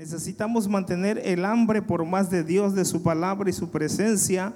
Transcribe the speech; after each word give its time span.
Necesitamos 0.00 0.66
mantener 0.66 1.20
el 1.26 1.44
hambre 1.44 1.82
por 1.82 2.06
más 2.06 2.30
de 2.30 2.42
Dios, 2.42 2.74
de 2.74 2.86
su 2.86 3.02
palabra 3.02 3.50
y 3.50 3.52
su 3.52 3.70
presencia. 3.70 4.54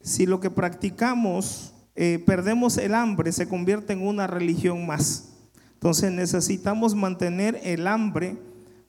Si 0.00 0.24
lo 0.24 0.40
que 0.40 0.48
practicamos 0.48 1.74
eh, 1.94 2.24
perdemos 2.24 2.78
el 2.78 2.94
hambre, 2.94 3.32
se 3.32 3.46
convierte 3.46 3.92
en 3.92 4.00
una 4.00 4.26
religión 4.26 4.86
más. 4.86 5.34
Entonces 5.74 6.10
necesitamos 6.10 6.94
mantener 6.94 7.60
el 7.64 7.86
hambre 7.86 8.38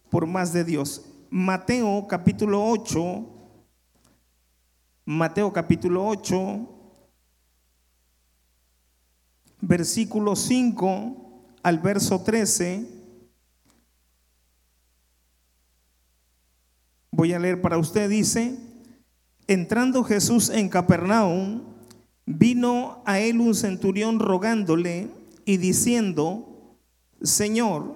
por 0.09 0.25
más 0.25 0.53
de 0.53 0.63
Dios. 0.63 1.03
Mateo 1.29 2.07
capítulo 2.07 2.65
8, 2.65 3.25
Mateo 5.03 5.51
capítulo 5.51 6.07
8, 6.07 6.59
versículo 9.59 10.37
5 10.37 11.43
al 11.61 11.79
verso 11.79 12.21
13. 12.21 12.92
Voy 17.15 17.31
a 17.31 17.37
leer 17.37 17.61
para 17.61 17.77
usted, 17.77 18.09
dice, 18.09 18.57
entrando 19.45 20.03
Jesús 20.03 20.49
en 20.49 20.67
Capernaum, 20.67 21.61
vino 22.25 23.03
a 23.05 23.19
él 23.19 23.39
un 23.39 23.53
centurión 23.53 24.17
rogándole 24.17 25.09
y 25.45 25.57
diciendo, 25.57 26.79
Señor, 27.21 27.93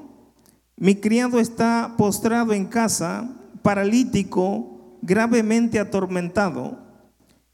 mi 0.76 0.98
criado 0.98 1.40
está 1.40 1.96
postrado 1.98 2.54
en 2.54 2.68
casa, 2.68 3.28
paralítico, 3.64 5.00
gravemente 5.02 5.80
atormentado. 5.80 6.78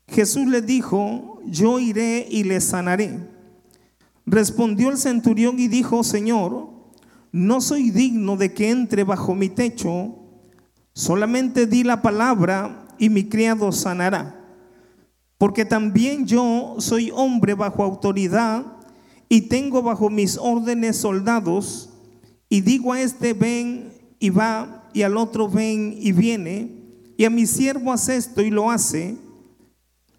Jesús 0.10 0.46
le 0.48 0.62
dijo, 0.62 1.40
yo 1.46 1.80
iré 1.80 2.28
y 2.30 2.44
le 2.44 2.60
sanaré. 2.60 3.22
Respondió 4.26 4.90
el 4.90 4.98
centurión 4.98 5.58
y 5.58 5.70
dijo, 5.70 6.04
Señor, 6.04 6.68
no 7.32 7.62
soy 7.62 7.90
digno 7.90 8.36
de 8.36 8.54
que 8.54 8.70
entre 8.70 9.06
bajo 9.06 9.34
mi 9.34 9.48
techo, 9.48 10.23
solamente 10.94 11.66
di 11.66 11.84
la 11.84 12.02
palabra 12.02 12.88
y 12.98 13.10
mi 13.10 13.26
criado 13.26 13.72
sanará. 13.72 14.40
Porque 15.38 15.66
también 15.66 16.26
yo 16.26 16.76
soy 16.78 17.12
hombre 17.14 17.54
bajo 17.54 17.84
autoridad 17.84 18.66
y 19.28 19.42
tengo 19.42 19.82
bajo 19.82 20.10
mis 20.10 20.38
órdenes 20.38 20.98
soldados 20.98 21.90
y 22.48 22.62
digo 22.62 22.94
a 22.94 23.02
este 23.02 23.34
ven 23.34 23.92
y 24.20 24.30
va 24.30 24.90
y 24.94 25.02
al 25.02 25.18
otro 25.18 25.50
ven 25.50 25.96
y 26.00 26.12
viene 26.12 26.72
y 27.18 27.26
a 27.26 27.30
mi 27.30 27.46
siervo 27.46 27.92
hace 27.92 28.16
esto 28.16 28.42
y 28.42 28.52
lo 28.52 28.72
hace. 28.72 29.18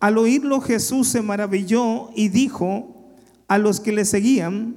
Al 0.00 0.19
oírlo 0.19 0.61
Jesús 0.61 1.09
se 1.09 1.22
maravilló 1.22 2.11
y 2.14 2.28
dijo 2.28 3.14
a 3.48 3.56
los 3.59 3.81
que 3.81 3.92
le 3.92 4.05
seguían, 4.05 4.75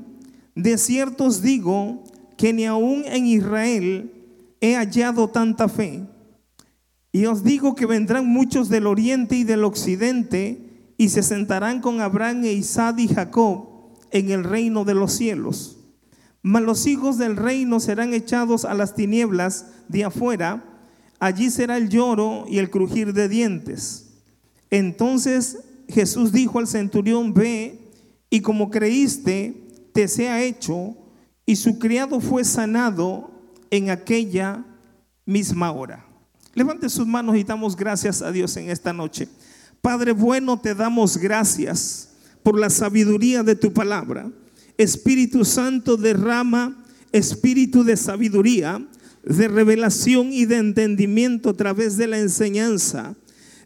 de 0.55 0.77
cierto 0.77 1.25
os 1.25 1.41
digo 1.41 2.03
que 2.37 2.53
ni 2.53 2.65
aún 2.65 3.03
en 3.05 3.25
Israel 3.25 4.16
he 4.61 4.75
hallado 4.75 5.29
tanta 5.29 5.67
fe. 5.67 6.05
Y 7.11 7.25
os 7.25 7.43
digo 7.43 7.75
que 7.75 7.85
vendrán 7.85 8.27
muchos 8.27 8.69
del 8.69 8.87
oriente 8.87 9.35
y 9.35 9.43
del 9.43 9.63
occidente 9.63 10.93
y 10.97 11.09
se 11.09 11.23
sentarán 11.23 11.81
con 11.81 12.01
Abraham 12.01 12.43
e 12.45 12.53
Isaac 12.53 12.99
y 12.99 13.07
Jacob 13.07 13.69
en 14.11 14.31
el 14.31 14.43
reino 14.43 14.85
de 14.85 14.93
los 14.93 15.13
cielos. 15.13 15.77
Mas 16.41 16.63
los 16.63 16.87
hijos 16.87 17.17
del 17.17 17.35
reino 17.35 17.79
serán 17.79 18.13
echados 18.13 18.65
a 18.65 18.73
las 18.73 18.95
tinieblas 18.95 19.67
de 19.89 20.05
afuera, 20.05 20.63
allí 21.19 21.49
será 21.49 21.77
el 21.77 21.89
lloro 21.89 22.45
y 22.47 22.59
el 22.59 22.69
crujir 22.69 23.13
de 23.13 23.27
dientes. 23.27 24.21
Entonces 24.69 25.59
Jesús 25.87 26.31
dijo 26.31 26.59
al 26.59 26.67
centurión, 26.67 27.33
ve 27.33 27.91
y 28.29 28.41
como 28.41 28.69
creíste, 28.69 29.67
te 29.93 30.07
sea 30.07 30.43
hecho, 30.43 30.95
y 31.45 31.55
su 31.55 31.79
criado 31.79 32.19
fue 32.19 32.43
sanado 32.43 33.36
en 33.71 33.89
aquella 33.89 34.63
misma 35.25 35.71
hora. 35.71 36.05
Levante 36.53 36.89
sus 36.89 37.05
manos 37.05 37.37
y 37.37 37.43
damos 37.43 37.75
gracias 37.75 38.21
a 38.21 38.31
Dios 38.31 38.57
en 38.57 38.69
esta 38.69 38.93
noche. 38.93 39.27
Padre 39.81 40.11
bueno, 40.11 40.59
te 40.59 40.73
damos 40.73 41.17
gracias 41.17 42.09
por 42.43 42.59
la 42.59 42.69
sabiduría 42.69 43.43
de 43.43 43.55
tu 43.55 43.71
palabra. 43.71 44.31
Espíritu 44.77 45.45
Santo 45.45 45.97
derrama 45.97 46.83
espíritu 47.11 47.83
de 47.83 47.97
sabiduría, 47.97 48.85
de 49.23 49.47
revelación 49.47 50.31
y 50.31 50.45
de 50.45 50.57
entendimiento 50.57 51.49
a 51.49 51.53
través 51.53 51.97
de 51.97 52.07
la 52.07 52.19
enseñanza. 52.19 53.15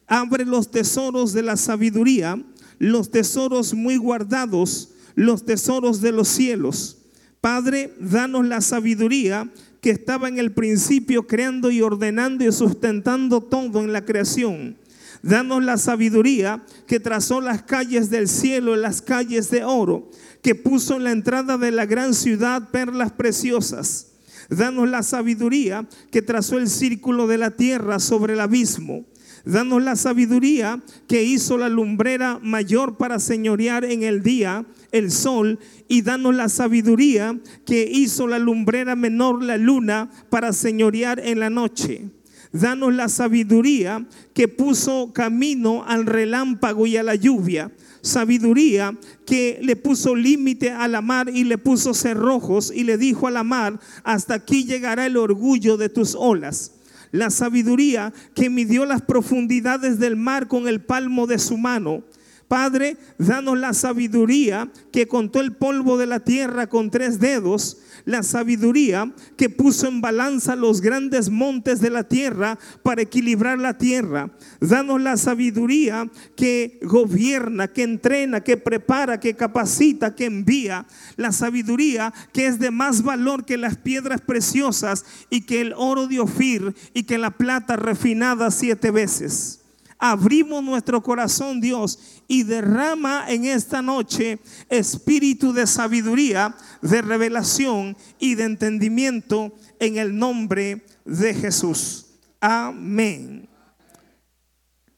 Abre 0.07 0.45
los 0.45 0.72
tesoros 0.72 1.34
de 1.34 1.44
la 1.44 1.57
sabiduría, 1.57 2.44
los 2.79 3.11
tesoros 3.11 3.73
muy 3.73 3.97
guardados, 3.97 4.90
los 5.16 5.45
tesoros 5.45 6.01
de 6.01 6.11
los 6.11 6.28
cielos. 6.28 6.97
Padre, 7.40 7.94
danos 8.00 8.45
la 8.45 8.61
sabiduría 8.61 9.51
que 9.81 9.89
estaba 9.89 10.29
en 10.29 10.37
el 10.37 10.53
principio 10.53 11.27
creando 11.27 11.71
y 11.71 11.81
ordenando 11.81 12.45
y 12.45 12.51
sustentando 12.51 13.41
todo 13.41 13.79
en 13.79 13.91
la 13.91 14.05
creación. 14.05 14.77
Danos 15.23 15.63
la 15.63 15.77
sabiduría 15.77 16.63
que 16.87 16.99
trazó 16.99 17.41
las 17.41 17.63
calles 17.63 18.09
del 18.09 18.27
cielo, 18.27 18.75
las 18.75 19.01
calles 19.01 19.51
de 19.51 19.63
oro, 19.63 20.09
que 20.41 20.55
puso 20.55 20.95
en 20.95 21.03
la 21.03 21.11
entrada 21.11 21.57
de 21.57 21.71
la 21.71 21.85
gran 21.85 22.13
ciudad 22.13 22.69
perlas 22.69 23.11
preciosas. 23.11 24.07
Danos 24.49 24.89
la 24.89 25.03
sabiduría 25.03 25.87
que 26.11 26.21
trazó 26.21 26.57
el 26.57 26.69
círculo 26.69 27.27
de 27.27 27.37
la 27.37 27.51
tierra 27.51 27.99
sobre 27.99 28.33
el 28.33 28.41
abismo. 28.41 29.05
Danos 29.46 29.81
la 29.81 29.96
sabiduría 29.96 30.81
que 31.07 31.24
hizo 31.24 31.57
la 31.57 31.68
lumbrera 31.68 32.40
mayor 32.44 32.97
para 32.97 33.19
señorear 33.19 33.85
en 33.85 34.03
el 34.03 34.22
día 34.22 34.66
el 34.91 35.12
sol 35.12 35.59
y 35.88 36.03
danos 36.03 36.35
la 36.35 36.47
sabiduría 36.47 37.40
que 37.66 37.90
hizo 37.91 38.28
la 38.28 38.38
lumbrera 38.38 38.96
menor, 38.96 39.44
la 39.44 39.57
luna, 39.57 40.12
para 40.29 40.53
señorear 40.53 41.19
en 41.19 41.40
la 41.40 41.50
noche. 41.50 42.09
Danos 42.52 42.94
la 42.94 43.07
sabiduría 43.07 44.06
que 44.34 44.47
puso 44.47 45.12
camino 45.13 45.85
al 45.88 46.06
relámpago 46.06 46.85
y 46.85 46.97
a 46.97 47.03
la 47.03 47.16
lluvia. 47.16 47.72
Sabiduría 48.02 48.97
que 49.25 49.59
le 49.62 49.75
puso 49.75 50.16
límite 50.16 50.72
a 50.72 50.88
la 50.88 51.02
mar 51.02 51.29
y 51.34 51.46
le 51.46 51.58
puso 51.58 51.94
cerrojos 51.94 52.72
y 52.75 52.84
le 52.84 52.97
dijo 52.97 53.28
a 53.28 53.31
la 53.31 53.44
mar, 53.44 53.79
hasta 54.03 54.34
aquí 54.34 54.66
llegará 54.66 55.06
el 55.06 55.18
orgullo 55.18 55.78
de 55.78 55.90
tus 55.90 56.13
olas 56.13 56.73
la 57.11 57.29
sabiduría 57.29 58.13
que 58.33 58.49
midió 58.49 58.85
las 58.85 59.01
profundidades 59.01 59.99
del 59.99 60.16
mar 60.16 60.47
con 60.47 60.67
el 60.67 60.81
palmo 60.81 61.27
de 61.27 61.39
su 61.39 61.57
mano. 61.57 62.03
Padre, 62.47 62.97
danos 63.17 63.57
la 63.57 63.73
sabiduría 63.73 64.69
que 64.91 65.07
contó 65.07 65.39
el 65.39 65.53
polvo 65.53 65.97
de 65.97 66.07
la 66.07 66.19
tierra 66.19 66.67
con 66.67 66.91
tres 66.91 67.19
dedos, 67.19 67.77
la 68.06 68.23
sabiduría 68.23 69.12
que 69.38 69.50
puso 69.50 69.88
en 69.88 70.01
balanza 70.01 70.56
los 70.56 70.81
grandes 70.81 71.29
montes 71.29 71.81
de 71.81 71.89
la 71.89 72.03
tierra 72.03 72.57
para 72.84 73.01
equilibrar 73.01 73.59
la 73.59 73.78
tierra. 73.78 74.31
Danos 74.59 75.01
la 75.01 75.17
sabiduría 75.17 76.09
que 76.35 76.79
gobierna, 76.84 77.67
que 77.67 77.84
entrena, 77.84 78.41
que 78.41 78.57
prepara, 78.57 79.19
que 79.19 79.35
capacita, 79.35 80.16
que 80.16 80.25
envía. 80.25 80.85
La 81.17 81.31
sabiduría 81.31 82.13
que 82.34 82.47
es 82.47 82.59
de 82.59 82.72
más 82.72 83.03
valor 83.03 83.45
que 83.45 83.57
las 83.57 83.78
piedras 83.78 84.22
preciosas 84.22 85.06
y 85.29 85.41
que 85.41 85.61
el 85.61 85.73
oro 85.75 86.07
de 86.07 86.19
Ofir 86.19 86.73
y 86.94 87.03
que 87.03 87.17
la 87.17 87.31
plata 87.31 87.75
refinada 87.75 88.51
siete 88.51 88.91
veces 88.91 89.60
abrimos 90.01 90.63
nuestro 90.63 91.03
corazón, 91.03 91.62
Dios, 91.62 92.23
y 92.28 92.41
derrama 92.41 93.25
en 93.29 93.45
esta 93.45 93.84
noche 93.84 94.39
espíritu 94.67 95.53
de 95.53 95.67
sabiduría, 95.67 96.56
de 96.81 97.03
revelación 97.03 97.95
y 98.17 98.34
de 98.34 98.45
entendimiento 98.45 99.53
en 99.79 99.97
el 99.97 100.17
nombre 100.17 100.84
de 101.06 101.35
Jesús. 101.35 102.07
Amén. 102.40 103.47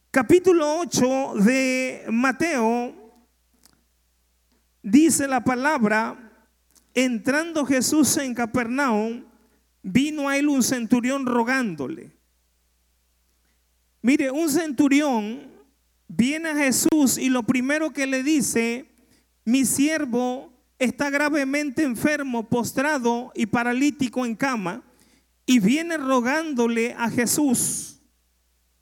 Capítulo 0.10 0.80
8 0.80 1.34
de 1.36 2.06
Mateo 2.10 2.96
dice 4.82 5.28
la 5.28 5.44
palabra, 5.44 6.32
entrando 6.94 7.66
Jesús 7.66 8.16
en 8.18 8.34
Capernaum, 8.34 9.26
vino 9.82 10.30
a 10.30 10.38
él 10.38 10.48
un 10.48 10.64
centurión 10.64 11.26
rogándole 11.26 12.23
Mire, 14.04 14.32
un 14.32 14.50
centurión 14.50 15.50
viene 16.10 16.50
a 16.50 16.56
Jesús 16.56 17.18
y 17.18 17.30
lo 17.30 17.44
primero 17.44 17.94
que 17.94 18.06
le 18.06 18.22
dice, 18.22 18.86
mi 19.46 19.66
siervo 19.66 20.52
está 20.78 21.10
gravemente 21.10 21.84
enfermo, 21.84 22.50
postrado 22.50 23.32
y 23.34 23.46
paralítico 23.46 24.26
en 24.26 24.36
cama, 24.36 24.84
y 25.46 25.60
viene 25.60 25.96
rogándole 25.96 26.94
a 26.98 27.10
Jesús. 27.10 28.02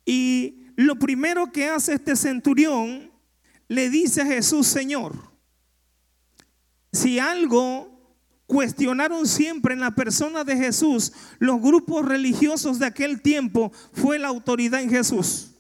Y 0.06 0.66
lo 0.76 0.98
primero 0.98 1.52
que 1.52 1.68
hace 1.68 1.94
este 1.94 2.16
centurión, 2.16 3.12
le 3.68 3.92
dice 3.92 4.24
a 4.24 4.26
Jesús, 4.26 4.66
Señor, 4.66 5.32
si 6.92 7.20
algo 7.20 7.91
cuestionaron 8.52 9.28
siempre 9.28 9.74
en 9.74 9.80
la 9.80 9.96
persona 9.96 10.44
de 10.44 10.58
Jesús, 10.58 11.14
los 11.40 11.62
grupos 11.62 12.06
religiosos 12.06 12.80
de 12.80 12.86
aquel 12.86 13.22
tiempo, 13.22 13.72
fue 13.94 14.20
la 14.20 14.28
autoridad 14.28 14.82
en 14.82 14.90
Jesús. 14.90 15.52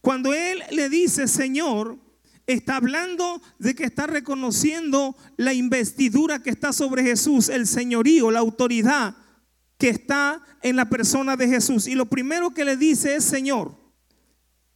Cuando 0.00 0.32
Él 0.32 0.62
le 0.70 0.88
dice, 0.88 1.26
Señor, 1.26 1.98
está 2.46 2.76
hablando 2.76 3.42
de 3.58 3.74
que 3.74 3.82
está 3.82 4.06
reconociendo 4.06 5.16
la 5.36 5.54
investidura 5.54 6.40
que 6.40 6.50
está 6.50 6.72
sobre 6.72 7.02
Jesús, 7.02 7.48
el 7.48 7.66
señorío, 7.66 8.30
la 8.30 8.38
autoridad. 8.38 9.16
que 9.76 9.88
está 9.88 10.42
en 10.62 10.74
la 10.74 10.88
persona 10.88 11.36
de 11.36 11.48
Jesús. 11.48 11.86
Y 11.86 11.94
lo 11.94 12.06
primero 12.06 12.50
que 12.50 12.64
le 12.64 12.76
dice 12.76 13.14
es, 13.14 13.24
Señor, 13.24 13.76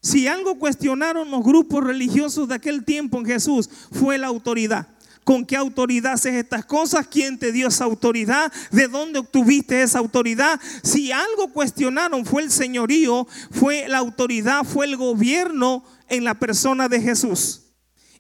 si 0.01 0.29
algo 0.29 0.59
cuestionaron 0.59 1.31
los 1.31 1.43
grupos 1.45 1.85
religiosos 1.85 2.49
de 2.49 2.55
aquel 2.55 2.85
tiempo 2.85 3.19
en 3.19 3.27
Jesús, 3.27 3.69
fue 3.93 4.19
la 4.19 4.29
autoridad. 4.29 4.92
¿Con 5.25 5.47
qué 5.47 5.57
autoridad 5.57 6.15
haces 6.15 6.35
estas 6.35 6.65
cosas? 6.65 7.07
¿Quién 7.07 7.39
te 7.39 7.53
dio 7.53 7.69
esa 7.69 7.85
autoridad? 7.85 8.53
¿De 8.71 8.89
dónde 8.89 9.21
obtuviste 9.21 9.83
esa 9.83 10.01
autoridad? 10.01 10.61
Si 10.83 11.13
algo 11.13 11.53
cuestionaron 11.53 12.27
fue 12.27 12.43
el 12.43 12.51
señorío, 12.51 13.27
fue 13.51 13.87
la 13.89 13.99
autoridad, 13.99 14.65
fue 14.65 14.87
el 14.87 14.97
gobierno 14.97 15.85
en 16.09 16.25
la 16.25 16.35
persona 16.35 16.89
de 16.89 17.01
Jesús. 17.01 17.63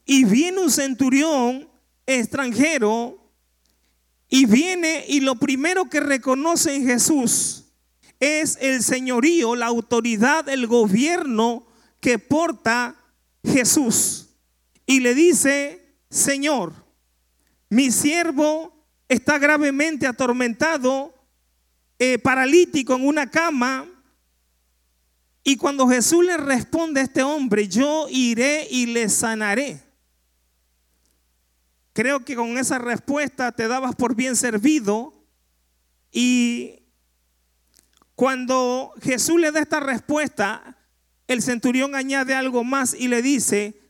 Y 0.04 0.24
viene 0.24 0.60
un 0.60 0.70
centurión 0.70 1.68
extranjero 2.06 3.18
y 4.28 4.46
viene 4.46 5.04
y 5.08 5.20
lo 5.20 5.34
primero 5.36 5.90
que 5.90 6.00
reconoce 6.00 6.74
en 6.74 6.86
Jesús 6.86 7.64
es 8.20 8.56
el 8.60 8.82
señorío, 8.82 9.56
la 9.56 9.66
autoridad, 9.66 10.48
el 10.48 10.68
gobierno 10.68 11.66
que 12.00 12.20
porta 12.20 12.96
Jesús. 13.44 14.28
Y 14.86 15.00
le 15.00 15.14
dice, 15.14 15.96
Señor, 16.08 16.81
mi 17.72 17.90
siervo 17.90 18.70
está 19.08 19.38
gravemente 19.38 20.06
atormentado, 20.06 21.14
eh, 21.98 22.18
paralítico 22.18 22.94
en 22.94 23.06
una 23.06 23.30
cama. 23.30 23.88
Y 25.42 25.56
cuando 25.56 25.88
Jesús 25.88 26.22
le 26.22 26.36
responde 26.36 27.00
a 27.00 27.04
este 27.04 27.22
hombre, 27.22 27.66
yo 27.68 28.08
iré 28.10 28.68
y 28.70 28.84
le 28.84 29.08
sanaré. 29.08 29.82
Creo 31.94 32.26
que 32.26 32.36
con 32.36 32.58
esa 32.58 32.78
respuesta 32.78 33.52
te 33.52 33.66
dabas 33.68 33.94
por 33.94 34.14
bien 34.14 34.36
servido 34.36 35.14
y 36.10 36.82
cuando 38.14 38.92
Jesús 39.00 39.40
le 39.40 39.50
da 39.50 39.60
esta 39.60 39.80
respuesta, 39.80 40.76
el 41.26 41.40
centurión 41.40 41.94
añade 41.94 42.34
algo 42.34 42.64
más 42.64 42.92
y 42.92 43.08
le 43.08 43.22
dice, 43.22 43.80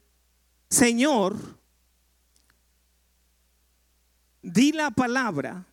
Señor, 0.71 1.61
di 4.43 4.73
la 4.73 4.91
palabra, 4.91 5.67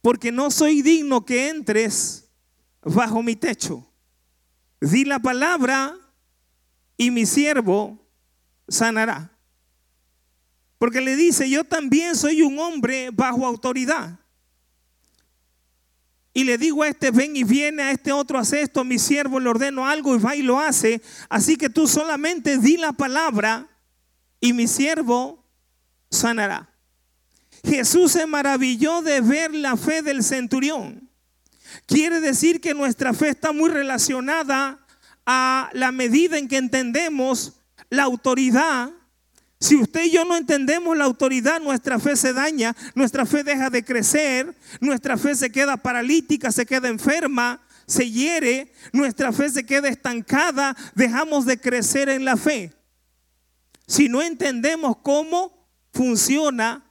porque 0.00 0.30
no 0.30 0.50
soy 0.50 0.82
digno 0.82 1.24
que 1.24 1.48
entres 1.48 2.30
bajo 2.82 3.22
mi 3.22 3.34
techo. 3.34 3.86
Di 4.80 5.04
la 5.04 5.18
palabra 5.18 5.96
y 6.96 7.10
mi 7.10 7.24
siervo 7.24 7.98
sanará. 8.68 9.30
Porque 10.78 11.00
le 11.00 11.16
dice, 11.16 11.48
yo 11.48 11.64
también 11.64 12.14
soy 12.14 12.42
un 12.42 12.58
hombre 12.58 13.10
bajo 13.10 13.46
autoridad. 13.46 14.18
Y 16.34 16.44
le 16.44 16.58
digo 16.58 16.82
a 16.82 16.88
este, 16.88 17.10
ven 17.10 17.36
y 17.36 17.44
viene, 17.44 17.84
a 17.84 17.90
este 17.92 18.12
otro, 18.12 18.38
hace 18.38 18.60
esto, 18.60 18.84
mi 18.84 18.98
siervo 18.98 19.38
le 19.38 19.48
ordeno 19.48 19.86
algo 19.86 20.16
y 20.16 20.18
va 20.18 20.34
y 20.34 20.42
lo 20.42 20.58
hace. 20.58 21.00
Así 21.28 21.56
que 21.56 21.70
tú 21.70 21.86
solamente 21.86 22.58
di 22.58 22.76
la 22.76 22.92
palabra 22.92 23.68
y 24.40 24.52
mi 24.52 24.66
siervo 24.66 25.42
sanará. 26.10 26.73
Jesús 27.64 28.12
se 28.12 28.26
maravilló 28.26 29.02
de 29.02 29.20
ver 29.20 29.54
la 29.54 29.76
fe 29.76 30.02
del 30.02 30.22
centurión. 30.22 31.10
Quiere 31.86 32.20
decir 32.20 32.60
que 32.60 32.74
nuestra 32.74 33.12
fe 33.14 33.30
está 33.30 33.52
muy 33.52 33.70
relacionada 33.70 34.84
a 35.26 35.70
la 35.72 35.90
medida 35.90 36.38
en 36.38 36.48
que 36.48 36.58
entendemos 36.58 37.54
la 37.90 38.04
autoridad 38.04 38.90
si 39.64 39.76
usted 39.76 40.04
y 40.04 40.10
yo 40.10 40.26
no 40.26 40.36
entendemos 40.36 40.94
la 40.94 41.04
autoridad, 41.04 41.58
nuestra 41.58 41.98
fe 41.98 42.16
se 42.16 42.34
daña, 42.34 42.76
nuestra 42.94 43.24
fe 43.24 43.42
deja 43.42 43.70
de 43.70 43.82
crecer, 43.82 44.54
nuestra 44.78 45.16
fe 45.16 45.34
se 45.34 45.50
queda 45.50 45.78
paralítica, 45.78 46.52
se 46.52 46.66
queda 46.66 46.88
enferma, 46.88 47.62
se 47.86 48.10
hiere, 48.10 48.70
nuestra 48.92 49.32
fe 49.32 49.48
se 49.48 49.64
queda 49.64 49.88
estancada, 49.88 50.76
dejamos 50.94 51.46
de 51.46 51.58
crecer 51.58 52.10
en 52.10 52.26
la 52.26 52.36
fe. 52.36 52.74
Si 53.86 54.10
no 54.10 54.20
entendemos 54.20 54.98
cómo 54.98 55.66
funciona 55.94 56.84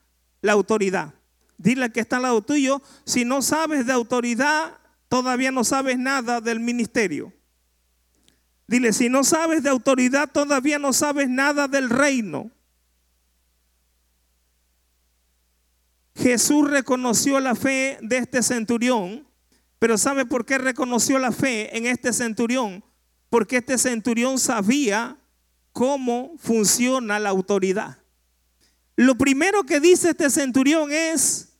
la 0.43 0.51
autoridad. 0.53 1.15
Dile 1.57 1.91
que 1.91 2.01
está 2.01 2.17
al 2.17 2.23
lado 2.23 2.41
tuyo, 2.43 2.81
si 3.05 3.25
no 3.25 3.41
sabes 3.41 3.87
de 3.87 3.93
autoridad, 3.93 4.77
todavía 5.07 5.51
no 5.51 5.63
sabes 5.63 5.97
nada 5.97 6.41
del 6.41 6.59
ministerio. 6.59 7.33
Dile, 8.67 8.91
si 8.93 9.09
no 9.09 9.23
sabes 9.23 9.63
de 9.63 9.69
autoridad, 9.69 10.29
todavía 10.31 10.77
no 10.79 10.93
sabes 10.93 11.29
nada 11.29 11.67
del 11.67 11.89
reino. 11.89 12.51
Jesús 16.15 16.69
reconoció 16.69 17.39
la 17.39 17.55
fe 17.55 17.97
de 18.01 18.17
este 18.17 18.43
centurión, 18.43 19.25
pero 19.79 19.97
¿sabe 19.97 20.25
por 20.25 20.45
qué 20.45 20.57
reconoció 20.57 21.19
la 21.19 21.31
fe 21.31 21.75
en 21.77 21.85
este 21.85 22.11
centurión? 22.11 22.83
Porque 23.29 23.57
este 23.57 23.77
centurión 23.77 24.37
sabía 24.39 25.17
cómo 25.71 26.33
funciona 26.37 27.17
la 27.17 27.29
autoridad. 27.29 28.02
Lo 28.95 29.15
primero 29.15 29.63
que 29.63 29.79
dice 29.79 30.11
este 30.11 30.29
centurión 30.29 30.91
es, 30.91 31.53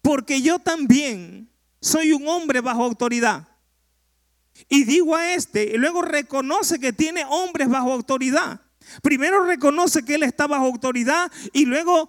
porque 0.00 0.42
yo 0.42 0.58
también 0.58 1.50
soy 1.80 2.12
un 2.12 2.26
hombre 2.28 2.60
bajo 2.60 2.84
autoridad. 2.84 3.48
Y 4.68 4.84
digo 4.84 5.16
a 5.16 5.32
este, 5.34 5.64
y 5.74 5.76
luego 5.76 6.02
reconoce 6.02 6.78
que 6.78 6.92
tiene 6.92 7.24
hombres 7.24 7.68
bajo 7.68 7.92
autoridad. 7.92 8.60
Primero 9.02 9.44
reconoce 9.44 10.04
que 10.04 10.16
él 10.16 10.24
está 10.24 10.46
bajo 10.46 10.66
autoridad 10.66 11.30
y 11.52 11.64
luego 11.64 12.08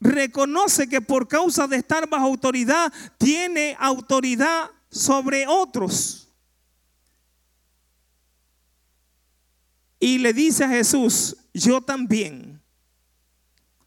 reconoce 0.00 0.88
que 0.88 1.00
por 1.00 1.26
causa 1.28 1.66
de 1.66 1.76
estar 1.76 2.08
bajo 2.08 2.26
autoridad, 2.26 2.92
tiene 3.18 3.76
autoridad 3.80 4.70
sobre 4.90 5.46
otros. 5.46 6.28
Y 9.98 10.18
le 10.18 10.32
dice 10.32 10.64
a 10.64 10.68
Jesús, 10.68 11.36
yo 11.54 11.80
también 11.80 12.53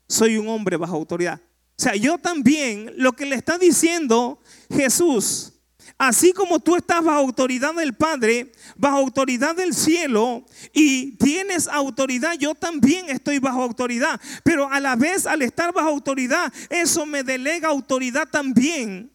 soy 0.08 0.38
un 0.38 0.48
hombre 0.48 0.78
bajo 0.78 0.96
autoridad. 0.96 1.40
O 1.80 1.84
sea, 1.84 1.96
yo 1.96 2.18
también, 2.18 2.92
lo 2.96 3.14
que 3.14 3.26
le 3.26 3.36
está 3.36 3.58
diciendo 3.58 4.40
Jesús, 4.70 5.54
Así 5.98 6.32
como 6.32 6.60
tú 6.60 6.76
estás 6.76 7.04
bajo 7.04 7.18
autoridad 7.18 7.74
del 7.74 7.96
Padre, 7.96 8.52
bajo 8.76 8.98
autoridad 8.98 9.56
del 9.56 9.74
cielo 9.74 10.46
y 10.72 11.18
tienes 11.18 11.68
autoridad, 11.68 12.34
yo 12.38 12.54
también 12.54 13.10
estoy 13.10 13.40
bajo 13.40 13.64
autoridad. 13.64 14.22
Pero 14.44 14.72
a 14.72 14.80
la 14.80 14.96
vez, 14.96 15.26
al 15.26 15.42
estar 15.42 15.74
bajo 15.74 15.90
autoridad, 15.90 16.54
eso 16.70 17.08
me 17.08 17.24
delega 17.24 17.70
autoridad 17.70 18.28
también. 18.30 19.12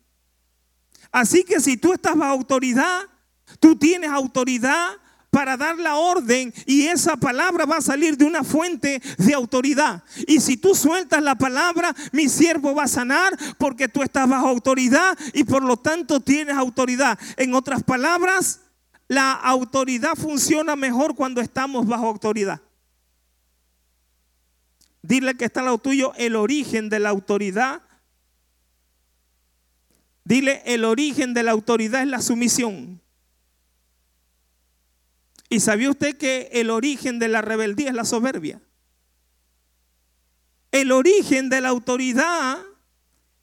Así 1.13 1.45
que 1.45 1.61
si 1.61 1.77
tú 1.77 1.93
estás 1.93 2.17
bajo 2.17 2.33
autoridad, 2.33 3.03
tú 3.61 3.77
tienes 3.77 4.11
autoridad 4.11 4.89
para 5.33 5.57
dar 5.57 5.79
la 5.79 5.97
orden 5.97 6.53
y 6.67 6.89
esa 6.89 7.17
palabra 7.17 7.65
va 7.65 7.79
a 7.79 7.81
salir 7.81 8.19
de 8.19 8.27
una 8.27 8.45
fuente 8.45 9.01
de 9.17 9.33
autoridad. 9.33 10.05
Y 10.27 10.41
si 10.41 10.59
tú 10.59 10.75
sueltas 10.75 11.23
la 11.23 11.37
palabra, 11.37 11.97
mi 12.13 12.29
siervo 12.29 12.75
va 12.75 12.83
a 12.83 12.89
sanar 12.89 13.35
porque 13.57 13.89
tú 13.89 14.03
estás 14.03 14.29
bajo 14.29 14.47
autoridad 14.47 15.17
y 15.33 15.45
por 15.45 15.65
lo 15.65 15.79
tanto 15.79 16.21
tienes 16.21 16.55
autoridad. 16.55 17.19
En 17.39 17.55
otras 17.55 17.83
palabras, 17.83 18.61
la 19.09 19.33
autoridad 19.33 20.17
funciona 20.17 20.77
mejor 20.77 21.15
cuando 21.15 21.41
estamos 21.41 21.87
bajo 21.87 22.09
autoridad. 22.09 22.61
Dile 25.01 25.35
que 25.35 25.47
está 25.47 25.63
lado 25.63 25.79
tuyo 25.79 26.13
el 26.19 26.37
origen 26.37 26.91
de 26.91 26.99
la 26.99 27.09
autoridad. 27.09 27.81
Dile, 30.25 30.63
el 30.67 30.85
origen 30.85 31.33
de 31.33 31.43
la 31.43 31.53
autoridad 31.53 32.03
es 32.03 32.09
la 32.09 32.21
sumisión. 32.21 33.02
¿Y 35.53 35.61
sabía 35.61 35.91
usted 35.91 36.17
que 36.17 36.49
el 36.53 36.71
origen 36.71 37.19
de 37.19 37.29
la 37.29 37.43
rebeldía 37.43 37.91
es 37.91 37.95
la 37.95 38.07
soberbia? 38.07 38.63
El 40.71 40.91
origen 40.93 41.51
de 41.51 41.61
la 41.61 41.69
autoridad 41.69 42.57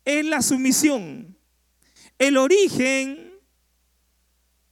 es 0.05 0.25
la 0.25 0.41
sumisión. 0.41 1.37
El 2.17 2.37
origen 2.37 3.31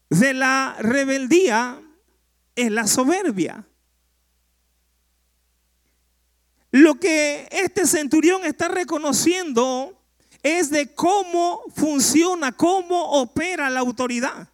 de 0.09 0.33
la 0.33 0.77
rebeldía 0.79 1.79
es 2.55 2.71
la 2.71 2.87
soberbia. 2.87 3.67
Lo 6.71 6.95
que 6.95 7.47
este 7.51 7.85
centurión 7.85 8.45
está 8.45 8.67
reconociendo 8.67 10.03
es 10.41 10.71
de 10.71 10.91
cómo 10.95 11.61
funciona, 11.75 12.51
cómo 12.51 13.11
opera 13.11 13.69
la 13.69 13.81
autoridad. 13.81 14.49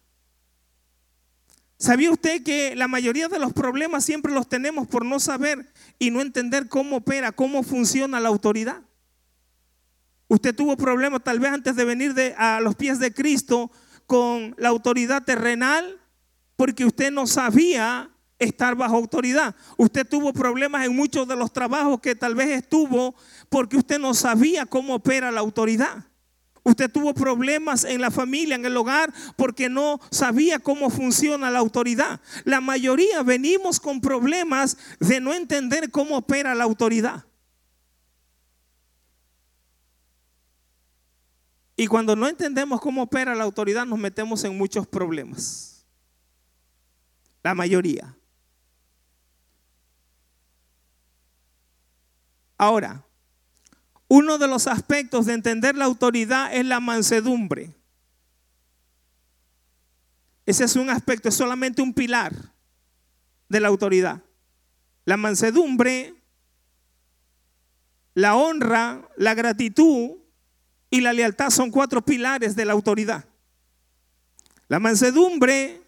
¿Sabía 1.78 2.10
usted 2.10 2.42
que 2.42 2.76
la 2.76 2.88
mayoría 2.88 3.28
de 3.28 3.38
los 3.38 3.52
problemas 3.52 4.04
siempre 4.04 4.32
los 4.32 4.48
tenemos 4.48 4.86
por 4.86 5.04
no 5.04 5.18
saber 5.18 5.72
y 5.98 6.10
no 6.10 6.20
entender 6.20 6.68
cómo 6.68 6.96
opera, 6.96 7.32
cómo 7.32 7.62
funciona 7.62 8.20
la 8.20 8.28
autoridad? 8.28 8.82
Usted 10.28 10.54
tuvo 10.54 10.76
problemas 10.76 11.22
tal 11.22 11.40
vez 11.40 11.52
antes 11.52 11.76
de 11.76 11.84
venir 11.84 12.14
a 12.38 12.60
los 12.60 12.74
pies 12.74 12.98
de 12.98 13.12
Cristo 13.12 13.70
con 14.06 14.54
la 14.58 14.68
autoridad 14.68 15.24
terrenal 15.24 16.00
porque 16.56 16.84
usted 16.84 17.10
no 17.10 17.26
sabía 17.26 18.10
estar 18.38 18.74
bajo 18.76 18.96
autoridad. 18.96 19.54
Usted 19.76 20.06
tuvo 20.06 20.32
problemas 20.32 20.86
en 20.86 20.94
muchos 20.94 21.26
de 21.26 21.36
los 21.36 21.52
trabajos 21.52 22.00
que 22.00 22.14
tal 22.14 22.34
vez 22.34 22.50
estuvo 22.50 23.14
porque 23.48 23.76
usted 23.76 23.98
no 23.98 24.14
sabía 24.14 24.66
cómo 24.66 24.94
opera 24.94 25.30
la 25.30 25.40
autoridad. 25.40 26.06
Usted 26.64 26.90
tuvo 26.90 27.12
problemas 27.12 27.84
en 27.84 28.00
la 28.00 28.10
familia, 28.10 28.54
en 28.56 28.64
el 28.64 28.76
hogar, 28.76 29.12
porque 29.36 29.68
no 29.68 30.00
sabía 30.10 30.58
cómo 30.58 30.88
funciona 30.88 31.50
la 31.50 31.58
autoridad. 31.58 32.22
La 32.44 32.62
mayoría 32.62 33.22
venimos 33.22 33.78
con 33.78 34.00
problemas 34.00 34.78
de 34.98 35.20
no 35.20 35.34
entender 35.34 35.90
cómo 35.90 36.16
opera 36.16 36.54
la 36.54 36.64
autoridad. 36.64 37.26
Y 41.76 41.86
cuando 41.86 42.16
no 42.16 42.26
entendemos 42.28 42.80
cómo 42.80 43.02
opera 43.02 43.34
la 43.34 43.44
autoridad, 43.44 43.84
nos 43.84 43.98
metemos 43.98 44.42
en 44.44 44.56
muchos 44.56 44.86
problemas. 44.86 45.84
La 47.42 47.54
mayoría. 47.54 48.16
Ahora, 52.56 53.04
uno 54.14 54.38
de 54.38 54.46
los 54.46 54.68
aspectos 54.68 55.26
de 55.26 55.32
entender 55.32 55.74
la 55.74 55.86
autoridad 55.86 56.54
es 56.54 56.64
la 56.64 56.78
mansedumbre. 56.78 57.74
Ese 60.46 60.62
es 60.62 60.76
un 60.76 60.88
aspecto, 60.88 61.28
es 61.28 61.34
solamente 61.34 61.82
un 61.82 61.92
pilar 61.92 62.32
de 63.48 63.58
la 63.58 63.66
autoridad. 63.66 64.22
La 65.04 65.16
mansedumbre, 65.16 66.14
la 68.14 68.36
honra, 68.36 69.02
la 69.16 69.34
gratitud 69.34 70.12
y 70.90 71.00
la 71.00 71.12
lealtad 71.12 71.50
son 71.50 71.72
cuatro 71.72 72.00
pilares 72.00 72.54
de 72.54 72.64
la 72.66 72.72
autoridad. 72.72 73.24
La 74.68 74.78
mansedumbre, 74.78 75.82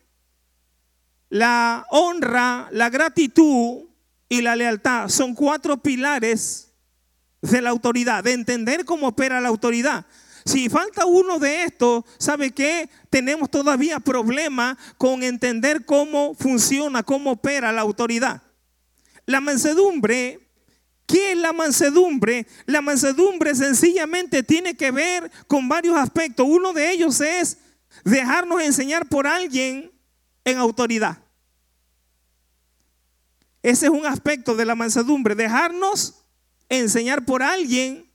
la 1.29 1.87
honra, 1.91 2.69
la 2.73 2.91
gratitud 2.91 3.85
y 4.29 4.43
la 4.43 4.57
lealtad 4.57 5.11
son 5.11 5.33
cuatro 5.33 5.77
pilares 5.77 6.66
de 7.43 7.61
la 7.61 7.71
autoridad, 7.71 8.25
de 8.25 8.33
entender 8.33 8.85
cómo 8.85 9.09
opera 9.09 9.41
la 9.41 9.49
autoridad. 9.49 10.07
Si 10.45 10.69
falta 10.69 11.07
uno 11.07 11.41
de 11.41 11.65
estos, 11.65 12.05
¿sabe 12.19 12.53
qué? 12.53 12.89
Tenemos 13.11 13.51
todavía 13.51 13.99
problema 13.99 14.79
con 14.97 15.25
entender 15.25 15.85
cómo 15.85 16.35
funciona, 16.35 17.03
cómo 17.03 17.33
opera 17.33 17.73
la 17.73 17.81
autoridad. 17.81 18.43
La 19.27 19.41
mansedumbre, 19.41 20.49
¿qué 21.05 21.33
es 21.33 21.39
la 21.39 21.53
mansedumbre? 21.53 22.47
La 22.67 22.81
mansedumbre 22.81 23.57
sencillamente 23.57 24.45
tiene 24.45 24.77
que 24.77 24.93
ver 24.93 25.31
con 25.49 25.69
varios 25.69 25.97
aspectos. 25.97 26.47
Uno 26.49 26.73
de 26.73 26.93
ellos 26.93 27.21
es 27.21 27.59
dejarnos 28.05 28.63
enseñar 28.63 29.09
por 29.09 29.27
alguien 29.27 29.91
en 30.45 30.59
autoridad. 30.59 31.19
Ese 33.65 33.87
es 33.87 33.93
un 33.93 34.07
aspecto 34.07 34.55
de 34.55 34.65
la 34.65 34.77
mansedumbre, 34.77 35.35
dejarnos 35.35 36.26
enseñar 36.69 37.25
por 37.25 37.43
alguien 37.43 38.11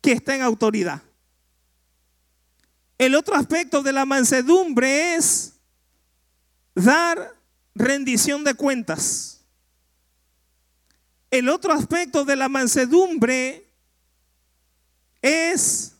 que 0.00 0.12
está 0.12 0.34
en 0.34 0.42
autoridad. 0.42 1.02
El 2.98 3.14
otro 3.14 3.34
aspecto 3.34 3.82
de 3.82 3.92
la 3.92 4.04
mansedumbre 4.04 5.16
es 5.16 5.54
dar 6.74 7.34
rendición 7.74 8.44
de 8.44 8.54
cuentas. 8.54 9.40
El 11.30 11.48
otro 11.48 11.72
aspecto 11.72 12.24
de 12.24 12.36
la 12.36 12.48
mansedumbre 12.48 13.66
es 15.20 15.92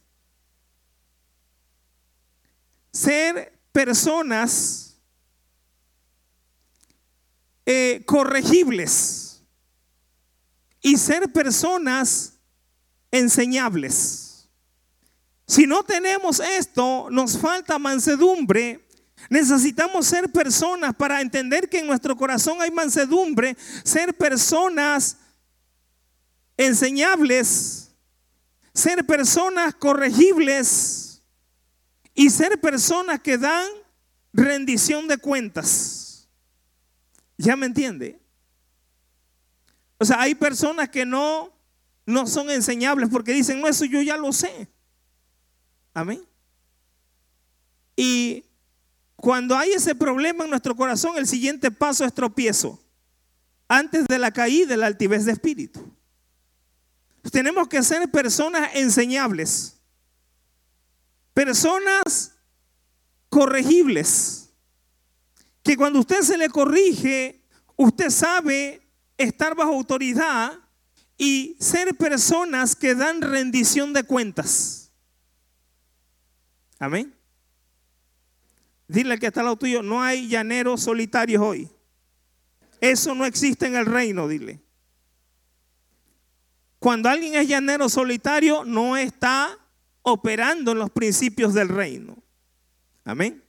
ser 2.93 3.53
personas 3.73 4.97
eh, 7.67 8.03
corregibles 8.07 9.24
y 10.85 10.99
ser 10.99 11.33
personas 11.33 12.35
enseñables. 13.11 14.50
Si 15.47 15.67
no 15.67 15.83
tenemos 15.83 16.41
esto, 16.41 17.09
nos 17.11 17.38
falta 17.38 17.79
mansedumbre. 17.79 18.87
Necesitamos 19.31 20.07
ser 20.07 20.31
personas 20.31 20.95
para 20.95 21.23
entender 21.23 21.71
que 21.71 21.79
en 21.79 21.87
nuestro 21.87 22.14
corazón 22.14 22.61
hay 22.61 22.71
mansedumbre, 22.71 23.57
ser 23.83 24.12
personas 24.12 25.17
enseñables, 26.59 27.88
ser 28.75 29.07
personas 29.07 29.75
corregibles 29.75 31.23
y 32.14 32.29
ser 32.29 32.61
personas 32.61 33.21
que 33.21 33.38
dan 33.38 33.67
rendición 34.35 35.09
de 35.09 35.17
cuentas. 35.17 36.29
¿Ya 37.38 37.57
me 37.57 37.64
entiende? 37.64 38.24
O 39.98 40.04
sea, 40.04 40.20
hay 40.20 40.34
personas 40.34 40.88
que 40.88 41.06
no, 41.06 41.52
no 42.06 42.26
son 42.26 42.50
enseñables 42.50 43.08
porque 43.10 43.32
dicen, 43.32 43.60
no, 43.60 43.68
eso 43.68 43.84
yo 43.84 44.02
ya 44.02 44.16
lo 44.16 44.32
sé. 44.32 44.68
Amén. 45.92 46.22
Y 47.96 48.44
cuando 49.16 49.56
hay 49.56 49.72
ese 49.72 49.94
problema 49.94 50.44
en 50.44 50.50
nuestro 50.50 50.74
corazón, 50.74 51.16
el 51.16 51.26
siguiente 51.26 51.70
paso 51.70 52.04
es 52.04 52.12
tropiezo. 52.12 52.82
Antes 53.68 54.06
de 54.06 54.18
la 54.18 54.32
caída, 54.32 54.76
la 54.76 54.86
altivez 54.86 55.24
de 55.24 55.32
espíritu. 55.32 55.80
Tenemos 57.30 57.68
que 57.68 57.82
ser 57.82 58.10
personas 58.10 58.70
enseñables. 58.74 59.80
Personas 61.32 62.34
corregibles. 63.30 64.50
Que 65.62 65.76
cuando 65.76 66.00
usted 66.00 66.20
se 66.20 66.36
le 66.36 66.50
corrige, 66.50 67.42
usted 67.76 68.10
sabe 68.10 68.84
estar 69.16 69.54
bajo 69.54 69.73
autoridad 69.73 70.59
y 71.16 71.56
ser 71.61 71.94
personas 71.97 72.75
que 72.75 72.94
dan 72.94 73.21
rendición 73.21 73.92
de 73.92 74.04
cuentas. 74.04 74.92
Amén. 76.78 77.14
Dile 78.88 79.18
que 79.18 79.26
está 79.26 79.40
al 79.40 79.47
lado 79.47 79.56
tuyo, 79.56 79.83
no 79.83 80.02
hay 80.02 80.28
llaneros 80.28 80.83
solitarios 80.83 81.42
hoy. 81.42 81.71
Eso 82.80 83.14
no 83.14 83.25
existe 83.25 83.66
en 83.66 83.76
el 83.76 83.87
reino, 83.87 84.28
dile. 84.28 84.61
Cuando 86.78 87.09
alguien 87.09 87.35
es 87.35 87.49
llanero 87.49 87.88
solitario, 87.88 88.62
no 88.64 88.97
está 88.99 89.59
operando 90.02 90.73
en 90.73 90.78
los 90.80 90.90
principios 90.90 91.54
del 91.54 91.71
reino. 91.71 92.14
Amén. 93.06 93.42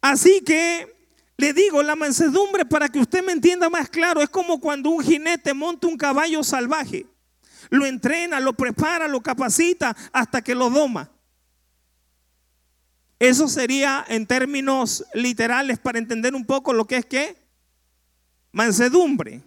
Así 0.00 0.40
que 0.40 0.91
le 1.36 1.52
digo, 1.52 1.82
la 1.82 1.96
mansedumbre, 1.96 2.64
para 2.64 2.88
que 2.88 3.00
usted 3.00 3.24
me 3.24 3.32
entienda 3.32 3.68
más 3.68 3.88
claro, 3.88 4.20
es 4.20 4.28
como 4.28 4.60
cuando 4.60 4.90
un 4.90 5.02
jinete 5.02 5.54
monta 5.54 5.86
un 5.86 5.96
caballo 5.96 6.44
salvaje. 6.44 7.06
Lo 7.70 7.86
entrena, 7.86 8.38
lo 8.38 8.52
prepara, 8.52 9.08
lo 9.08 9.20
capacita 9.20 9.96
hasta 10.12 10.42
que 10.42 10.54
lo 10.54 10.68
doma. 10.70 11.10
Eso 13.18 13.48
sería 13.48 14.04
en 14.08 14.26
términos 14.26 15.04
literales 15.14 15.78
para 15.78 15.98
entender 15.98 16.34
un 16.34 16.44
poco 16.44 16.72
lo 16.72 16.86
que 16.86 16.96
es 16.96 17.06
que 17.06 17.36
mansedumbre. 18.50 19.42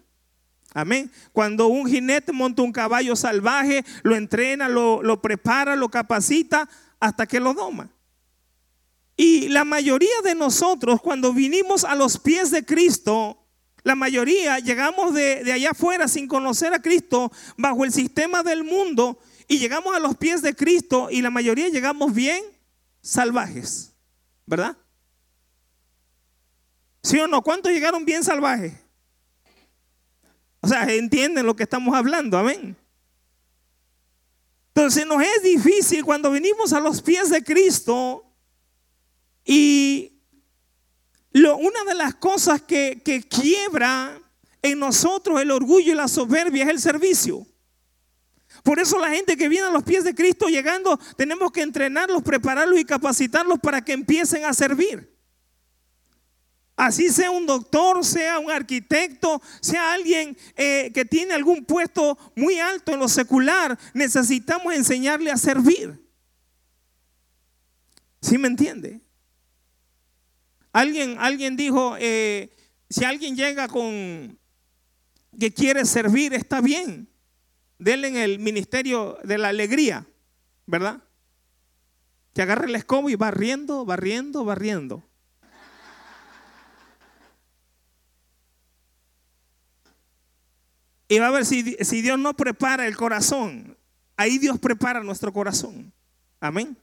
Amén. 0.74 1.12
Cuando 1.32 1.68
un 1.68 1.88
jinete 1.88 2.32
monta 2.32 2.62
un 2.62 2.72
caballo 2.72 3.16
salvaje, 3.16 3.86
lo 4.04 4.16
entrena, 4.16 4.68
lo, 4.68 5.04
lo 5.04 5.22
prepara, 5.22 5.76
lo 5.76 5.90
capacita 5.90 6.68
hasta 7.00 7.26
que 7.26 7.40
lo 7.40 7.54
doma. 7.54 7.90
Y 9.18 9.48
la 9.48 9.64
mayoría 9.64 10.22
de 10.24 10.36
nosotros, 10.36 11.02
cuando 11.02 11.34
vinimos 11.34 11.86
a 11.86 11.96
los 11.96 12.20
pies 12.20 12.52
de 12.52 12.66
Cristo, 12.66 13.46
la 13.84 13.96
mayoría 13.96 14.60
llegamos 14.60 15.14
de, 15.14 15.52
allá 15.54 15.72
afuera 15.72 16.08
sin 16.08 16.28
conocer 16.28 16.74
a 16.74 16.82
Cristo, 16.82 17.32
bajo 17.56 17.86
el 17.86 17.94
sistema 17.94 18.44
del 18.44 18.64
mundo, 18.64 19.20
y 19.48 19.60
llegamos 19.60 19.96
a 19.96 20.00
los 20.00 20.18
pies 20.18 20.42
de 20.42 20.56
Cristo 20.56 21.10
y 21.12 21.22
la 21.22 21.30
mayoría 21.30 21.70
llegamos 21.70 22.14
bien 22.14 22.44
salvajes, 23.02 23.94
¿verdad? 24.46 24.76
¿Sí 27.04 27.20
o 27.20 27.28
no? 27.28 27.44
¿Cuántos 27.44 27.72
llegaron 27.72 28.04
bien 28.04 28.24
salvajes? 28.24 28.74
O 30.62 30.68
sea, 30.68 30.92
entienden 30.92 31.46
lo 31.46 31.56
que 31.56 31.62
estamos 31.62 31.94
hablando, 31.94 32.40
amén. 32.40 32.76
Entonces 34.70 35.06
nos 35.06 35.22
es 35.22 35.44
difícil 35.44 36.04
cuando 36.04 36.32
venimos 36.32 36.74
a 36.74 36.80
los 36.80 37.04
pies 37.04 37.30
de 37.30 37.44
Cristo 37.44 38.26
y 39.46 40.12
una 41.34 41.84
de 41.88 41.96
las 41.96 42.16
cosas 42.16 42.62
que, 42.62 43.02
que 43.04 43.22
quiebra 43.24 44.20
en 44.62 44.80
nosotros 44.80 45.40
el 45.42 45.52
orgullo 45.52 45.92
y 45.92 45.96
la 45.96 46.08
soberbia 46.08 46.64
es 46.64 46.70
el 46.70 46.80
servicio. 46.80 47.46
Por 48.64 48.80
eso 48.80 48.98
la 48.98 49.12
gente 49.12 49.38
que 49.38 49.48
viene 49.48 49.68
a 49.68 49.72
los 49.72 49.84
pies 49.84 50.04
de 50.04 50.16
Cristo 50.16 50.48
llegando, 50.48 51.00
tenemos 51.18 51.52
que 51.52 51.62
entrenarlos, 51.62 52.24
prepararlos 52.24 52.80
y 52.80 52.86
capacitarlos 52.86 53.60
para 53.60 53.84
que 53.84 53.94
empiecen 53.94 54.44
a 54.46 54.54
servir. 54.54 55.14
Así 56.76 57.10
sea 57.10 57.32
un 57.32 57.46
doctor, 57.46 58.04
sea 58.04 58.40
un 58.40 58.50
arquitecto, 58.50 59.42
sea 59.62 59.94
alguien 59.94 60.36
eh, 60.56 60.92
que 60.94 61.06
tiene 61.06 61.34
algún 61.34 61.64
puesto 61.64 62.18
muy 62.36 62.60
alto 62.60 62.92
en 62.92 63.00
lo 63.00 63.08
secular, 63.08 63.78
necesitamos 63.94 64.74
enseñarle 64.74 65.32
a 65.32 65.38
servir. 65.38 66.04
¿Sí 68.22 68.38
me 68.38 68.48
entiende? 68.48 69.05
Alguien, 70.76 71.16
alguien 71.20 71.56
dijo, 71.56 71.96
eh, 71.98 72.54
si 72.90 73.06
alguien 73.06 73.38
llega 73.38 73.70
con 73.70 74.38
que 75.40 75.54
quiere 75.54 75.86
servir, 75.86 76.34
está 76.34 76.60
bien. 76.60 77.08
Denle 77.80 78.10
en 78.10 78.18
el 78.18 78.40
ministerio 78.40 79.18
de 79.24 79.38
la 79.38 79.48
alegría, 79.48 80.06
¿verdad? 80.66 81.02
que 82.34 82.42
agarre 82.42 82.66
el 82.66 82.76
escobo 82.76 83.10
y 83.10 83.16
barriendo, 83.16 83.86
barriendo, 83.86 84.44
barriendo. 84.44 85.02
Y 91.08 91.20
va 91.20 91.28
a 91.28 91.32
ver 91.32 91.46
si, 91.46 91.78
si 91.86 92.02
Dios 92.02 92.20
no 92.20 92.36
prepara 92.36 92.86
el 92.86 92.98
corazón. 92.98 93.78
Ahí 94.18 94.40
Dios 94.40 94.60
prepara 94.60 95.02
nuestro 95.02 95.32
corazón. 95.32 95.94
Amén. 96.42 96.78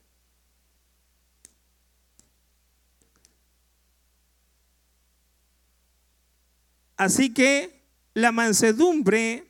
Así 7.02 7.34
que 7.34 7.82
la 8.14 8.30
mansedumbre, 8.30 9.44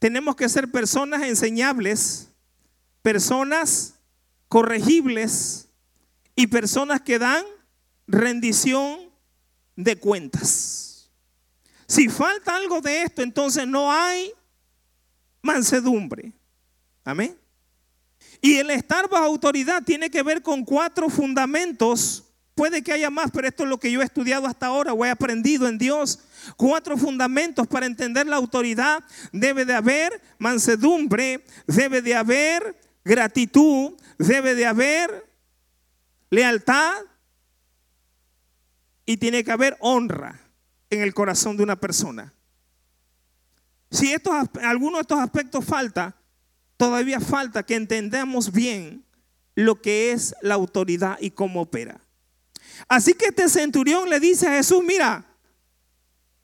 tenemos 0.00 0.34
que 0.34 0.48
ser 0.48 0.68
personas 0.68 1.22
enseñables, 1.22 2.28
personas 3.02 3.94
corregibles 4.48 5.68
y 6.34 6.48
personas 6.48 7.00
que 7.00 7.20
dan 7.20 7.44
rendición 8.08 8.98
de 9.76 9.96
cuentas. 9.96 11.08
Si 11.86 12.08
falta 12.08 12.56
algo 12.56 12.80
de 12.80 13.02
esto, 13.02 13.22
entonces 13.22 13.64
no 13.64 13.92
hay 13.92 14.32
mansedumbre. 15.40 16.32
Amén. 17.04 17.38
Y 18.40 18.56
el 18.56 18.72
estar 18.72 19.08
bajo 19.08 19.24
autoridad 19.24 19.84
tiene 19.84 20.10
que 20.10 20.24
ver 20.24 20.42
con 20.42 20.64
cuatro 20.64 21.08
fundamentos. 21.08 22.24
Puede 22.58 22.82
que 22.82 22.92
haya 22.92 23.08
más, 23.08 23.30
pero 23.30 23.46
esto 23.46 23.62
es 23.62 23.68
lo 23.68 23.78
que 23.78 23.92
yo 23.92 24.02
he 24.02 24.04
estudiado 24.04 24.48
hasta 24.48 24.66
ahora 24.66 24.92
o 24.92 25.04
he 25.04 25.10
aprendido 25.10 25.68
en 25.68 25.78
Dios. 25.78 26.18
Cuatro 26.56 26.96
fundamentos 26.98 27.68
para 27.68 27.86
entender 27.86 28.26
la 28.26 28.34
autoridad. 28.34 29.04
Debe 29.30 29.64
de 29.64 29.74
haber 29.74 30.20
mansedumbre, 30.38 31.44
debe 31.68 32.02
de 32.02 32.16
haber 32.16 32.76
gratitud, 33.04 33.92
debe 34.18 34.56
de 34.56 34.66
haber 34.66 35.30
lealtad 36.30 36.96
y 39.06 39.18
tiene 39.18 39.44
que 39.44 39.52
haber 39.52 39.76
honra 39.78 40.40
en 40.90 41.02
el 41.02 41.14
corazón 41.14 41.56
de 41.56 41.62
una 41.62 41.78
persona. 41.78 42.34
Si 43.88 44.12
estos, 44.12 44.34
alguno 44.64 44.96
de 44.96 45.02
estos 45.02 45.20
aspectos 45.20 45.64
falta, 45.64 46.16
todavía 46.76 47.20
falta 47.20 47.62
que 47.62 47.76
entendamos 47.76 48.50
bien 48.50 49.04
lo 49.54 49.80
que 49.80 50.10
es 50.10 50.34
la 50.42 50.54
autoridad 50.54 51.18
y 51.20 51.30
cómo 51.30 51.60
opera. 51.60 52.00
Así 52.86 53.14
que 53.14 53.26
este 53.26 53.48
centurión 53.48 54.08
le 54.08 54.20
dice 54.20 54.46
a 54.46 54.52
Jesús, 54.52 54.82
mira, 54.84 55.24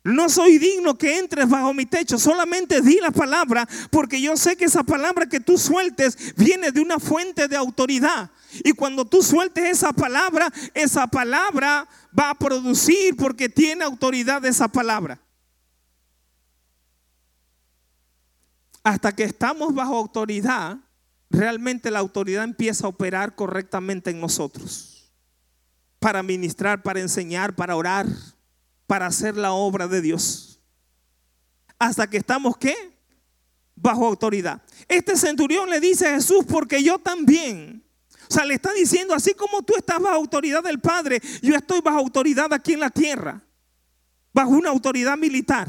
no 0.05 0.29
soy 0.29 0.59
digno 0.59 0.95
que 0.99 1.17
entres 1.17 1.49
bajo 1.49 1.73
mi 1.73 1.87
techo, 1.87 2.19
solamente 2.19 2.79
di 2.81 2.99
la 2.99 3.09
palabra, 3.09 3.67
porque 3.89 4.21
yo 4.21 4.37
sé 4.37 4.55
que 4.55 4.65
esa 4.65 4.83
palabra 4.83 5.27
que 5.27 5.39
tú 5.39 5.57
sueltes 5.57 6.35
viene 6.35 6.71
de 6.71 6.79
una 6.79 6.99
fuente 6.99 7.47
de 7.47 7.55
autoridad. 7.55 8.29
Y 8.63 8.73
cuando 8.73 9.05
tú 9.05 9.23
sueltes 9.23 9.65
esa 9.65 9.93
palabra, 9.93 10.53
esa 10.75 11.07
palabra 11.07 11.87
va 12.17 12.29
a 12.29 12.35
producir 12.35 13.15
porque 13.17 13.49
tiene 13.49 13.83
autoridad 13.83 14.45
esa 14.45 14.67
palabra. 14.67 15.19
Hasta 18.83 19.11
que 19.11 19.23
estamos 19.23 19.73
bajo 19.73 19.95
autoridad, 19.95 20.77
realmente 21.31 21.89
la 21.89 21.97
autoridad 21.97 22.43
empieza 22.43 22.85
a 22.85 22.89
operar 22.89 23.33
correctamente 23.33 24.11
en 24.11 24.21
nosotros. 24.21 24.94
Para 26.05 26.21
ministrar, 26.21 26.83
para 26.83 26.99
enseñar, 26.99 27.55
para 27.55 27.75
orar 27.75 28.05
para 28.85 29.07
hacer 29.07 29.35
la 29.35 29.53
obra 29.53 29.87
de 29.87 30.01
Dios. 30.01 30.61
Hasta 31.79 32.07
que 32.07 32.17
estamos 32.17 32.55
qué? 32.57 32.75
Bajo 33.75 34.05
autoridad. 34.05 34.61
Este 34.87 35.15
centurión 35.17 35.67
le 35.67 35.79
dice 35.79 36.05
a 36.05 36.13
Jesús, 36.13 36.45
porque 36.47 36.83
yo 36.83 36.99
también. 36.99 37.83
O 38.29 38.31
sea, 38.31 38.45
le 38.45 38.53
está 38.53 38.71
diciendo, 38.73 39.15
así 39.15 39.33
como 39.33 39.63
tú 39.63 39.73
estás 39.75 39.99
bajo 39.99 40.13
autoridad 40.13 40.61
del 40.61 40.79
Padre, 40.79 41.19
yo 41.41 41.55
estoy 41.55 41.81
bajo 41.81 41.97
autoridad 41.97 42.53
aquí 42.53 42.73
en 42.73 42.81
la 42.81 42.91
tierra. 42.91 43.41
Bajo 44.31 44.51
una 44.51 44.69
autoridad 44.69 45.17
militar. 45.17 45.67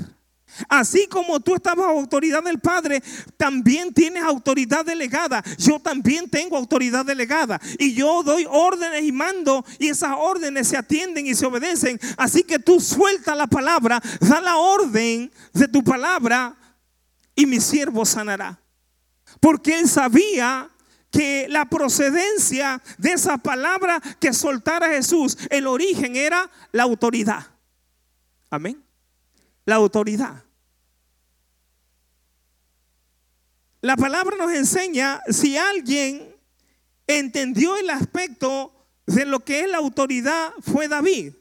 Así 0.69 1.07
como 1.07 1.41
tú 1.41 1.55
estás 1.55 1.75
bajo 1.75 1.91
autoridad 1.91 2.43
del 2.43 2.59
Padre, 2.59 3.03
también 3.37 3.93
tienes 3.93 4.23
autoridad 4.23 4.85
delegada. 4.85 5.43
Yo 5.59 5.79
también 5.79 6.29
tengo 6.29 6.57
autoridad 6.57 7.05
delegada. 7.05 7.61
Y 7.79 7.95
yo 7.95 8.23
doy 8.23 8.47
órdenes 8.49 9.03
y 9.03 9.13
mando 9.13 9.65
y 9.79 9.89
esas 9.89 10.15
órdenes 10.17 10.69
se 10.69 10.77
atienden 10.77 11.27
y 11.27 11.35
se 11.35 11.47
obedecen. 11.47 11.99
Así 12.17 12.43
que 12.43 12.59
tú 12.59 12.81
suelta 12.81 13.35
la 13.35 13.47
palabra, 13.47 14.01
da 14.21 14.41
la 14.41 14.57
orden 14.57 15.31
de 15.53 15.69
tu 15.69 15.83
palabra 15.83 16.57
y 17.35 17.47
mi 17.47 17.61
siervo 17.61 18.05
sanará. 18.05 18.59
Porque 19.41 19.79
él 19.79 19.89
sabía 19.89 20.71
que 21.11 21.47
la 21.49 21.67
procedencia 21.67 22.83
de 22.99 23.13
esa 23.13 23.39
palabra 23.39 24.01
que 24.21 24.33
soltara 24.33 24.89
Jesús, 24.89 25.39
el 25.51 25.67
origen 25.67 26.17
era 26.17 26.51
la 26.73 26.83
autoridad. 26.83 27.47
Amén 28.51 28.87
la 29.67 29.75
autoridad. 29.75 30.46
La 33.87 33.97
palabra 33.97 34.37
nos 34.37 34.51
enseña 34.51 35.23
si 35.29 35.57
alguien 35.57 36.35
entendió 37.07 37.77
el 37.77 37.89
aspecto 37.91 38.73
de 39.07 39.25
lo 39.25 39.45
que 39.45 39.61
es 39.61 39.71
la 39.71 39.79
autoridad 39.79 40.53
fue 40.61 40.89
David. 40.89 41.35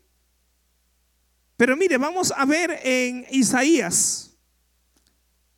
Pero 1.58 1.76
mire, 1.76 1.98
vamos 1.98 2.32
a 2.38 2.46
ver 2.46 2.82
en 2.84 3.26
Isaías, 3.32 4.38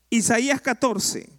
Isaías 0.09 0.61
14. 0.61 1.29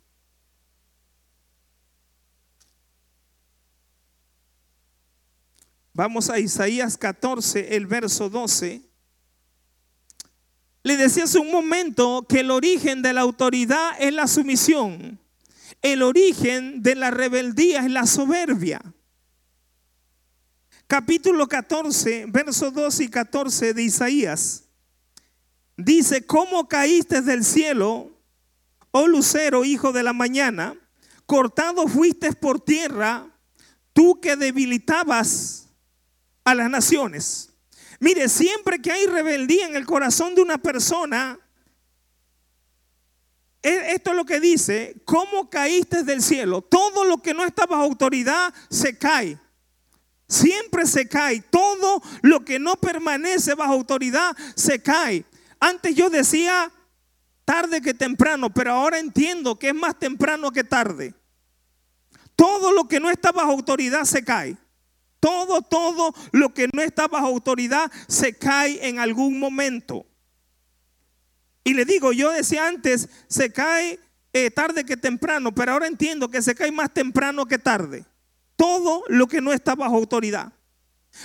Vamos 5.94 6.28
a 6.28 6.38
Isaías 6.38 6.98
14, 6.98 7.74
el 7.74 7.86
verso 7.86 8.28
12. 8.28 8.82
Le 10.82 10.96
decía 10.98 11.24
hace 11.24 11.38
un 11.38 11.50
momento 11.50 12.26
que 12.28 12.40
el 12.40 12.50
origen 12.50 13.00
de 13.00 13.14
la 13.14 13.22
autoridad 13.22 13.92
es 13.98 14.12
la 14.12 14.26
sumisión. 14.26 15.18
El 15.82 16.02
origen 16.02 16.82
de 16.82 16.94
la 16.94 17.10
rebeldía 17.10 17.80
es 17.80 17.90
la 17.90 18.06
soberbia. 18.06 18.80
Capítulo 20.86 21.46
14, 21.46 22.26
versos 22.28 22.72
2 22.72 23.00
y 23.00 23.08
14 23.08 23.74
de 23.74 23.82
Isaías. 23.82 24.64
Dice, 25.76 26.26
¿cómo 26.26 26.66
caíste 26.66 27.22
del 27.22 27.44
cielo, 27.44 28.10
oh 28.90 29.06
lucero, 29.06 29.64
hijo 29.64 29.92
de 29.92 30.02
la 30.02 30.12
mañana? 30.12 30.76
Cortado 31.26 31.86
fuiste 31.86 32.32
por 32.32 32.58
tierra, 32.58 33.28
tú 33.92 34.18
que 34.20 34.34
debilitabas 34.34 35.68
a 36.42 36.54
las 36.54 36.70
naciones. 36.70 37.50
Mire, 38.00 38.28
siempre 38.28 38.80
que 38.80 38.90
hay 38.90 39.06
rebeldía 39.06 39.66
en 39.66 39.76
el 39.76 39.84
corazón 39.84 40.34
de 40.34 40.42
una 40.42 40.58
persona, 40.58 41.38
esto 43.62 44.10
es 44.10 44.16
lo 44.16 44.24
que 44.24 44.40
dice, 44.40 44.96
¿cómo 45.04 45.50
caíste 45.50 46.04
del 46.04 46.22
cielo? 46.22 46.62
Todo 46.62 47.04
lo 47.04 47.18
que 47.18 47.34
no 47.34 47.44
está 47.44 47.66
bajo 47.66 47.82
autoridad 47.82 48.54
se 48.70 48.96
cae. 48.96 49.38
Siempre 50.28 50.86
se 50.86 51.08
cae. 51.08 51.40
Todo 51.40 52.02
lo 52.22 52.44
que 52.44 52.58
no 52.58 52.76
permanece 52.76 53.54
bajo 53.54 53.72
autoridad 53.72 54.36
se 54.54 54.80
cae. 54.80 55.24
Antes 55.58 55.96
yo 55.96 56.10
decía 56.10 56.70
tarde 57.44 57.80
que 57.80 57.94
temprano, 57.94 58.50
pero 58.50 58.72
ahora 58.72 58.98
entiendo 58.98 59.58
que 59.58 59.68
es 59.68 59.74
más 59.74 59.98
temprano 59.98 60.50
que 60.52 60.64
tarde. 60.64 61.14
Todo 62.36 62.72
lo 62.72 62.86
que 62.86 63.00
no 63.00 63.10
está 63.10 63.32
bajo 63.32 63.50
autoridad 63.50 64.04
se 64.04 64.22
cae. 64.22 64.56
Todo, 65.18 65.62
todo 65.62 66.14
lo 66.30 66.54
que 66.54 66.68
no 66.72 66.80
está 66.82 67.08
bajo 67.08 67.26
autoridad 67.26 67.90
se 68.06 68.34
cae 68.34 68.86
en 68.86 69.00
algún 69.00 69.40
momento. 69.40 70.06
Y 71.68 71.74
le 71.74 71.84
digo, 71.84 72.12
yo 72.12 72.32
decía 72.32 72.66
antes, 72.66 73.10
se 73.26 73.52
cae 73.52 74.00
eh, 74.32 74.50
tarde 74.50 74.86
que 74.86 74.96
temprano, 74.96 75.54
pero 75.54 75.72
ahora 75.72 75.86
entiendo 75.86 76.30
que 76.30 76.40
se 76.40 76.54
cae 76.54 76.72
más 76.72 76.94
temprano 76.94 77.44
que 77.44 77.58
tarde. 77.58 78.06
Todo 78.56 79.04
lo 79.08 79.26
que 79.26 79.42
no 79.42 79.52
está 79.52 79.74
bajo 79.74 79.94
autoridad. 79.94 80.50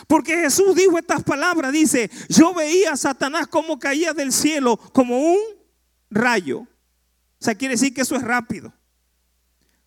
Porque 0.06 0.36
Jesús 0.36 0.75
dijo 0.75 0.97
estas 0.97 1.23
palabras, 1.23 1.71
dice, 1.71 2.12
yo 2.27 2.53
veía 2.53 2.91
a 2.91 2.97
Satanás 2.97 3.47
como 3.47 3.79
caía 3.79 4.12
del 4.12 4.34
cielo, 4.34 4.75
como 4.75 5.17
un 5.17 5.39
rayo. 6.10 6.60
O 6.60 6.67
sea, 7.39 7.56
quiere 7.56 7.75
decir 7.75 7.93
que 7.93 8.01
eso 8.01 8.17
es 8.17 8.21
rápido. 8.21 8.73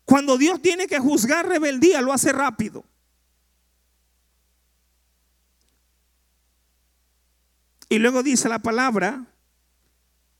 Cuando 0.05 0.39
Dios 0.39 0.59
tiene 0.59 0.87
que 0.87 0.97
juzgar 0.97 1.47
rebeldía, 1.47 2.01
lo 2.01 2.11
hace 2.11 2.31
rápido. 2.31 2.83
Y 7.89 7.99
luego 7.99 8.23
dice 8.23 8.49
la 8.49 8.57
palabra, 8.57 9.23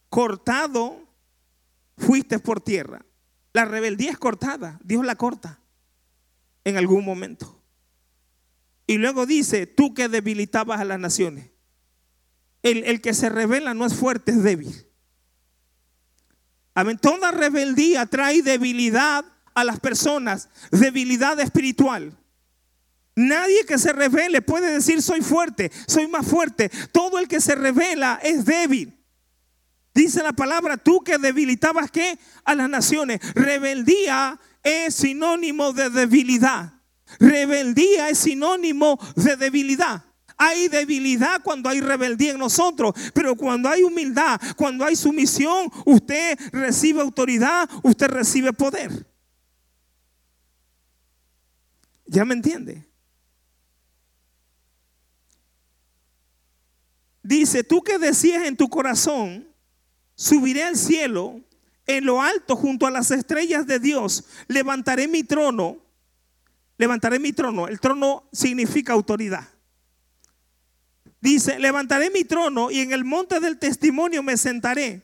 cortado 0.09 1.07
fuiste 1.97 2.39
por 2.39 2.61
tierra. 2.61 3.05
La 3.53 3.65
rebeldía 3.65 4.11
es 4.11 4.17
cortada, 4.17 4.79
Dios 4.83 5.05
la 5.05 5.15
corta 5.15 5.59
en 6.63 6.77
algún 6.77 7.05
momento. 7.05 7.61
Y 8.85 8.97
luego 8.97 9.25
dice, 9.25 9.67
tú 9.67 9.93
que 9.93 10.09
debilitabas 10.09 10.79
a 10.79 10.85
las 10.85 10.99
naciones. 10.99 11.49
El, 12.63 12.83
el 12.83 13.01
que 13.01 13.13
se 13.13 13.29
revela 13.29 13.73
no 13.73 13.85
es 13.85 13.93
fuerte, 13.93 14.31
es 14.31 14.43
débil. 14.43 14.87
Amén. 16.73 16.97
Toda 16.97 17.31
rebeldía 17.31 18.05
trae 18.05 18.41
debilidad 18.41 19.25
a 19.55 19.63
las 19.63 19.79
personas, 19.79 20.49
debilidad 20.71 21.39
espiritual. 21.39 22.15
Nadie 23.15 23.65
que 23.65 23.79
se 23.79 23.93
revele 23.93 24.43
puede 24.43 24.71
decir 24.71 25.01
soy 25.01 25.21
fuerte, 25.21 25.71
soy 25.87 26.07
más 26.07 26.27
fuerte. 26.27 26.69
Todo 26.91 27.17
el 27.17 27.27
que 27.27 27.41
se 27.41 27.55
revela 27.55 28.19
es 28.21 28.45
débil. 28.45 28.96
Dice 29.97 30.21
la 30.21 30.31
palabra, 30.31 30.77
tú 30.77 31.03
que 31.03 31.17
debilitabas 31.17 31.89
qué? 31.89 32.19
A 32.45 32.53
las 32.53 32.69
naciones. 32.69 33.19
Rebeldía 33.33 34.39
es 34.61 34.93
sinónimo 34.93 35.73
de 35.73 35.89
debilidad. 35.89 36.71
Rebeldía 37.19 38.07
es 38.07 38.19
sinónimo 38.19 38.99
de 39.15 39.35
debilidad. 39.35 40.05
Hay 40.37 40.67
debilidad 40.67 41.41
cuando 41.41 41.67
hay 41.67 41.81
rebeldía 41.81 42.33
en 42.33 42.37
nosotros, 42.37 42.93
pero 43.11 43.35
cuando 43.35 43.69
hay 43.69 43.81
humildad, 43.81 44.39
cuando 44.55 44.85
hay 44.85 44.95
sumisión, 44.95 45.71
usted 45.83 46.37
recibe 46.51 47.01
autoridad, 47.01 47.67
usted 47.81 48.07
recibe 48.07 48.53
poder. 48.53 49.03
¿Ya 52.05 52.23
me 52.23 52.35
entiende? 52.35 52.87
Dice, 57.23 57.63
tú 57.63 57.81
que 57.81 57.97
decías 57.97 58.45
en 58.45 58.55
tu 58.55 58.69
corazón, 58.69 59.46
subiré 60.17 60.63
al 60.63 60.75
cielo, 60.75 61.39
en 61.85 62.03
lo 62.05 62.21
alto 62.21 62.57
junto 62.57 62.85
a 62.85 62.91
las 62.91 63.11
estrellas 63.11 63.65
de 63.65 63.79
Dios, 63.79 64.25
levantaré 64.47 65.07
mi 65.07 65.23
trono, 65.23 65.77
levantaré 66.77 67.19
mi 67.19 67.31
trono. 67.31 67.69
El 67.69 67.79
trono 67.79 68.27
significa 68.33 68.91
autoridad. 68.91 69.47
Dice, 71.21 71.59
levantaré 71.59 72.09
mi 72.09 72.25
trono 72.25 72.69
y 72.71 72.79
en 72.79 72.91
el 72.91 73.05
monte 73.05 73.39
del 73.39 73.57
testimonio 73.57 74.21
me 74.21 74.35
sentaré 74.35 75.03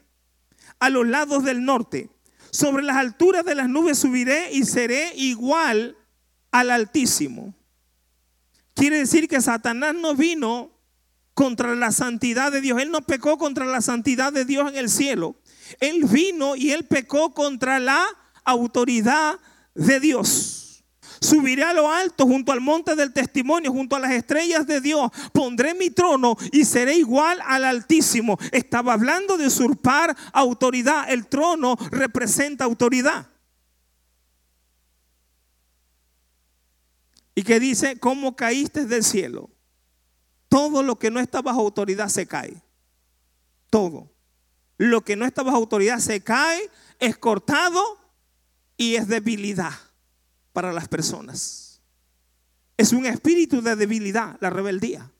a 0.79 0.89
los 0.89 1.07
lados 1.07 1.43
del 1.43 1.63
norte. 1.63 2.09
Sobre 2.51 2.83
las 2.83 2.97
alturas 2.97 3.45
de 3.45 3.55
las 3.55 3.69
nubes 3.69 3.97
subiré 3.97 4.51
y 4.51 4.63
seré 4.63 5.13
igual 5.15 5.95
al 6.51 6.69
Altísimo. 6.69 7.53
Quiere 8.73 8.97
decir 8.97 9.27
que 9.27 9.41
Satanás 9.41 9.95
no 9.95 10.15
vino 10.15 10.72
contra 11.33 11.75
la 11.75 11.91
santidad 11.91 12.51
de 12.51 12.61
Dios. 12.61 12.81
Él 12.81 12.91
no 12.91 13.01
pecó 13.01 13.37
contra 13.37 13.65
la 13.65 13.81
santidad 13.81 14.31
de 14.31 14.45
Dios 14.45 14.69
en 14.69 14.77
el 14.77 14.89
cielo. 14.89 15.35
Él 15.79 16.05
vino 16.05 16.55
y 16.55 16.71
él 16.71 16.85
pecó 16.85 17.33
contra 17.33 17.79
la 17.79 18.05
autoridad 18.43 19.39
de 19.73 19.99
Dios. 19.99 20.83
Subiré 21.21 21.63
a 21.63 21.73
lo 21.73 21.89
alto 21.89 22.25
junto 22.25 22.51
al 22.51 22.59
monte 22.59 22.95
del 22.95 23.13
testimonio, 23.13 23.71
junto 23.71 23.95
a 23.95 23.99
las 23.99 24.11
estrellas 24.11 24.67
de 24.67 24.81
Dios. 24.81 25.09
Pondré 25.31 25.73
mi 25.73 25.89
trono 25.89 26.35
y 26.51 26.65
seré 26.65 26.95
igual 26.95 27.39
al 27.45 27.63
Altísimo. 27.63 28.37
Estaba 28.51 28.93
hablando 28.93 29.37
de 29.37 29.47
usurpar 29.47 30.15
autoridad. 30.33 31.09
El 31.09 31.27
trono 31.27 31.77
representa 31.91 32.65
autoridad. 32.65 33.29
Y 37.35 37.43
que 37.43 37.59
dice, 37.59 37.97
¿cómo 37.99 38.35
caíste 38.35 38.85
del 38.85 39.03
cielo? 39.03 39.49
Todo 40.53 40.83
lo 40.83 40.99
que 40.99 41.09
no 41.09 41.19
está 41.19 41.41
bajo 41.41 41.61
autoridad 41.61 42.09
se 42.09 42.27
cae. 42.27 42.61
Todo. 43.71 44.13
Lo 44.77 45.01
que 45.01 45.15
no 45.15 45.25
está 45.25 45.41
bajo 45.41 45.57
autoridad 45.57 45.97
se 45.97 46.21
cae, 46.21 46.69
es 46.99 47.17
cortado 47.17 47.81
y 48.77 48.93
es 48.93 49.07
debilidad 49.07 49.73
para 50.51 50.71
las 50.71 50.87
personas. 50.87 51.81
Es 52.77 52.93
un 52.93 53.07
espíritu 53.07 53.63
de 53.63 53.75
debilidad, 53.75 54.37
la 54.41 54.51
rebeldía. 54.51 55.11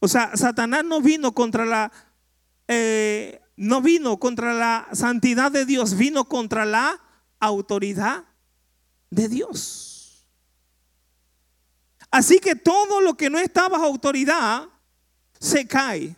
O 0.00 0.08
sea, 0.08 0.36
Satanás 0.36 0.84
no 0.84 1.00
vino 1.00 1.32
contra 1.32 1.64
la, 1.64 1.92
eh, 2.66 3.40
no 3.54 3.80
vino 3.80 4.18
contra 4.18 4.52
la 4.52 4.88
santidad 4.90 5.52
de 5.52 5.64
Dios, 5.64 5.96
vino 5.96 6.24
contra 6.24 6.64
la 6.64 7.00
autoridad 7.38 8.24
de 9.10 9.28
Dios. 9.28 9.93
Así 12.14 12.38
que 12.38 12.54
todo 12.54 13.00
lo 13.00 13.16
que 13.16 13.28
no 13.28 13.40
está 13.40 13.68
bajo 13.68 13.84
autoridad 13.84 14.68
se 15.40 15.66
cae 15.66 16.14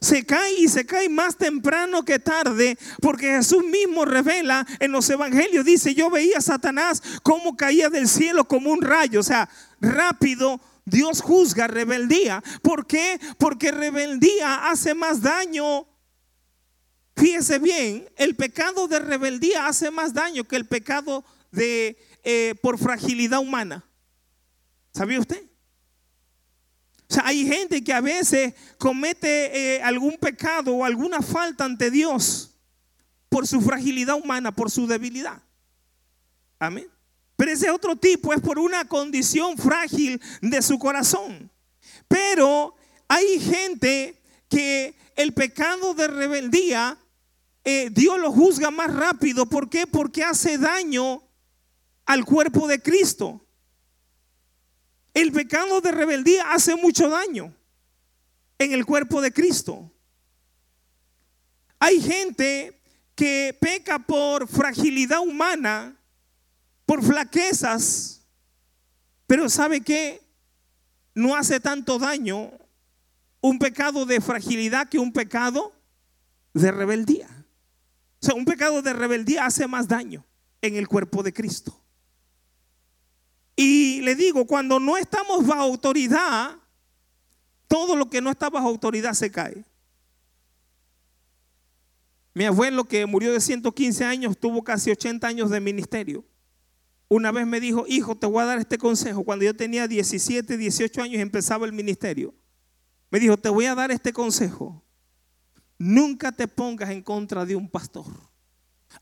se 0.00 0.24
cae 0.24 0.52
y 0.58 0.68
se 0.68 0.86
cae 0.86 1.08
más 1.08 1.36
temprano 1.36 2.04
que 2.04 2.18
tarde, 2.18 2.78
porque 3.00 3.28
Jesús 3.28 3.64
mismo 3.64 4.04
revela 4.04 4.66
en 4.78 4.92
los 4.92 5.08
evangelios, 5.08 5.64
dice, 5.64 5.94
yo 5.94 6.10
veía 6.10 6.38
a 6.38 6.42
Satanás 6.42 7.02
como 7.22 7.56
caía 7.56 7.88
del 7.88 8.06
cielo 8.06 8.44
como 8.44 8.70
un 8.70 8.82
rayo, 8.82 9.20
o 9.20 9.24
sea, 9.24 9.48
rápido. 9.80 10.60
Dios 10.84 11.22
juzga 11.22 11.66
rebeldía. 11.66 12.44
¿Por 12.60 12.86
qué? 12.86 13.18
Porque 13.38 13.72
rebeldía 13.72 14.68
hace 14.68 14.94
más 14.94 15.22
daño. 15.22 15.86
Fíjese 17.16 17.58
bien, 17.58 18.06
el 18.16 18.36
pecado 18.36 18.86
de 18.86 18.98
rebeldía 18.98 19.66
hace 19.66 19.90
más 19.90 20.12
daño 20.12 20.44
que 20.44 20.56
el 20.56 20.66
pecado 20.66 21.24
de 21.50 21.96
eh, 22.22 22.54
por 22.60 22.78
fragilidad 22.78 23.40
humana. 23.40 23.86
¿Sabía 24.94 25.18
usted? 25.18 25.42
O 27.08 27.14
sea, 27.14 27.26
hay 27.26 27.46
gente 27.46 27.82
que 27.82 27.92
a 27.92 28.00
veces 28.00 28.54
comete 28.78 29.76
eh, 29.76 29.82
algún 29.82 30.16
pecado 30.16 30.74
o 30.74 30.84
alguna 30.84 31.20
falta 31.20 31.64
ante 31.64 31.90
Dios 31.90 32.56
por 33.28 33.46
su 33.46 33.60
fragilidad 33.60 34.14
humana, 34.14 34.52
por 34.54 34.70
su 34.70 34.86
debilidad. 34.86 35.42
Amén. 36.58 36.88
Pero 37.36 37.50
ese 37.50 37.70
otro 37.70 37.96
tipo 37.96 38.32
es 38.32 38.40
por 38.40 38.58
una 38.58 38.86
condición 38.86 39.58
frágil 39.58 40.20
de 40.40 40.62
su 40.62 40.78
corazón. 40.78 41.50
Pero 42.06 42.76
hay 43.08 43.40
gente 43.40 44.22
que 44.48 44.94
el 45.16 45.34
pecado 45.34 45.94
de 45.94 46.06
rebeldía, 46.06 46.96
eh, 47.64 47.90
Dios 47.90 48.18
lo 48.20 48.30
juzga 48.30 48.70
más 48.70 48.94
rápido. 48.94 49.46
¿Por 49.46 49.68
qué? 49.68 49.86
Porque 49.86 50.22
hace 50.22 50.56
daño 50.56 51.22
al 52.06 52.24
cuerpo 52.24 52.68
de 52.68 52.80
Cristo. 52.80 53.43
El 55.14 55.30
pecado 55.30 55.80
de 55.80 55.92
rebeldía 55.92 56.50
hace 56.50 56.74
mucho 56.74 57.08
daño 57.08 57.54
en 58.58 58.72
el 58.72 58.84
cuerpo 58.84 59.20
de 59.20 59.32
Cristo. 59.32 59.90
Hay 61.78 62.00
gente 62.00 62.80
que 63.14 63.56
peca 63.60 64.00
por 64.00 64.48
fragilidad 64.48 65.20
humana, 65.20 65.96
por 66.84 67.02
flaquezas, 67.04 68.26
pero 69.26 69.48
¿sabe 69.48 69.80
qué? 69.80 70.20
No 71.14 71.36
hace 71.36 71.60
tanto 71.60 71.98
daño 71.98 72.50
un 73.40 73.58
pecado 73.58 74.06
de 74.06 74.20
fragilidad 74.20 74.88
que 74.88 74.98
un 74.98 75.12
pecado 75.12 75.72
de 76.54 76.72
rebeldía. 76.72 77.28
O 78.20 78.26
sea, 78.26 78.34
un 78.34 78.44
pecado 78.44 78.82
de 78.82 78.92
rebeldía 78.92 79.44
hace 79.44 79.68
más 79.68 79.86
daño 79.86 80.24
en 80.60 80.76
el 80.76 80.88
cuerpo 80.88 81.22
de 81.22 81.32
Cristo. 81.32 81.83
Y 83.56 84.00
le 84.00 84.14
digo, 84.14 84.46
cuando 84.46 84.80
no 84.80 84.96
estamos 84.96 85.46
bajo 85.46 85.62
autoridad, 85.62 86.56
todo 87.68 87.96
lo 87.96 88.10
que 88.10 88.20
no 88.20 88.30
está 88.30 88.50
bajo 88.50 88.68
autoridad 88.68 89.12
se 89.12 89.30
cae. 89.30 89.64
Mi 92.34 92.44
abuelo 92.44 92.84
que 92.84 93.06
murió 93.06 93.32
de 93.32 93.40
115 93.40 94.04
años 94.04 94.36
tuvo 94.36 94.64
casi 94.64 94.90
80 94.90 95.26
años 95.26 95.50
de 95.50 95.60
ministerio. 95.60 96.24
Una 97.08 97.30
vez 97.30 97.46
me 97.46 97.60
dijo, 97.60 97.84
hijo, 97.86 98.16
te 98.16 98.26
voy 98.26 98.42
a 98.42 98.46
dar 98.46 98.58
este 98.58 98.76
consejo. 98.76 99.22
Cuando 99.22 99.44
yo 99.44 99.54
tenía 99.54 99.86
17, 99.86 100.56
18 100.56 101.02
años 101.02 101.22
empezaba 101.22 101.64
el 101.64 101.72
ministerio. 101.72 102.34
Me 103.10 103.20
dijo, 103.20 103.36
te 103.36 103.48
voy 103.48 103.66
a 103.66 103.76
dar 103.76 103.92
este 103.92 104.12
consejo. 104.12 104.84
Nunca 105.78 106.32
te 106.32 106.48
pongas 106.48 106.90
en 106.90 107.02
contra 107.02 107.44
de 107.44 107.54
un 107.54 107.68
pastor. 107.68 108.06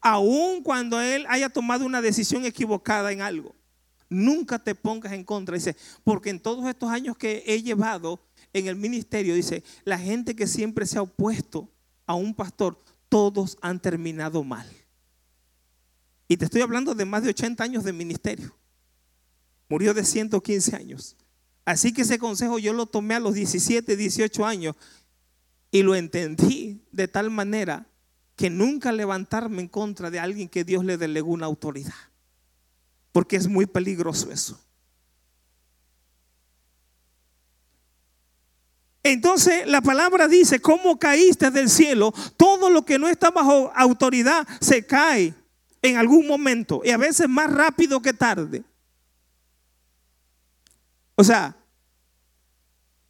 Aun 0.03 0.63
cuando 0.63 1.01
él 1.01 1.25
haya 1.29 1.49
tomado 1.49 1.87
una 1.87 2.03
decisión 2.03 2.45
equivocada 2.45 3.13
en 3.13 3.23
algo. 3.23 3.55
Nunca 4.13 4.59
te 4.59 4.75
pongas 4.75 5.13
en 5.13 5.25
contra. 5.25 5.57
Dice, 5.57 5.77
porque 6.05 6.31
en 6.31 6.41
todos 6.41 6.69
estos 6.69 6.91
años 6.91 7.17
que 7.17 7.43
he 7.47 7.63
llevado 7.63 8.21
en 8.53 8.67
el 8.67 8.77
ministerio, 8.77 9.35
dice, 9.35 9.65
la 9.85 9.99
gente 9.99 10.37
que 10.37 10.47
siempre 10.47 10.87
se 10.87 10.99
ha 10.99 11.03
opuesto 11.03 11.71
a 12.07 12.15
un 12.15 12.35
pastor, 12.35 12.79
todos 13.09 13.57
han 13.63 13.81
terminado 13.81 14.45
mal. 14.45 14.69
Y 16.29 16.37
te 16.37 16.45
estoy 16.45 16.61
hablando 16.61 16.95
de 16.95 17.05
más 17.05 17.23
de 17.23 17.31
80 17.31 17.65
años 17.65 17.85
de 17.85 17.93
ministerio. 17.93 18.55
Murió 19.69 19.95
de 19.95 20.05
115 20.05 20.77
años. 20.77 21.17
Así 21.65 21.93
que 21.93 22.03
ese 22.03 22.19
consejo 22.19 22.59
yo 22.59 22.73
lo 22.73 22.87
tomé 22.87 23.15
a 23.15 23.21
los 23.21 23.35
17, 23.35 23.97
18 23.97 24.45
años 24.45 24.77
y 25.71 25.83
lo 25.83 25.95
entendí 25.95 26.83
de 26.93 27.09
tal 27.09 27.31
manera 27.31 27.87
que 28.37 28.51
nunca 28.51 28.93
levantarme 28.93 29.63
en 29.63 29.69
contra 29.69 30.11
de 30.11 30.19
alguien 30.19 30.49
que 30.49 30.65
Dios 30.65 30.85
le 30.85 30.99
delegó 30.99 31.33
una 31.33 31.47
autoridad 31.47 32.12
porque 33.13 33.37
es 33.37 33.47
muy 33.47 33.67
peligroso 33.67 34.31
eso. 34.33 34.59
Entonces 39.05 39.67
la 39.67 39.81
palabra 39.81 40.29
dice, 40.29 40.61
¿cómo 40.61 40.99
caíste 40.99 41.51
del 41.51 41.69
cielo? 41.69 42.13
Todo 42.37 42.71
lo 42.71 42.85
que 42.85 42.99
no 42.99 43.09
está 43.09 43.31
bajo 43.31 43.73
autoridad 43.75 44.47
se 44.61 44.87
cae 44.87 45.35
en 45.83 45.97
algún 45.97 46.27
momento 46.27 46.81
y 46.85 46.91
a 46.91 46.97
veces 46.97 47.29
más 47.29 47.53
rápido 47.53 48.01
que 48.01 48.13
tarde. 48.13 48.63
O 51.17 51.25
sea, 51.25 51.57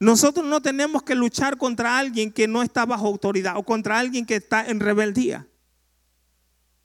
nosotros 0.01 0.45
no 0.47 0.61
tenemos 0.61 1.03
que 1.03 1.15
luchar 1.15 1.57
contra 1.59 1.99
alguien 1.99 2.33
que 2.33 2.49
no 2.49 2.63
está 2.63 2.87
bajo 2.87 3.07
autoridad 3.07 3.57
o 3.57 3.63
contra 3.63 3.99
alguien 3.99 4.27
que 4.27 4.37
está 4.37 4.67
en 4.67 4.81
rebeldía. 4.81 5.47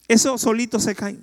Eso 0.07 0.37
solito 0.37 0.79
se 0.79 0.93
cae. 0.93 1.17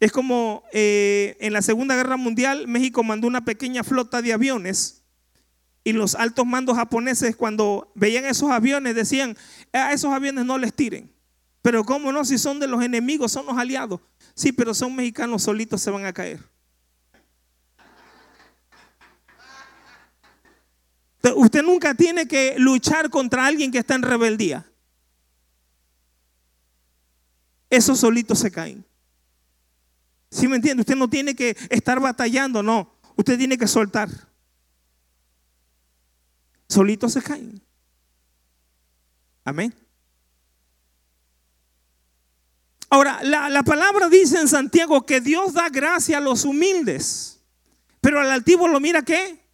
Es 0.00 0.12
como 0.12 0.62
eh, 0.72 1.36
en 1.40 1.52
la 1.52 1.62
Segunda 1.62 1.96
Guerra 1.96 2.16
Mundial 2.16 2.68
México 2.68 3.02
mandó 3.02 3.26
una 3.26 3.44
pequeña 3.44 3.82
flota 3.82 4.22
de 4.22 4.32
aviones 4.32 5.02
y 5.82 5.92
los 5.92 6.14
altos 6.14 6.46
mandos 6.46 6.76
japoneses 6.76 7.34
cuando 7.34 7.90
veían 7.94 8.24
esos 8.26 8.50
aviones 8.50 8.94
decían, 8.94 9.36
a 9.72 9.92
esos 9.92 10.12
aviones 10.12 10.44
no 10.44 10.58
les 10.58 10.74
tiren. 10.74 11.10
Pero 11.62 11.84
cómo 11.84 12.12
no, 12.12 12.24
si 12.24 12.38
son 12.38 12.60
de 12.60 12.68
los 12.68 12.82
enemigos, 12.82 13.32
son 13.32 13.46
los 13.46 13.56
aliados. 13.56 14.00
Sí, 14.34 14.52
pero 14.52 14.74
son 14.74 14.94
mexicanos 14.94 15.42
solitos, 15.42 15.82
se 15.82 15.90
van 15.90 16.04
a 16.04 16.12
caer. 16.12 16.40
Usted 21.34 21.62
nunca 21.62 21.94
tiene 21.94 22.28
que 22.28 22.54
luchar 22.58 23.10
contra 23.10 23.46
alguien 23.46 23.72
que 23.72 23.78
está 23.78 23.94
en 23.94 24.02
rebeldía. 24.02 24.64
Esos 27.68 28.00
solitos 28.00 28.38
se 28.38 28.50
caen. 28.50 28.87
¿Sí 30.30 30.46
me 30.46 30.56
entiende? 30.56 30.82
Usted 30.82 30.96
no 30.96 31.08
tiene 31.08 31.34
que 31.34 31.56
estar 31.70 32.00
batallando, 32.00 32.62
no. 32.62 32.98
Usted 33.16 33.38
tiene 33.38 33.56
que 33.56 33.66
soltar. 33.66 34.08
Solitos 36.68 37.14
se 37.14 37.22
caen. 37.22 37.62
Amén. 39.44 39.74
Ahora, 42.90 43.20
la, 43.22 43.48
la, 43.48 43.62
palabra 43.62 44.08
dice 44.08 44.38
en 44.38 44.48
Santiago 44.48 45.04
que 45.04 45.20
Dios 45.20 45.54
da 45.54 45.68
gracia 45.68 46.18
a 46.18 46.20
los 46.22 46.44
humildes, 46.44 47.40
pero 48.00 48.20
al 48.20 48.30
altivo 48.30 48.68
lo 48.68 48.80
mira 48.80 49.02
qué? 49.02 49.47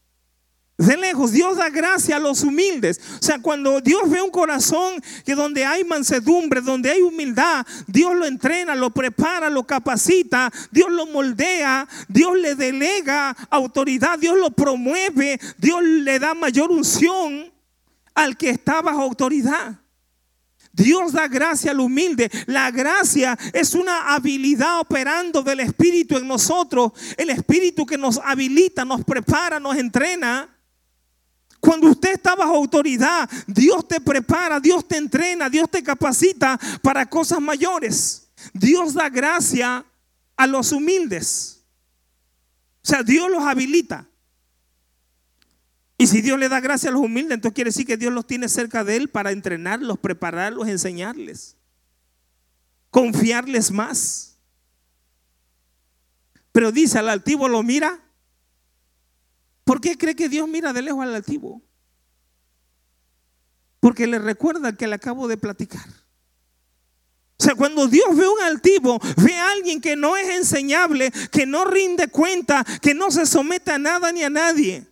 De 0.76 0.96
lejos, 0.96 1.30
Dios 1.30 1.56
da 1.56 1.70
gracia 1.70 2.16
a 2.16 2.18
los 2.18 2.42
humildes. 2.42 3.00
O 3.20 3.22
sea, 3.22 3.38
cuando 3.38 3.80
Dios 3.80 4.10
ve 4.10 4.20
un 4.20 4.30
corazón 4.30 5.00
que 5.24 5.36
donde 5.36 5.64
hay 5.64 5.84
mansedumbre, 5.84 6.60
donde 6.60 6.90
hay 6.90 7.00
humildad, 7.00 7.64
Dios 7.86 8.16
lo 8.16 8.26
entrena, 8.26 8.74
lo 8.74 8.90
prepara, 8.90 9.48
lo 9.48 9.64
capacita, 9.64 10.52
Dios 10.72 10.90
lo 10.90 11.06
moldea, 11.06 11.86
Dios 12.08 12.36
le 12.36 12.56
delega 12.56 13.36
autoridad, 13.50 14.18
Dios 14.18 14.36
lo 14.36 14.50
promueve, 14.50 15.38
Dios 15.58 15.80
le 15.80 16.18
da 16.18 16.34
mayor 16.34 16.72
unción 16.72 17.52
al 18.12 18.36
que 18.36 18.50
está 18.50 18.82
bajo 18.82 19.00
autoridad. 19.00 19.78
Dios 20.72 21.12
da 21.12 21.28
gracia 21.28 21.70
al 21.70 21.78
humilde. 21.78 22.28
La 22.46 22.72
gracia 22.72 23.38
es 23.52 23.74
una 23.74 24.12
habilidad 24.12 24.80
operando 24.80 25.44
del 25.44 25.60
Espíritu 25.60 26.16
en 26.16 26.26
nosotros. 26.26 26.90
El 27.16 27.30
Espíritu 27.30 27.86
que 27.86 27.96
nos 27.96 28.18
habilita, 28.18 28.84
nos 28.84 29.04
prepara, 29.04 29.60
nos 29.60 29.76
entrena 29.76 30.53
cuando 31.64 31.88
usted 31.88 32.12
está 32.12 32.34
bajo 32.34 32.54
autoridad, 32.54 33.28
Dios 33.46 33.88
te 33.88 33.98
prepara, 33.98 34.60
Dios 34.60 34.86
te 34.86 34.98
entrena, 34.98 35.48
Dios 35.48 35.70
te 35.70 35.82
capacita 35.82 36.60
para 36.82 37.08
cosas 37.08 37.40
mayores. 37.40 38.28
Dios 38.52 38.92
da 38.92 39.08
gracia 39.08 39.82
a 40.36 40.46
los 40.46 40.72
humildes. 40.72 41.64
O 42.82 42.86
sea, 42.86 43.02
Dios 43.02 43.30
los 43.30 43.42
habilita. 43.42 44.06
Y 45.96 46.06
si 46.06 46.20
Dios 46.20 46.38
le 46.38 46.50
da 46.50 46.60
gracia 46.60 46.90
a 46.90 46.92
los 46.92 47.00
humildes, 47.00 47.36
entonces 47.36 47.54
quiere 47.54 47.68
decir 47.70 47.86
que 47.86 47.96
Dios 47.96 48.12
los 48.12 48.26
tiene 48.26 48.50
cerca 48.50 48.84
de 48.84 48.96
Él 48.96 49.08
para 49.08 49.32
entrenarlos, 49.32 49.98
prepararlos, 49.98 50.68
enseñarles, 50.68 51.56
confiarles 52.90 53.70
más. 53.70 54.36
Pero 56.52 56.72
dice, 56.72 56.98
al 56.98 57.08
altivo 57.08 57.48
lo 57.48 57.62
mira 57.62 58.03
¿Por 59.64 59.80
qué 59.80 59.96
cree 59.96 60.14
que 60.14 60.28
Dios 60.28 60.46
mira 60.46 60.72
de 60.72 60.82
lejos 60.82 61.02
al 61.02 61.14
altivo? 61.14 61.62
Porque 63.80 64.06
le 64.06 64.18
recuerda 64.18 64.76
que 64.76 64.86
le 64.86 64.94
acabo 64.94 65.26
de 65.26 65.36
platicar. 65.36 65.86
O 67.36 67.42
sea, 67.42 67.54
cuando 67.54 67.88
Dios 67.88 68.16
ve 68.16 68.28
un 68.28 68.40
altivo, 68.42 69.00
ve 69.16 69.34
a 69.34 69.50
alguien 69.50 69.80
que 69.80 69.96
no 69.96 70.16
es 70.16 70.28
enseñable, 70.28 71.10
que 71.32 71.46
no 71.46 71.64
rinde 71.64 72.08
cuenta, 72.08 72.64
que 72.80 72.94
no 72.94 73.10
se 73.10 73.26
somete 73.26 73.72
a 73.72 73.78
nada 73.78 74.12
ni 74.12 74.22
a 74.22 74.30
nadie. 74.30 74.86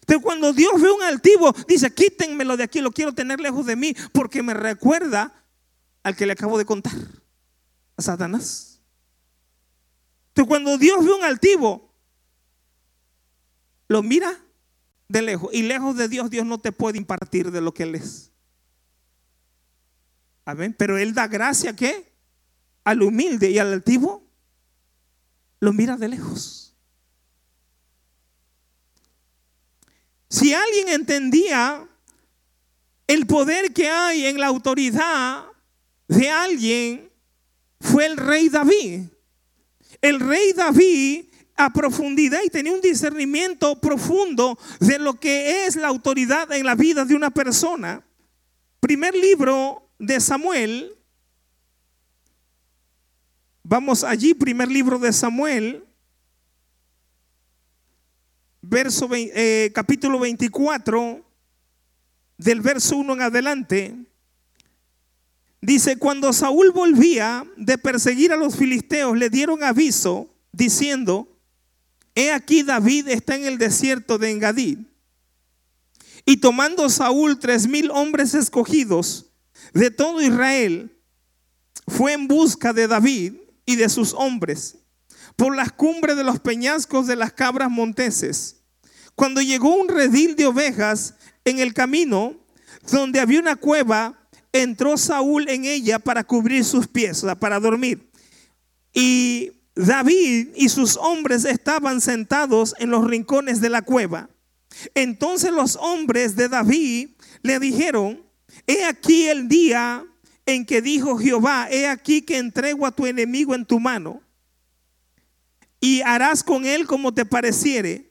Entonces, 0.00 0.22
cuando 0.22 0.52
Dios 0.52 0.80
ve 0.80 0.90
un 0.90 1.02
altivo, 1.02 1.52
dice, 1.68 1.92
quítenmelo 1.92 2.56
de 2.56 2.64
aquí, 2.64 2.80
lo 2.80 2.92
quiero 2.92 3.12
tener 3.12 3.40
lejos 3.40 3.66
de 3.66 3.76
mí, 3.76 3.94
porque 4.12 4.42
me 4.42 4.54
recuerda 4.54 5.44
al 6.02 6.16
que 6.16 6.26
le 6.26 6.32
acabo 6.32 6.58
de 6.58 6.64
contar, 6.64 6.92
a 7.96 8.02
Satanás. 8.02 8.80
Entonces, 10.28 10.48
cuando 10.48 10.78
Dios 10.78 11.04
ve 11.04 11.12
un 11.12 11.24
altivo, 11.24 11.85
lo 13.88 14.02
mira 14.02 14.38
de 15.08 15.22
lejos. 15.22 15.50
Y 15.52 15.62
lejos 15.62 15.96
de 15.96 16.08
Dios, 16.08 16.30
Dios 16.30 16.46
no 16.46 16.58
te 16.58 16.72
puede 16.72 16.98
impartir 16.98 17.50
de 17.50 17.60
lo 17.60 17.72
que 17.72 17.84
Él 17.84 17.94
es. 17.94 18.32
Amén. 20.44 20.74
Pero 20.76 20.96
Él 20.96 21.14
da 21.14 21.26
gracia 21.26 21.74
¿qué? 21.74 22.12
Al 22.84 23.02
humilde 23.02 23.50
y 23.50 23.58
al 23.58 23.72
altivo. 23.72 24.24
Lo 25.60 25.72
mira 25.72 25.96
de 25.96 26.08
lejos. 26.08 26.74
Si 30.28 30.52
alguien 30.52 30.88
entendía 30.88 31.88
el 33.06 33.26
poder 33.26 33.72
que 33.72 33.88
hay 33.88 34.26
en 34.26 34.38
la 34.38 34.48
autoridad 34.48 35.44
de 36.08 36.30
alguien, 36.30 37.10
fue 37.80 38.06
el 38.06 38.16
rey 38.16 38.48
David. 38.48 39.04
El 40.02 40.20
rey 40.20 40.52
David 40.52 41.26
a 41.56 41.72
profundidad 41.72 42.40
y 42.44 42.50
tenía 42.50 42.72
un 42.72 42.80
discernimiento 42.80 43.80
profundo 43.80 44.58
de 44.78 44.98
lo 44.98 45.14
que 45.14 45.66
es 45.66 45.76
la 45.76 45.88
autoridad 45.88 46.52
en 46.52 46.66
la 46.66 46.74
vida 46.74 47.04
de 47.04 47.14
una 47.14 47.30
persona. 47.30 48.04
Primer 48.80 49.14
libro 49.14 49.90
de 49.98 50.20
Samuel. 50.20 50.94
Vamos 53.62 54.04
allí, 54.04 54.34
primer 54.34 54.70
libro 54.70 54.98
de 54.98 55.12
Samuel, 55.12 55.84
verso, 58.62 59.08
eh, 59.12 59.72
capítulo 59.74 60.20
24, 60.20 61.24
del 62.38 62.60
verso 62.60 62.96
1 62.96 63.14
en 63.14 63.22
adelante. 63.22 63.96
Dice, 65.60 65.98
cuando 65.98 66.32
Saúl 66.32 66.70
volvía 66.70 67.44
de 67.56 67.76
perseguir 67.76 68.32
a 68.32 68.36
los 68.36 68.54
filisteos, 68.54 69.16
le 69.16 69.30
dieron 69.30 69.64
aviso 69.64 70.28
diciendo, 70.52 71.35
He 72.16 72.32
aquí 72.32 72.62
David 72.62 73.08
está 73.08 73.36
en 73.36 73.44
el 73.44 73.58
desierto 73.58 74.16
de 74.16 74.30
Engadid. 74.30 74.78
Y 76.24 76.38
tomando 76.38 76.88
Saúl 76.88 77.38
tres 77.38 77.68
mil 77.68 77.90
hombres 77.90 78.34
escogidos 78.34 79.26
de 79.74 79.90
todo 79.90 80.22
Israel, 80.22 80.98
fue 81.86 82.14
en 82.14 82.26
busca 82.26 82.72
de 82.72 82.88
David 82.88 83.34
y 83.66 83.76
de 83.76 83.88
sus 83.88 84.14
hombres 84.14 84.78
por 85.36 85.54
las 85.54 85.70
cumbres 85.70 86.16
de 86.16 86.24
los 86.24 86.40
peñascos 86.40 87.06
de 87.06 87.16
las 87.16 87.32
cabras 87.32 87.70
monteses. 87.70 88.62
Cuando 89.14 89.42
llegó 89.42 89.76
un 89.76 89.88
redil 89.88 90.34
de 90.36 90.46
ovejas 90.46 91.14
en 91.44 91.58
el 91.58 91.74
camino, 91.74 92.34
donde 92.90 93.20
había 93.20 93.40
una 93.40 93.56
cueva, 93.56 94.26
entró 94.52 94.96
Saúl 94.96 95.48
en 95.50 95.66
ella 95.66 95.98
para 95.98 96.24
cubrir 96.24 96.64
sus 96.64 96.88
pies, 96.88 97.24
para 97.38 97.60
dormir. 97.60 98.10
Y 98.94 99.52
David 99.76 100.48
y 100.56 100.70
sus 100.70 100.96
hombres 100.96 101.44
estaban 101.44 102.00
sentados 102.00 102.74
en 102.78 102.90
los 102.90 103.06
rincones 103.06 103.60
de 103.60 103.68
la 103.68 103.82
cueva. 103.82 104.30
Entonces 104.94 105.52
los 105.52 105.76
hombres 105.76 106.34
de 106.34 106.48
David 106.48 107.10
le 107.42 107.60
dijeron, 107.60 108.24
he 108.66 108.84
aquí 108.84 109.28
el 109.28 109.48
día 109.48 110.04
en 110.46 110.64
que 110.64 110.80
dijo 110.80 111.18
Jehová, 111.18 111.68
he 111.70 111.86
aquí 111.86 112.22
que 112.22 112.38
entrego 112.38 112.86
a 112.86 112.90
tu 112.90 113.06
enemigo 113.06 113.54
en 113.54 113.66
tu 113.66 113.78
mano 113.78 114.22
y 115.80 116.00
harás 116.02 116.42
con 116.42 116.64
él 116.64 116.86
como 116.86 117.12
te 117.12 117.26
pareciere. 117.26 118.10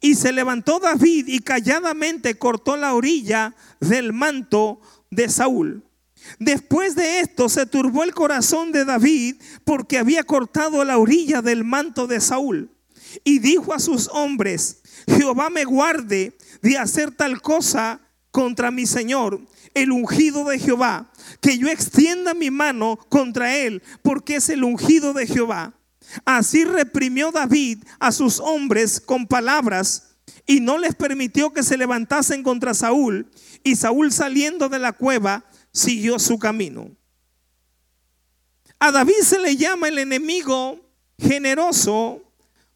Y 0.00 0.14
se 0.14 0.32
levantó 0.32 0.78
David 0.78 1.26
y 1.28 1.40
calladamente 1.40 2.38
cortó 2.38 2.76
la 2.76 2.94
orilla 2.94 3.54
del 3.80 4.12
manto 4.12 4.80
de 5.10 5.28
Saúl. 5.28 5.84
Después 6.38 6.94
de 6.94 7.20
esto 7.20 7.48
se 7.48 7.66
turbó 7.66 8.04
el 8.04 8.14
corazón 8.14 8.72
de 8.72 8.84
David 8.84 9.36
porque 9.64 9.98
había 9.98 10.22
cortado 10.22 10.84
la 10.84 10.98
orilla 10.98 11.42
del 11.42 11.64
manto 11.64 12.06
de 12.06 12.20
Saúl. 12.20 12.70
Y 13.24 13.40
dijo 13.40 13.74
a 13.74 13.80
sus 13.80 14.08
hombres, 14.08 14.82
Jehová 15.08 15.50
me 15.50 15.64
guarde 15.64 16.36
de 16.62 16.78
hacer 16.78 17.10
tal 17.10 17.40
cosa 17.42 18.00
contra 18.30 18.70
mi 18.70 18.86
Señor, 18.86 19.40
el 19.74 19.90
ungido 19.92 20.44
de 20.44 20.58
Jehová, 20.58 21.10
que 21.40 21.58
yo 21.58 21.68
extienda 21.68 22.34
mi 22.34 22.50
mano 22.50 22.98
contra 23.08 23.56
él, 23.56 23.82
porque 24.02 24.36
es 24.36 24.48
el 24.48 24.64
ungido 24.64 25.12
de 25.12 25.26
Jehová. 25.26 25.74
Así 26.24 26.64
reprimió 26.64 27.30
David 27.30 27.84
a 27.98 28.12
sus 28.12 28.40
hombres 28.40 29.00
con 29.00 29.26
palabras 29.26 30.16
y 30.46 30.60
no 30.60 30.78
les 30.78 30.94
permitió 30.94 31.52
que 31.52 31.62
se 31.62 31.76
levantasen 31.76 32.42
contra 32.42 32.74
Saúl. 32.74 33.30
Y 33.62 33.76
Saúl 33.76 34.10
saliendo 34.10 34.68
de 34.68 34.78
la 34.78 34.92
cueva 34.92 35.44
siguió 35.72 36.18
su 36.18 36.38
camino. 36.38 36.90
A 38.78 38.90
David 38.90 39.22
se 39.22 39.38
le 39.38 39.56
llama 39.56 39.88
el 39.88 39.98
enemigo 39.98 40.80
generoso 41.18 42.22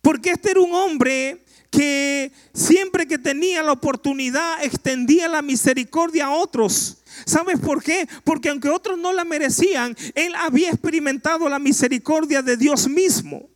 porque 0.03 0.31
este 0.33 0.51
era 0.51 0.61
un 0.61 0.75
hombre 0.75 1.45
que 1.71 2.31
siempre 2.53 3.09
que 3.09 3.19
tenía 3.19 3.63
la 3.63 3.73
oportunidad 3.73 4.63
extendía 4.63 5.29
la 5.29 5.43
misericordia 5.43 6.27
a 6.27 6.31
otros. 6.31 6.99
¿Sabes 7.27 7.59
por 7.59 7.83
qué? 7.83 8.07
Porque 8.23 8.51
aunque 8.51 8.69
otros 8.69 8.99
no 8.99 9.13
la 9.13 9.25
merecían, 9.25 9.97
él 10.15 10.35
había 10.37 10.69
experimentado 10.69 11.49
la 11.49 11.59
misericordia 11.59 12.43
de 12.43 12.57
Dios 12.57 12.89
mismo. 12.89 13.49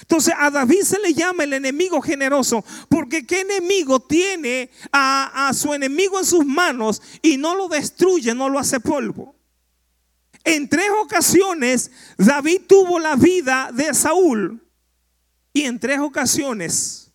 Entonces 0.00 0.34
a 0.38 0.50
David 0.50 0.82
se 0.82 0.98
le 0.98 1.12
llama 1.12 1.44
el 1.44 1.52
enemigo 1.52 2.00
generoso, 2.00 2.64
porque 2.88 3.26
¿qué 3.26 3.40
enemigo 3.40 4.00
tiene 4.00 4.70
a, 4.92 5.48
a, 5.48 5.52
su 5.52 5.74
enemigo 5.74 6.18
en 6.18 6.24
sus 6.24 6.44
manos 6.44 7.02
y 7.22 7.36
no 7.36 7.54
lo 7.54 7.68
destruye, 7.68 8.34
no 8.34 8.48
lo 8.48 8.58
hace 8.58 8.80
polvo? 8.80 9.34
En 10.44 10.68
tres 10.68 10.90
ocasiones 11.02 11.90
David 12.16 12.62
tuvo 12.66 12.98
la 12.98 13.16
vida 13.16 13.70
de 13.72 13.92
Saúl 13.92 14.62
y 15.52 15.62
en 15.62 15.78
tres 15.78 15.98
ocasiones 15.98 17.12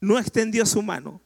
no 0.00 0.18
extendió 0.18 0.64
su 0.64 0.82
mano. 0.82 1.20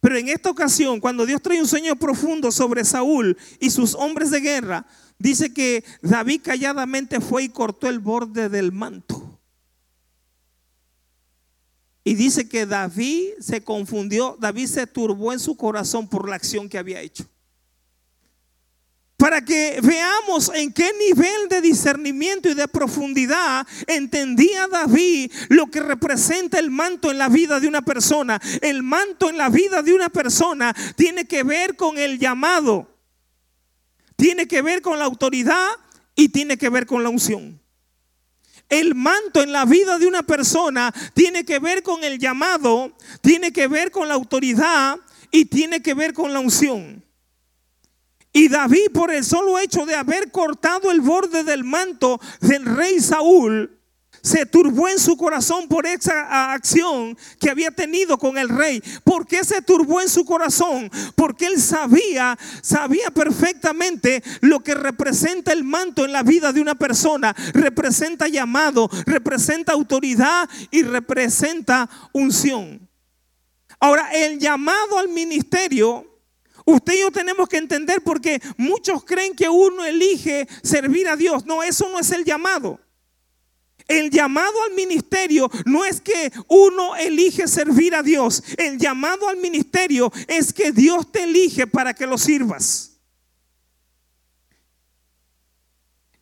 Pero 0.00 0.16
en 0.16 0.28
esta 0.28 0.50
ocasión, 0.50 1.00
cuando 1.00 1.26
Dios 1.26 1.42
trae 1.42 1.60
un 1.60 1.66
sueño 1.66 1.96
profundo 1.96 2.52
sobre 2.52 2.84
Saúl 2.84 3.36
y 3.58 3.70
sus 3.70 3.94
hombres 3.94 4.30
de 4.30 4.40
guerra, 4.40 4.86
dice 5.18 5.52
que 5.52 5.84
David 6.02 6.42
calladamente 6.44 7.20
fue 7.20 7.44
y 7.44 7.48
cortó 7.48 7.88
el 7.88 7.98
borde 7.98 8.48
del 8.48 8.70
manto. 8.70 9.17
Y 12.08 12.14
dice 12.14 12.48
que 12.48 12.64
David 12.64 13.34
se 13.38 13.62
confundió, 13.62 14.38
David 14.40 14.66
se 14.68 14.86
turbó 14.86 15.34
en 15.34 15.38
su 15.38 15.58
corazón 15.58 16.08
por 16.08 16.26
la 16.26 16.36
acción 16.36 16.66
que 16.66 16.78
había 16.78 17.02
hecho 17.02 17.28
para 19.18 19.44
que 19.44 19.80
veamos 19.82 20.50
en 20.54 20.72
qué 20.72 20.90
nivel 21.06 21.50
de 21.50 21.60
discernimiento 21.60 22.48
y 22.48 22.54
de 22.54 22.66
profundidad 22.66 23.66
entendía 23.86 24.68
David 24.68 25.30
lo 25.50 25.66
que 25.66 25.80
representa 25.80 26.58
el 26.58 26.70
manto 26.70 27.10
en 27.10 27.18
la 27.18 27.28
vida 27.28 27.60
de 27.60 27.68
una 27.68 27.82
persona. 27.82 28.40
El 28.62 28.82
manto 28.82 29.28
en 29.28 29.36
la 29.36 29.50
vida 29.50 29.82
de 29.82 29.92
una 29.92 30.08
persona 30.08 30.74
tiene 30.96 31.26
que 31.26 31.42
ver 31.42 31.76
con 31.76 31.98
el 31.98 32.18
llamado, 32.18 32.88
tiene 34.16 34.48
que 34.48 34.62
ver 34.62 34.80
con 34.80 34.98
la 34.98 35.04
autoridad 35.04 35.68
y 36.14 36.30
tiene 36.30 36.56
que 36.56 36.70
ver 36.70 36.86
con 36.86 37.02
la 37.02 37.10
unción. 37.10 37.60
El 38.68 38.94
manto 38.94 39.42
en 39.42 39.52
la 39.52 39.64
vida 39.64 39.98
de 39.98 40.06
una 40.06 40.22
persona 40.22 40.92
tiene 41.14 41.44
que 41.44 41.58
ver 41.58 41.82
con 41.82 42.04
el 42.04 42.18
llamado, 42.18 42.92
tiene 43.22 43.52
que 43.52 43.66
ver 43.66 43.90
con 43.90 44.08
la 44.08 44.14
autoridad 44.14 44.98
y 45.30 45.46
tiene 45.46 45.82
que 45.82 45.94
ver 45.94 46.12
con 46.12 46.32
la 46.32 46.40
unción. 46.40 47.04
Y 48.32 48.48
David, 48.48 48.90
por 48.92 49.10
el 49.10 49.24
solo 49.24 49.58
hecho 49.58 49.86
de 49.86 49.94
haber 49.94 50.30
cortado 50.30 50.90
el 50.90 51.00
borde 51.00 51.44
del 51.44 51.64
manto 51.64 52.20
del 52.40 52.64
rey 52.66 53.00
Saúl, 53.00 53.77
se 54.22 54.46
turbó 54.46 54.88
en 54.88 54.98
su 54.98 55.16
corazón 55.16 55.68
por 55.68 55.86
esa 55.86 56.52
acción 56.52 57.16
que 57.40 57.50
había 57.50 57.70
tenido 57.70 58.18
con 58.18 58.38
el 58.38 58.48
rey. 58.48 58.82
¿Por 59.04 59.26
qué 59.26 59.44
se 59.44 59.62
turbó 59.62 60.00
en 60.00 60.08
su 60.08 60.24
corazón? 60.24 60.90
Porque 61.14 61.46
él 61.46 61.60
sabía, 61.60 62.38
sabía 62.62 63.10
perfectamente 63.10 64.22
lo 64.40 64.60
que 64.60 64.74
representa 64.74 65.52
el 65.52 65.64
manto 65.64 66.04
en 66.04 66.12
la 66.12 66.22
vida 66.22 66.52
de 66.52 66.60
una 66.60 66.74
persona. 66.74 67.34
Representa 67.52 68.28
llamado, 68.28 68.90
representa 69.06 69.72
autoridad 69.72 70.48
y 70.70 70.82
representa 70.82 71.88
unción. 72.12 72.88
Ahora, 73.80 74.10
el 74.12 74.38
llamado 74.38 74.98
al 74.98 75.08
ministerio 75.08 76.04
Usted 76.68 76.92
y 76.92 77.00
yo 77.00 77.10
tenemos 77.10 77.48
que 77.48 77.56
entender 77.56 78.02
porque 78.02 78.42
muchos 78.58 79.02
creen 79.02 79.34
que 79.34 79.48
uno 79.48 79.86
elige 79.86 80.46
servir 80.62 81.08
a 81.08 81.16
Dios. 81.16 81.46
No, 81.46 81.62
eso 81.62 81.88
no 81.88 81.98
es 81.98 82.10
el 82.12 82.26
llamado. 82.26 82.78
El 83.88 84.10
llamado 84.10 84.62
al 84.68 84.74
ministerio 84.74 85.50
no 85.64 85.82
es 85.82 86.02
que 86.02 86.30
uno 86.46 86.94
elige 86.94 87.48
servir 87.48 87.94
a 87.94 88.02
Dios. 88.02 88.44
El 88.58 88.78
llamado 88.78 89.28
al 89.28 89.38
ministerio 89.38 90.12
es 90.26 90.52
que 90.52 90.72
Dios 90.72 91.10
te 91.10 91.22
elige 91.24 91.66
para 91.66 91.94
que 91.94 92.06
lo 92.06 92.18
sirvas. 92.18 92.98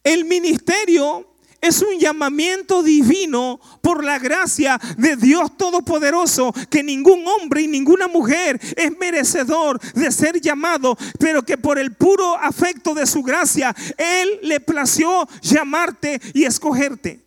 El 0.05 0.25
ministerio 0.25 1.27
es 1.61 1.83
un 1.83 1.99
llamamiento 1.99 2.85
divino 2.85 3.59
por 3.83 4.05
la 4.05 4.21
gracia 4.21 4.81
de 4.97 5.17
Dios 5.17 5.57
Todopoderoso, 5.57 6.55
que 6.71 6.85
ningún 6.85 7.27
hombre 7.27 7.63
y 7.63 7.67
ninguna 7.67 8.07
mujer 8.07 8.61
es 8.77 8.97
merecedor 8.97 9.81
de 9.95 10.13
ser 10.13 10.41
llamado, 10.41 10.97
pero 11.19 11.43
que 11.43 11.59
por 11.59 11.81
el 11.81 11.97
puro 11.97 12.37
afecto 12.37 12.95
de 12.95 13.07
su 13.07 13.25
gracia, 13.25 13.75
Él 13.99 14.39
le 14.43 14.61
plació 14.61 15.29
llamarte 15.43 16.21
y 16.33 16.45
escogerte. 16.45 17.26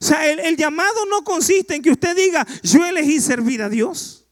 O 0.00 0.04
sea, 0.04 0.30
el, 0.30 0.56
llamado 0.56 1.06
no 1.06 1.24
consiste 1.24 1.76
en 1.76 1.82
que 1.82 1.90
usted 1.90 2.16
diga, 2.16 2.46
yo 2.62 2.84
elegí 2.84 3.20
servir 3.20 3.62
a 3.62 3.68
Dios. 3.68 4.26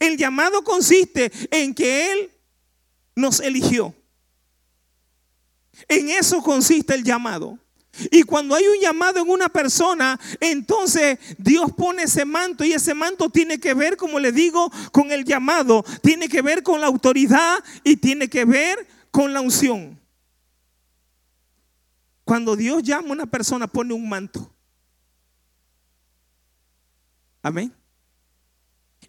El 0.00 0.16
llamado 0.16 0.62
consiste 0.64 1.30
en 1.50 1.74
que 1.74 2.12
Él 2.12 2.30
nos 3.14 3.40
eligió. 3.40 3.94
En 5.88 6.10
eso 6.10 6.42
consiste 6.42 6.94
el 6.94 7.04
llamado. 7.04 7.58
Y 8.10 8.22
cuando 8.22 8.54
hay 8.54 8.66
un 8.66 8.80
llamado 8.80 9.20
en 9.20 9.28
una 9.28 9.50
persona, 9.50 10.18
entonces 10.40 11.18
Dios 11.36 11.72
pone 11.76 12.04
ese 12.04 12.24
manto 12.24 12.64
y 12.64 12.72
ese 12.72 12.94
manto 12.94 13.28
tiene 13.28 13.60
que 13.60 13.74
ver, 13.74 13.96
como 13.96 14.18
le 14.18 14.32
digo, 14.32 14.70
con 14.92 15.12
el 15.12 15.24
llamado, 15.24 15.84
tiene 16.02 16.28
que 16.28 16.40
ver 16.40 16.62
con 16.62 16.80
la 16.80 16.86
autoridad 16.86 17.62
y 17.84 17.96
tiene 17.96 18.28
que 18.28 18.44
ver 18.46 18.86
con 19.10 19.34
la 19.34 19.42
unción. 19.42 20.00
Cuando 22.24 22.56
Dios 22.56 22.82
llama 22.82 23.10
a 23.10 23.12
una 23.12 23.26
persona, 23.26 23.66
pone 23.66 23.92
un 23.92 24.08
manto. 24.08 24.51
Amén. 27.42 27.72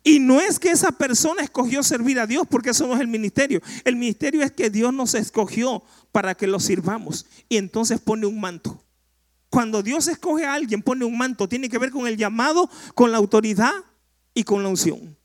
Y 0.03 0.19
no 0.19 0.41
es 0.41 0.59
que 0.59 0.71
esa 0.71 0.91
persona 0.91 1.43
escogió 1.43 1.83
servir 1.83 2.19
a 2.19 2.27
Dios, 2.27 2.45
porque 2.49 2.71
eso 2.71 2.87
no 2.87 2.95
es 2.95 2.99
el 2.99 3.07
ministerio. 3.07 3.61
El 3.85 3.95
ministerio 3.95 4.41
es 4.43 4.51
que 4.51 4.69
Dios 4.69 4.93
nos 4.93 5.13
escogió 5.13 5.83
para 6.11 6.35
que 6.35 6.47
lo 6.47 6.59
sirvamos. 6.59 7.25
Y 7.47 7.57
entonces 7.57 8.01
pone 8.01 8.25
un 8.25 8.39
manto. 8.39 8.83
Cuando 9.49 9.83
Dios 9.83 10.07
escoge 10.07 10.45
a 10.45 10.55
alguien, 10.55 10.81
pone 10.81 11.05
un 11.05 11.17
manto. 11.17 11.47
Tiene 11.47 11.69
que 11.69 11.77
ver 11.77 11.91
con 11.91 12.07
el 12.07 12.17
llamado, 12.17 12.69
con 12.95 13.11
la 13.11 13.17
autoridad 13.17 13.73
y 14.33 14.43
con 14.43 14.63
la 14.63 14.69
unción. 14.69 15.15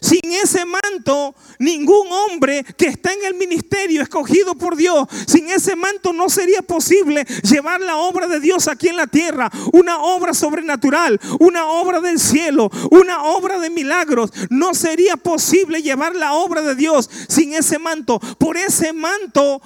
Sin 0.00 0.32
ese 0.32 0.64
manto, 0.64 1.34
ningún 1.58 2.06
hombre 2.10 2.64
que 2.76 2.86
está 2.86 3.12
en 3.12 3.24
el 3.24 3.34
ministerio 3.34 4.02
escogido 4.02 4.54
por 4.54 4.76
Dios, 4.76 5.08
sin 5.26 5.50
ese 5.50 5.76
manto 5.76 6.12
no 6.12 6.28
sería 6.28 6.62
posible 6.62 7.24
llevar 7.42 7.80
la 7.80 7.96
obra 7.96 8.26
de 8.26 8.40
Dios 8.40 8.68
aquí 8.68 8.88
en 8.88 8.96
la 8.96 9.06
tierra, 9.06 9.50
una 9.72 9.98
obra 9.98 10.34
sobrenatural, 10.34 11.20
una 11.40 11.66
obra 11.66 12.00
del 12.00 12.18
cielo, 12.18 12.70
una 12.90 13.24
obra 13.24 13.58
de 13.58 13.70
milagros. 13.70 14.30
No 14.50 14.74
sería 14.74 15.16
posible 15.16 15.82
llevar 15.82 16.14
la 16.14 16.34
obra 16.34 16.62
de 16.62 16.74
Dios 16.74 17.10
sin 17.28 17.54
ese 17.54 17.78
manto. 17.78 18.18
Por 18.38 18.56
ese 18.56 18.92
manto 18.92 19.60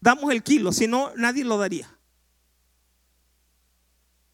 damos 0.00 0.32
el 0.32 0.42
kilo, 0.42 0.72
si 0.72 0.86
no 0.86 1.12
nadie 1.16 1.44
lo 1.44 1.58
daría. 1.58 1.88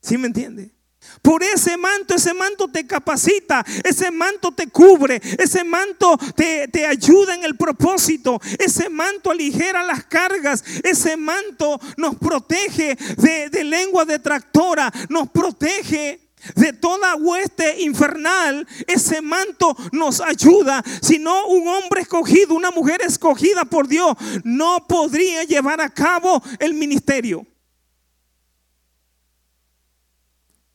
¿Sí 0.00 0.16
me 0.18 0.28
entiende? 0.28 0.75
Por 1.22 1.42
ese 1.42 1.76
manto, 1.76 2.14
ese 2.14 2.34
manto 2.34 2.68
te 2.68 2.86
capacita, 2.86 3.64
ese 3.84 4.10
manto 4.10 4.52
te 4.52 4.68
cubre, 4.68 5.20
ese 5.38 5.64
manto 5.64 6.18
te, 6.34 6.86
ayuda 6.86 7.34
en 7.34 7.44
el 7.44 7.56
propósito, 7.56 8.40
ese 8.58 8.88
manto 8.88 9.30
aligera 9.30 9.82
las 9.82 10.04
cargas, 10.04 10.62
ese 10.84 11.16
manto 11.16 11.80
nos 11.96 12.16
protege 12.16 12.96
de, 13.16 13.50
de 13.50 13.64
lengua 13.64 14.04
detractora, 14.04 14.92
nos 15.08 15.28
protege 15.30 16.20
de 16.54 16.72
toda 16.72 17.16
hueste 17.16 17.82
infernal, 17.82 18.66
ese 18.86 19.20
manto 19.20 19.76
nos 19.92 20.20
ayuda. 20.20 20.82
Si 21.02 21.18
no, 21.18 21.46
un 21.46 21.66
hombre 21.66 22.02
escogido, 22.02 22.54
una 22.54 22.70
mujer 22.70 23.00
escogida 23.02 23.64
por 23.64 23.88
Dios, 23.88 24.14
no 24.44 24.86
podría 24.86 25.42
llevar 25.44 25.80
a 25.80 25.90
cabo 25.90 26.42
el 26.60 26.74
ministerio. 26.74 27.44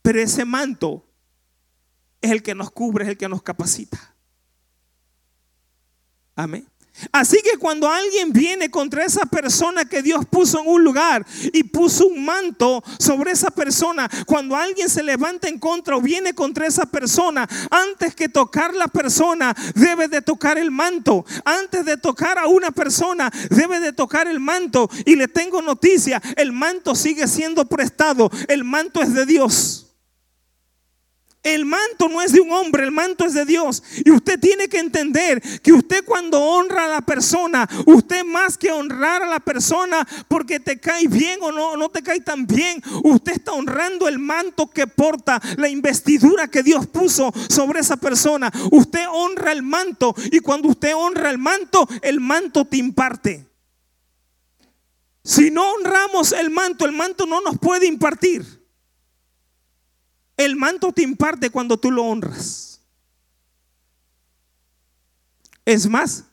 Pero 0.02 0.20
ese 0.20 0.44
manto 0.44 1.04
es 2.20 2.30
el 2.30 2.42
que 2.42 2.54
nos 2.54 2.70
cubre, 2.70 3.04
es 3.04 3.10
el 3.10 3.16
que 3.16 3.28
nos 3.28 3.42
capacita. 3.42 4.14
Amén. 6.34 6.66
Así 7.10 7.38
que 7.42 7.58
cuando 7.58 7.88
alguien 7.88 8.32
viene 8.32 8.70
contra 8.70 9.04
esa 9.04 9.24
persona 9.24 9.84
que 9.86 10.02
Dios 10.02 10.24
puso 10.26 10.60
en 10.60 10.68
un 10.68 10.84
lugar 10.84 11.26
y 11.52 11.64
puso 11.64 12.06
un 12.06 12.24
manto 12.24 12.84
sobre 12.98 13.32
esa 13.32 13.50
persona, 13.50 14.08
cuando 14.26 14.54
alguien 14.54 14.88
se 14.88 15.02
levanta 15.02 15.48
en 15.48 15.58
contra 15.58 15.96
o 15.96 16.00
viene 16.00 16.34
contra 16.34 16.66
esa 16.66 16.86
persona, 16.86 17.48
antes 17.70 18.14
que 18.14 18.28
tocar 18.28 18.74
la 18.74 18.88
persona, 18.88 19.54
debe 19.74 20.06
de 20.06 20.22
tocar 20.22 20.58
el 20.58 20.70
manto. 20.70 21.24
Antes 21.44 21.84
de 21.84 21.96
tocar 21.96 22.38
a 22.38 22.46
una 22.46 22.70
persona, 22.70 23.30
debe 23.50 23.80
de 23.80 23.92
tocar 23.92 24.28
el 24.28 24.38
manto. 24.38 24.88
Y 25.06 25.16
le 25.16 25.28
tengo 25.28 25.62
noticia, 25.62 26.22
el 26.36 26.52
manto 26.52 26.94
sigue 26.94 27.26
siendo 27.26 27.64
prestado, 27.64 28.30
el 28.48 28.64
manto 28.64 29.02
es 29.02 29.14
de 29.14 29.26
Dios. 29.26 29.91
El 31.42 31.64
manto 31.64 32.08
no 32.08 32.22
es 32.22 32.30
de 32.30 32.40
un 32.40 32.52
hombre, 32.52 32.84
el 32.84 32.92
manto 32.92 33.24
es 33.24 33.34
de 33.34 33.44
Dios. 33.44 33.82
Y 34.04 34.12
usted 34.12 34.38
tiene 34.38 34.68
que 34.68 34.78
entender 34.78 35.42
que 35.60 35.72
usted 35.72 36.04
cuando 36.04 36.40
honra 36.40 36.84
a 36.84 36.88
la 36.88 37.00
persona, 37.00 37.68
usted 37.84 38.24
más 38.24 38.56
que 38.56 38.70
honrar 38.70 39.24
a 39.24 39.28
la 39.28 39.40
persona 39.40 40.06
porque 40.28 40.60
te 40.60 40.78
cae 40.78 41.08
bien 41.08 41.40
o 41.42 41.50
no, 41.50 41.76
no 41.76 41.88
te 41.88 42.02
cae 42.02 42.20
tan 42.20 42.46
bien, 42.46 42.80
usted 43.02 43.32
está 43.32 43.52
honrando 43.52 44.06
el 44.06 44.20
manto 44.20 44.70
que 44.70 44.86
porta, 44.86 45.42
la 45.56 45.68
investidura 45.68 46.46
que 46.46 46.62
Dios 46.62 46.86
puso 46.86 47.32
sobre 47.48 47.80
esa 47.80 47.96
persona. 47.96 48.52
Usted 48.70 49.04
honra 49.10 49.50
el 49.50 49.62
manto 49.62 50.14
y 50.30 50.38
cuando 50.38 50.68
usted 50.68 50.94
honra 50.94 51.28
el 51.28 51.38
manto, 51.38 51.88
el 52.02 52.20
manto 52.20 52.64
te 52.66 52.76
imparte. 52.76 53.48
Si 55.24 55.50
no 55.50 55.72
honramos 55.72 56.30
el 56.30 56.50
manto, 56.50 56.84
el 56.84 56.92
manto 56.92 57.26
no 57.26 57.40
nos 57.40 57.58
puede 57.58 57.86
impartir. 57.86 58.61
El 60.36 60.56
manto 60.56 60.92
te 60.92 61.02
imparte 61.02 61.50
cuando 61.50 61.78
tú 61.78 61.90
lo 61.90 62.04
honras. 62.04 62.80
Es 65.64 65.88
más, 65.88 66.24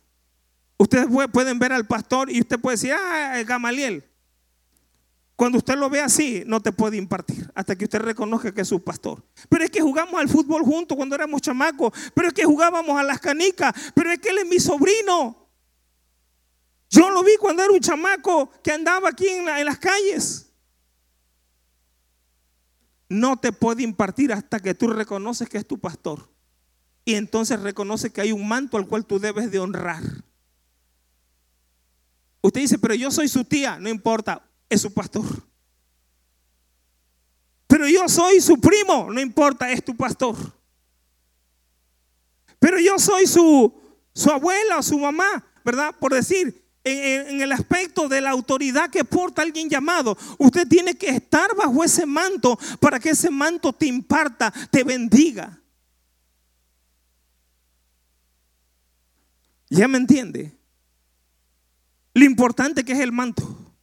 ustedes 0.77 1.07
pueden 1.31 1.59
ver 1.59 1.73
al 1.73 1.85
pastor 1.85 2.31
y 2.31 2.41
usted 2.41 2.59
puede 2.59 2.75
decir, 2.75 2.93
ah, 2.93 3.41
Gamaliel. 3.45 4.03
Cuando 5.35 5.57
usted 5.57 5.77
lo 5.77 5.89
ve 5.89 6.01
así, 6.01 6.43
no 6.45 6.59
te 6.59 6.73
puede 6.73 6.97
impartir 6.97 7.49
hasta 7.55 7.73
que 7.73 7.85
usted 7.85 7.99
reconozca 7.99 8.53
que 8.53 8.61
es 8.61 8.67
su 8.67 8.83
pastor. 8.83 9.23
Pero 9.47 9.63
es 9.63 9.71
que 9.71 9.79
jugamos 9.79 10.19
al 10.19 10.27
fútbol 10.27 10.63
juntos 10.63 10.97
cuando 10.97 11.15
éramos 11.15 11.41
chamacos. 11.41 11.93
Pero 12.13 12.27
es 12.27 12.33
que 12.33 12.43
jugábamos 12.43 12.99
a 12.99 13.03
las 13.03 13.21
canicas. 13.21 13.73
Pero 13.95 14.11
es 14.11 14.19
que 14.19 14.29
él 14.29 14.39
es 14.39 14.45
mi 14.45 14.59
sobrino. 14.59 15.47
Yo 16.89 17.09
lo 17.09 17.23
vi 17.23 17.37
cuando 17.39 17.63
era 17.63 17.71
un 17.71 17.79
chamaco 17.79 18.51
que 18.61 18.73
andaba 18.73 19.09
aquí 19.09 19.29
en, 19.29 19.47
en 19.47 19.65
las 19.65 19.79
calles 19.79 20.48
no 23.09 23.37
te 23.37 23.51
puede 23.51 23.81
impartir 23.81 24.31
hasta 24.31 24.59
que 24.59 24.75
tú 24.75 24.87
reconoces 24.87 25.49
que 25.49 25.57
es 25.57 25.67
tu 25.67 25.79
pastor. 25.79 26.29
Y 27.03 27.15
entonces 27.15 27.59
reconoce 27.59 28.11
que 28.11 28.21
hay 28.21 28.31
un 28.31 28.47
manto 28.47 28.77
al 28.77 28.87
cual 28.87 29.05
tú 29.05 29.19
debes 29.19 29.49
de 29.49 29.57
honrar. 29.57 30.03
Usted 32.41 32.61
dice, 32.61 32.77
pero 32.77 32.93
yo 32.93 33.09
soy 33.09 33.27
su 33.27 33.43
tía, 33.43 33.79
no 33.79 33.89
importa, 33.89 34.47
es 34.69 34.81
su 34.81 34.93
pastor. 34.93 35.25
Pero 37.67 37.87
yo 37.87 38.07
soy 38.07 38.39
su 38.41 38.59
primo, 38.59 39.11
no 39.11 39.19
importa, 39.19 39.71
es 39.71 39.83
tu 39.83 39.95
pastor. 39.95 40.35
Pero 42.59 42.79
yo 42.79 42.99
soy 42.99 43.25
su, 43.25 43.73
su 44.13 44.29
abuela 44.29 44.77
o 44.77 44.83
su 44.83 44.99
mamá, 44.99 45.43
¿verdad? 45.65 45.95
Por 45.99 46.13
decir, 46.13 46.63
en, 46.83 47.41
el 47.41 47.51
aspecto 47.51 48.07
de 48.07 48.21
la 48.21 48.31
autoridad 48.31 48.89
que 48.89 49.03
porta 49.03 49.41
alguien 49.41 49.69
llamado. 49.69 50.17
Usted 50.37 50.67
tiene 50.67 50.95
que 50.95 51.09
estar 51.09 51.55
bajo 51.55 51.83
ese 51.83 52.05
manto 52.05 52.57
para 52.79 52.99
que 52.99 53.09
ese 53.09 53.29
manto 53.29 53.73
te 53.73 53.85
imparta, 53.85 54.51
te 54.71 54.83
bendiga. 54.83 55.59
¿Ya 59.69 59.87
me 59.87 59.97
entiende? 59.97 60.57
Lo 62.13 62.25
importante 62.25 62.83
que 62.83 62.93
es 62.93 62.99
el 62.99 63.11
manto. 63.11 63.73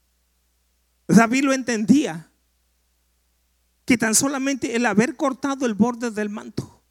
David 1.07 1.45
lo 1.45 1.53
entendía. 1.53 2.31
Que 3.85 3.97
tan 3.97 4.17
solamente 4.17 4.75
el 4.75 4.85
haber 4.85 5.15
cortado 5.15 5.65
el 5.65 5.75
borde 5.75 6.11
del 6.11 6.29
manto. 6.29 6.83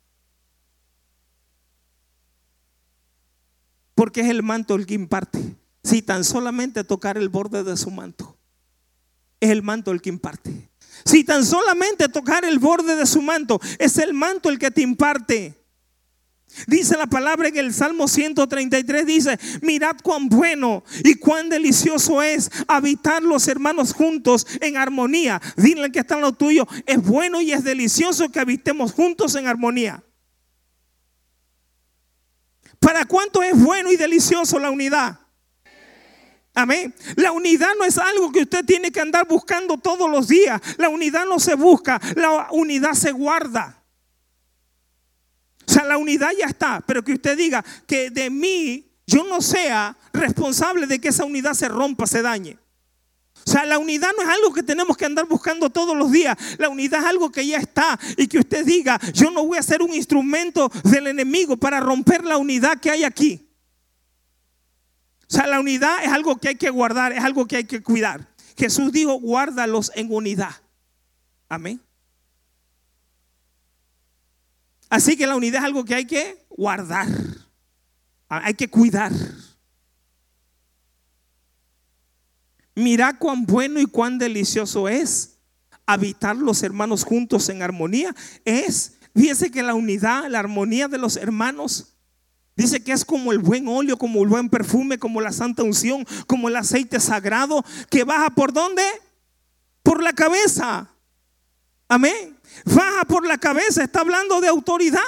Porque 3.96 4.22
es 4.22 4.30
el 4.30 4.44
manto 4.44 4.76
el 4.76 4.86
que 4.86 4.94
imparte 4.94 5.58
si 5.86 6.02
tan 6.02 6.24
solamente 6.24 6.84
tocar 6.84 7.18
el 7.18 7.30
borde 7.30 7.64
de 7.64 7.78
su 7.78 7.92
manto. 7.92 8.38
Es 9.40 9.52
el 9.52 9.62
manto 9.62 9.92
el 9.92 10.02
que 10.02 10.10
imparte. 10.10 10.72
Si 11.06 11.24
tan 11.24 11.46
solamente 11.46 12.10
tocar 12.10 12.44
el 12.44 12.58
borde 12.58 12.96
de 12.96 13.06
su 13.06 13.22
manto, 13.22 13.62
es 13.78 13.98
el 14.00 14.14
manto 14.14 14.50
el 14.50 14.58
que 14.58 14.72
te 14.72 14.82
imparte. 14.82 15.62
Dice 16.68 16.98
la 16.98 17.06
palabra 17.06 17.50
en 17.50 17.58
el 17.58 17.74
Salmo 17.74 18.08
133, 18.08 19.06
dice, 19.06 19.38
mirad 19.62 19.98
cuán 20.02 20.30
bueno 20.30 20.84
y 21.04 21.16
cuán 21.16 21.50
delicioso 21.50 22.22
es 22.22 22.50
habitar 22.68 23.22
los 23.22 23.48
hermanos 23.48 23.94
juntos 23.94 24.48
en 24.62 24.78
armonía. 24.78 25.42
Dile 25.58 25.92
que 25.92 26.00
está 26.00 26.16
en 26.16 26.22
lo 26.22 26.32
tuyo, 26.32 26.66
es 26.86 27.02
bueno 27.02 27.42
y 27.42 27.52
es 27.52 27.64
delicioso 27.64 28.32
que 28.32 28.40
habitemos 28.40 28.94
juntos 28.94 29.36
en 29.36 29.48
armonía. 29.48 30.04
¿Para 32.80 33.06
cuánto 33.06 33.44
es 33.44 33.60
bueno 33.60 33.92
y 33.92 33.98
delicioso 33.98 34.58
la 34.58 34.72
unidad? 34.72 35.25
Amén. 36.56 36.96
La 37.18 37.34
unidad 37.34 37.72
no 37.78 37.84
es 37.84 37.98
algo 37.98 38.32
que 38.32 38.44
usted 38.44 38.64
tiene 38.64 38.90
que 38.90 39.02
andar 39.02 39.28
buscando 39.28 39.78
todos 39.78 40.10
los 40.10 40.30
días. 40.30 40.62
La 40.78 40.88
unidad 40.88 41.26
no 41.26 41.38
se 41.38 41.54
busca, 41.54 42.00
la 42.16 42.48
unidad 42.52 42.94
se 42.94 43.12
guarda. 43.12 43.84
O 45.68 45.72
sea, 45.72 45.84
la 45.84 45.98
unidad 45.98 46.30
ya 46.38 46.46
está, 46.46 46.82
pero 46.88 47.04
que 47.04 47.14
usted 47.14 47.38
diga 47.38 47.64
que 47.86 48.10
de 48.10 48.30
mí 48.30 48.90
yo 49.06 49.26
no 49.26 49.42
sea 49.42 49.98
responsable 50.14 50.88
de 50.88 51.00
que 51.00 51.10
esa 51.10 51.26
unidad 51.26 51.54
se 51.54 51.68
rompa, 51.68 52.08
se 52.08 52.22
dañe. 52.22 52.58
O 53.46 53.52
sea, 53.52 53.66
la 53.66 53.78
unidad 53.78 54.10
no 54.18 54.24
es 54.24 54.30
algo 54.30 54.54
que 54.54 54.64
tenemos 54.64 54.96
que 54.96 55.06
andar 55.06 55.28
buscando 55.28 55.70
todos 55.70 55.96
los 55.96 56.12
días. 56.12 56.38
La 56.58 56.70
unidad 56.70 57.02
es 57.02 57.06
algo 57.06 57.32
que 57.32 57.46
ya 57.46 57.58
está. 57.58 58.00
Y 58.18 58.28
que 58.28 58.40
usted 58.40 58.66
diga, 58.66 59.00
yo 59.14 59.30
no 59.30 59.46
voy 59.46 59.58
a 59.58 59.64
ser 59.64 59.82
un 59.84 59.94
instrumento 59.94 60.72
del 60.84 61.08
enemigo 61.08 61.58
para 61.58 61.80
romper 61.80 62.24
la 62.24 62.38
unidad 62.38 62.80
que 62.80 62.90
hay 62.90 63.04
aquí. 63.04 63.45
O 65.28 65.34
sea, 65.34 65.48
la 65.48 65.60
unidad 65.60 66.04
es 66.04 66.12
algo 66.12 66.38
que 66.38 66.50
hay 66.50 66.56
que 66.56 66.70
guardar, 66.70 67.12
es 67.12 67.24
algo 67.24 67.48
que 67.48 67.58
hay 67.58 67.64
que 67.64 67.82
cuidar. 67.82 68.28
Jesús 68.58 68.92
dijo, 68.92 69.20
guárdalos 69.20 69.92
en 69.96 70.14
unidad. 70.14 70.56
Amén. 71.50 71.82
Así 74.90 75.18
que 75.18 75.28
la 75.28 75.36
unidad 75.36 75.62
es 75.62 75.66
algo 75.66 75.84
que 75.84 75.96
hay 75.96 76.06
que 76.06 76.46
guardar. 76.50 77.08
Hay 78.28 78.54
que 78.54 78.70
cuidar. 78.70 79.12
Mira 82.76 83.18
cuán 83.18 83.46
bueno 83.46 83.80
y 83.80 83.86
cuán 83.86 84.18
delicioso 84.18 84.88
es 84.88 85.40
habitar 85.86 86.36
los 86.36 86.62
hermanos 86.62 87.04
juntos 87.04 87.50
en 87.50 87.62
armonía. 87.62 88.14
Es, 88.44 88.98
fíjese 89.16 89.50
que 89.50 89.64
la 89.64 89.74
unidad, 89.74 90.30
la 90.30 90.40
armonía 90.40 90.88
de 90.88 90.98
los 90.98 91.18
hermanos 91.18 91.95
Dice 92.56 92.82
que 92.84 92.94
es 92.94 93.04
como 93.04 93.34
el 93.34 93.40
buen 93.40 93.68
óleo, 93.68 93.98
como 93.98 94.24
el 94.24 94.30
buen 94.30 94.50
perfume, 94.50 94.98
como 94.98 95.20
la 95.20 95.34
santa 95.34 95.64
unción, 95.64 96.06
como 96.26 96.48
el 96.48 96.56
aceite 96.56 97.00
sagrado 97.00 97.66
que 97.90 98.06
baja 98.06 98.30
por 98.30 98.54
dónde? 98.54 98.84
Por 99.84 100.02
la 100.02 100.14
cabeza. 100.14 100.90
Amén. 101.90 102.38
Baja 102.64 103.04
por 103.06 103.28
la 103.28 103.38
cabeza, 103.38 103.84
está 103.84 104.00
hablando 104.00 104.40
de 104.40 104.48
autoridad. 104.48 105.02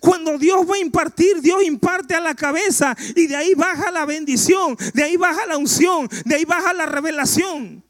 Cuando 0.00 0.38
Dios 0.38 0.68
va 0.68 0.74
a 0.74 0.78
impartir, 0.78 1.40
Dios 1.40 1.62
imparte 1.62 2.14
a 2.14 2.20
la 2.20 2.34
cabeza 2.34 2.96
y 3.14 3.26
de 3.26 3.36
ahí 3.36 3.54
baja 3.54 3.90
la 3.90 4.04
bendición, 4.04 4.76
de 4.94 5.04
ahí 5.04 5.16
baja 5.16 5.46
la 5.46 5.58
unción, 5.58 6.08
de 6.24 6.34
ahí 6.34 6.44
baja 6.44 6.72
la 6.72 6.86
revelación. 6.86 7.84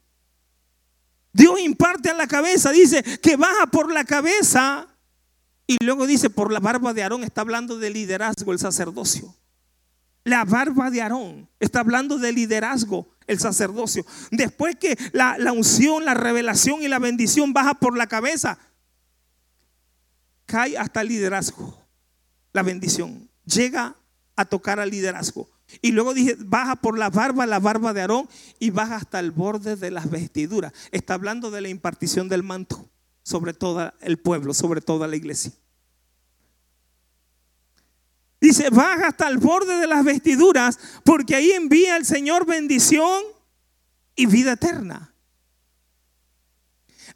Dios 1.33 1.61
imparte 1.61 2.11
a 2.11 2.15
la 2.15 2.27
cabeza, 2.27 2.73
dice 2.73 3.03
que 3.03 3.37
baja 3.37 3.67
por 3.69 3.91
la 3.91 4.05
cabeza 4.05 4.87
y 5.67 5.83
luego 5.85 6.07
dice, 6.07 6.31
por 6.31 6.53
la 6.53 6.61
barba 6.61 6.93
de 6.93 7.03
Aarón 7.03 7.25
está 7.25 7.43
hablando 7.43 7.79
de 7.79 7.91
liderazgo 7.91 8.53
el 8.53 8.59
sacerdocio. 8.59 9.35
La 10.25 10.45
barba 10.45 10.91
de 10.91 11.03
Aarón 11.03 11.49
está 11.61 11.81
hablando 11.81 12.19
de 12.19 12.33
liderazgo 12.33 13.09
el 13.27 13.39
sacerdocio. 13.39 14.05
Después 14.31 14.77
que 14.77 14.97
la, 15.13 15.37
unción, 15.53 16.05
la 16.05 16.15
revelación 16.15 16.83
y 16.83 16.89
la 16.89 16.99
bendición 16.99 17.53
baja 17.53 17.75
por 17.75 17.97
la 17.97 18.07
cabeza, 18.07 18.59
cae 20.47 20.77
hasta 20.77 21.01
el 21.01 21.09
liderazgo. 21.09 21.79
La 22.53 22.63
bendición 22.63 23.29
llega 23.45 23.97
a 24.37 24.45
tocar 24.45 24.79
al 24.79 24.91
liderazgo. 24.91 25.49
Y 25.81 25.93
luego 25.93 26.13
dije, 26.13 26.37
baja 26.39 26.77
por 26.77 26.99
la 26.99 27.09
barba, 27.09 27.47
la 27.47 27.59
barba 27.59 27.93
de 27.93 28.03
Aarón 28.03 28.29
y 28.59 28.71
baja 28.71 28.97
hasta 28.97 29.21
el 29.21 29.31
borde 29.31 29.77
de 29.77 29.91
las 29.91 30.11
vestiduras. 30.11 30.73
Está 30.91 31.15
hablando 31.15 31.51
de 31.51 31.63
la 31.63 31.69
impartición 31.69 32.29
del 32.29 32.43
manto 32.43 32.92
sobre 33.23 33.55
todo 33.55 33.93
el 34.01 34.19
pueblo, 34.19 34.55
sobre 34.55 34.81
toda 34.81 35.07
la 35.07 35.17
iglesia. 35.17 35.53
Dice, 38.41 38.71
baja 38.71 39.09
hasta 39.09 39.29
el 39.29 39.39
borde 39.39 39.77
de 39.77 39.87
las 39.87 40.05
vestiduras, 40.05 40.79
porque 41.05 41.37
ahí 41.37 41.53
envía 41.53 41.97
el 41.97 42.05
Señor 42.05 42.45
bendición 42.45 43.23
y 44.17 44.27
vida 44.27 44.53
eterna. 44.53 45.15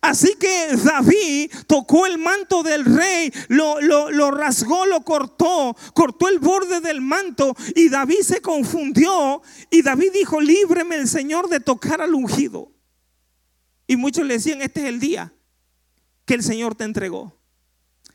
Así 0.00 0.36
que 0.38 0.76
David 0.84 1.50
tocó 1.66 2.07
el 2.07 2.18
manto 2.18 2.62
del 2.62 2.84
rey, 2.84 3.32
lo, 3.48 3.80
lo, 3.80 4.30
rasgó, 4.30 4.86
lo 4.86 5.00
cortó, 5.00 5.76
cortó 5.94 6.28
el 6.28 6.38
borde 6.38 6.80
del 6.80 7.00
manto 7.00 7.57
y 7.74 7.88
David 7.88 8.20
se 8.22 8.40
confundió 8.40 9.42
y 9.68 9.82
David 9.82 10.12
dijo, 10.12 10.40
líbreme 10.40 10.94
el 10.94 11.09
Señor 11.09 11.48
de 11.48 11.59
tocar 11.59 12.00
al 12.00 12.14
ungido. 12.14 12.70
Y 13.88 13.96
muchos 13.96 14.24
le 14.26 14.34
decían, 14.34 14.62
este 14.62 14.82
es 14.82 14.86
el 14.86 15.00
día 15.00 15.32
que 16.26 16.34
el 16.34 16.42
Señor 16.42 16.74
te 16.74 16.84
entregó. 16.84 17.38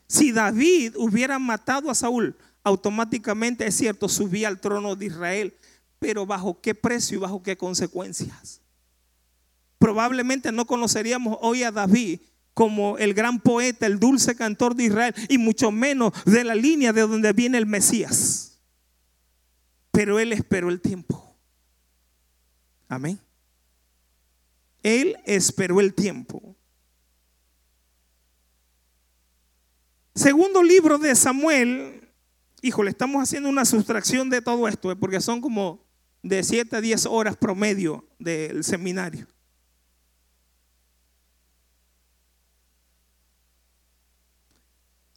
Si 0.05 0.31
David 0.31 0.95
hubiera 0.97 1.39
matado 1.39 1.89
a 1.89 1.95
Saúl, 1.95 2.35
automáticamente 2.63 3.65
es 3.65 3.75
cierto, 3.75 4.07
subía 4.07 4.49
al 4.49 4.59
trono 4.59 4.95
de 4.95 5.05
Israel, 5.05 5.55
pero 5.97 6.25
bajo 6.25 6.61
qué 6.61 6.75
precio 6.75 7.17
y 7.17 7.21
bajo 7.21 7.41
qué 7.41 7.57
consecuencias. 7.57 8.61
Probablemente 9.79 10.51
no 10.51 10.67
conoceríamos 10.67 11.37
hoy 11.41 11.63
a 11.63 11.71
David 11.71 12.19
como 12.53 12.97
el 12.97 13.13
gran 13.13 13.39
poeta, 13.39 13.85
el 13.85 13.99
dulce 13.99 14.35
cantor 14.35 14.75
de 14.75 14.83
Israel, 14.83 15.15
y 15.29 15.37
mucho 15.37 15.71
menos 15.71 16.11
de 16.25 16.43
la 16.43 16.53
línea 16.53 16.91
de 16.91 17.01
donde 17.01 17.31
viene 17.33 17.57
el 17.57 17.65
Mesías. 17.65 18.59
Pero 19.91 20.19
él 20.19 20.33
esperó 20.33 20.69
el 20.69 20.81
tiempo. 20.81 21.35
Amén. 22.89 23.19
Él 24.83 25.17
esperó 25.25 25.79
el 25.79 25.93
tiempo. 25.93 26.55
Segundo 30.13 30.61
libro 30.61 30.97
de 30.97 31.15
Samuel, 31.15 32.09
híjole, 32.61 32.89
estamos 32.89 33.23
haciendo 33.23 33.47
una 33.47 33.63
sustracción 33.63 34.29
de 34.29 34.41
todo 34.41 34.67
esto, 34.67 34.91
eh, 34.91 34.95
porque 34.95 35.21
son 35.21 35.39
como 35.39 35.85
de 36.21 36.43
7 36.43 36.75
a 36.75 36.81
10 36.81 37.05
horas 37.05 37.37
promedio 37.37 38.05
del 38.19 38.63
seminario. 38.63 39.25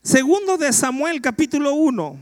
Segundo 0.00 0.56
de 0.58 0.72
Samuel, 0.72 1.20
capítulo 1.20 1.74
1. 1.74 2.18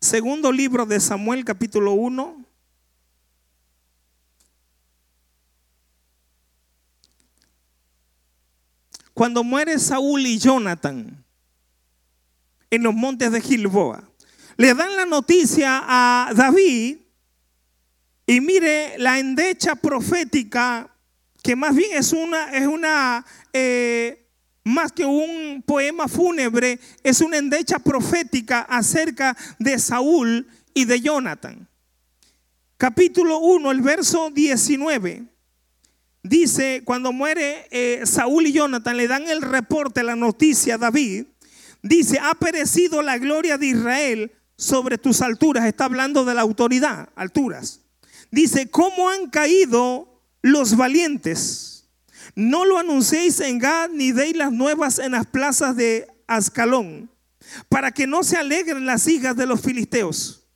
Segundo 0.00 0.52
libro 0.52 0.86
de 0.86 1.00
Samuel, 1.00 1.44
capítulo 1.44 1.92
1. 1.92 2.45
Cuando 9.16 9.42
muere 9.42 9.78
Saúl 9.78 10.26
y 10.26 10.36
Jonathan 10.36 11.24
en 12.68 12.82
los 12.82 12.92
montes 12.92 13.32
de 13.32 13.40
Gilboa, 13.40 14.06
le 14.58 14.74
dan 14.74 14.94
la 14.94 15.06
noticia 15.06 15.82
a 15.86 16.34
David 16.34 16.98
y 18.26 18.40
mire 18.42 18.98
la 18.98 19.18
endecha 19.18 19.74
profética 19.74 20.94
que 21.42 21.56
más 21.56 21.74
bien 21.74 21.92
es 21.94 22.12
una, 22.12 22.52
es 22.52 22.66
una 22.66 23.24
eh, 23.54 24.28
más 24.64 24.92
que 24.92 25.06
un 25.06 25.64
poema 25.66 26.08
fúnebre, 26.08 26.78
es 27.02 27.22
una 27.22 27.38
endecha 27.38 27.78
profética 27.78 28.66
acerca 28.68 29.34
de 29.58 29.78
Saúl 29.78 30.46
y 30.74 30.84
de 30.84 31.00
Jonathan. 31.00 31.66
Capítulo 32.76 33.38
1, 33.38 33.70
el 33.70 33.80
verso 33.80 34.28
19. 34.28 35.35
Dice, 36.28 36.82
cuando 36.84 37.12
muere 37.12 37.66
eh, 37.70 38.02
Saúl 38.04 38.46
y 38.46 38.52
Jonathan, 38.52 38.96
le 38.96 39.08
dan 39.08 39.28
el 39.28 39.42
reporte, 39.42 40.02
la 40.02 40.16
noticia 40.16 40.74
a 40.74 40.78
David. 40.78 41.26
Dice, 41.82 42.18
ha 42.18 42.34
perecido 42.34 43.02
la 43.02 43.18
gloria 43.18 43.58
de 43.58 43.66
Israel 43.66 44.32
sobre 44.56 44.98
tus 44.98 45.20
alturas. 45.20 45.66
Está 45.66 45.84
hablando 45.84 46.24
de 46.24 46.34
la 46.34 46.40
autoridad, 46.40 47.10
alturas. 47.14 47.80
Dice, 48.30 48.68
¿cómo 48.70 49.08
han 49.08 49.30
caído 49.30 50.16
los 50.46 50.76
valientes. 50.76 51.88
No 52.36 52.64
lo 52.64 52.78
anunciéis 52.78 53.40
en 53.40 53.58
Gad 53.58 53.90
ni 53.90 54.12
deis 54.12 54.36
las 54.36 54.52
nuevas 54.52 55.00
en 55.00 55.12
las 55.12 55.26
plazas 55.26 55.74
de 55.74 56.06
Ascalón, 56.28 57.10
para 57.68 57.90
que 57.90 58.06
no 58.06 58.22
se 58.22 58.36
alegren 58.36 58.86
las 58.86 59.08
hijas 59.08 59.36
de 59.36 59.46
los 59.46 59.60
filisteos. 59.60 60.46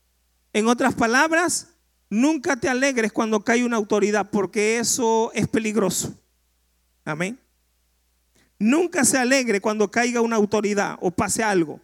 En 0.53 0.69
otras 0.69 0.95
palabras, 0.95 1.70
nunca 2.11 2.57
te 2.57 2.69
alegres 2.69 3.13
cuando 3.13 3.43
cae 3.43 3.65
una 3.65 3.77
autoridad, 3.77 4.29
porque 4.31 4.79
eso 4.79 5.31
es 5.33 5.49
peligroso. 5.49 6.15
Amén. 7.05 7.39
Nunca 8.59 9.07
se 9.07 9.17
alegre 9.17 9.61
cuando 9.61 9.91
caiga 9.91 10.21
una 10.21 10.37
autoridad 10.37 10.99
o 11.01 11.11
pase 11.11 11.43
algo, 11.43 11.81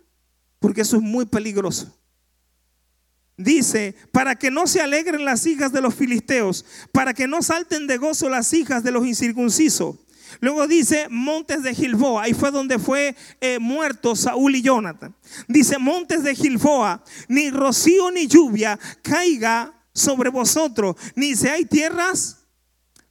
porque 0.58 0.82
eso 0.82 0.96
es 0.96 1.02
muy 1.02 1.24
peligroso. 1.24 1.96
Dice, 3.38 3.94
para 4.12 4.34
que 4.34 4.50
no 4.50 4.66
se 4.66 4.80
alegren 4.80 5.24
las 5.24 5.46
hijas 5.46 5.72
de 5.72 5.80
los 5.80 5.94
filisteos, 5.94 6.64
para 6.92 7.14
que 7.14 7.26
no 7.26 7.42
salten 7.42 7.86
de 7.86 7.96
gozo 7.96 8.28
las 8.28 8.52
hijas 8.52 8.82
de 8.82 8.92
los 8.92 9.06
incircuncisos. 9.06 9.96
Luego 10.40 10.66
dice 10.66 11.06
montes 11.08 11.62
de 11.62 11.74
Gilboa, 11.74 12.24
ahí 12.24 12.34
fue 12.34 12.50
donde 12.50 12.78
fue 12.78 13.14
eh, 13.40 13.58
muerto 13.58 14.16
Saúl 14.16 14.56
y 14.56 14.62
Jonathan. 14.62 15.14
Dice 15.48 15.78
montes 15.78 16.24
de 16.24 16.34
Gilboa, 16.34 17.02
ni 17.28 17.50
rocío 17.50 18.10
ni 18.10 18.26
lluvia 18.26 18.78
caiga 19.02 19.72
sobre 19.96 20.30
vosotros, 20.30 20.96
ni 21.14 21.32
hay 21.48 21.64
tierras 21.64 22.36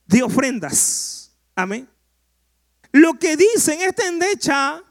de 0.06 0.24
ofrendas. 0.24 1.32
Amén. 1.56 1.90
Lo 2.92 3.16
que 3.16 3.36
dice 3.36 3.74
en 3.74 3.82
esta 3.82 4.08
endecha 4.08 4.82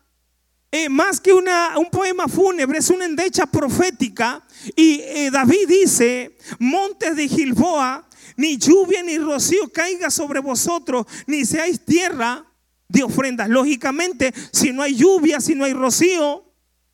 eh, 0.77 0.89
más 0.89 1.21
que 1.21 1.33
una, 1.33 1.79
un 1.79 1.89
poema 1.89 2.27
fúnebre, 2.27 2.79
es 2.79 2.91
una 2.91 3.05
endecha 3.05 3.47
profética. 3.47 4.45
Y 4.75 5.01
eh, 5.03 5.31
David 5.31 5.69
dice, 5.69 6.37
montes 6.59 7.15
de 7.15 7.29
Gilboa, 7.29 8.05
ni 8.37 8.59
lluvia 8.59 9.05
ni 9.05 9.17
rocío 9.19 9.71
caiga 9.73 10.11
sobre 10.11 10.41
vosotros, 10.41 11.07
ni 11.29 11.45
seáis 11.45 11.85
tierra 11.85 12.45
de 12.89 13.05
ofrendas. 13.05 13.49
Lógicamente, 13.49 14.35
si 14.51 14.73
no 14.73 14.83
hay 14.83 14.97
lluvia, 14.97 15.41
si 15.41 15.55
no 15.55 15.65
hay 15.65 15.75
rocío, 15.75 16.45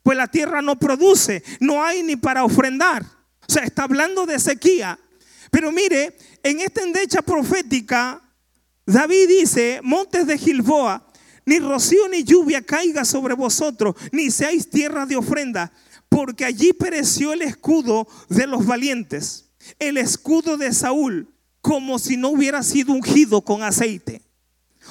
pues 0.02 0.14
la 0.18 0.26
tierra 0.26 0.60
no 0.60 0.78
produce, 0.78 1.42
no 1.60 1.82
hay 1.82 2.02
ni 2.02 2.16
para 2.16 2.44
ofrendar. 2.44 3.06
O 3.50 3.52
sea, 3.52 3.64
está 3.64 3.82
hablando 3.82 4.26
de 4.26 4.38
sequía. 4.38 4.96
Pero 5.50 5.72
mire, 5.72 6.16
en 6.44 6.60
esta 6.60 6.84
endecha 6.84 7.20
profética, 7.20 8.22
David 8.86 9.26
dice, 9.26 9.80
montes 9.82 10.28
de 10.28 10.38
Gilboa, 10.38 11.04
ni 11.44 11.58
rocío 11.58 12.08
ni 12.08 12.22
lluvia 12.22 12.62
caiga 12.62 13.04
sobre 13.04 13.34
vosotros, 13.34 13.96
ni 14.12 14.30
seáis 14.30 14.70
tierra 14.70 15.04
de 15.04 15.16
ofrenda, 15.16 15.72
porque 16.08 16.44
allí 16.44 16.72
pereció 16.72 17.32
el 17.32 17.42
escudo 17.42 18.06
de 18.28 18.46
los 18.46 18.64
valientes, 18.64 19.46
el 19.80 19.96
escudo 19.96 20.56
de 20.56 20.72
Saúl, 20.72 21.34
como 21.60 21.98
si 21.98 22.16
no 22.16 22.28
hubiera 22.28 22.62
sido 22.62 22.92
ungido 22.92 23.40
con 23.40 23.64
aceite. 23.64 24.22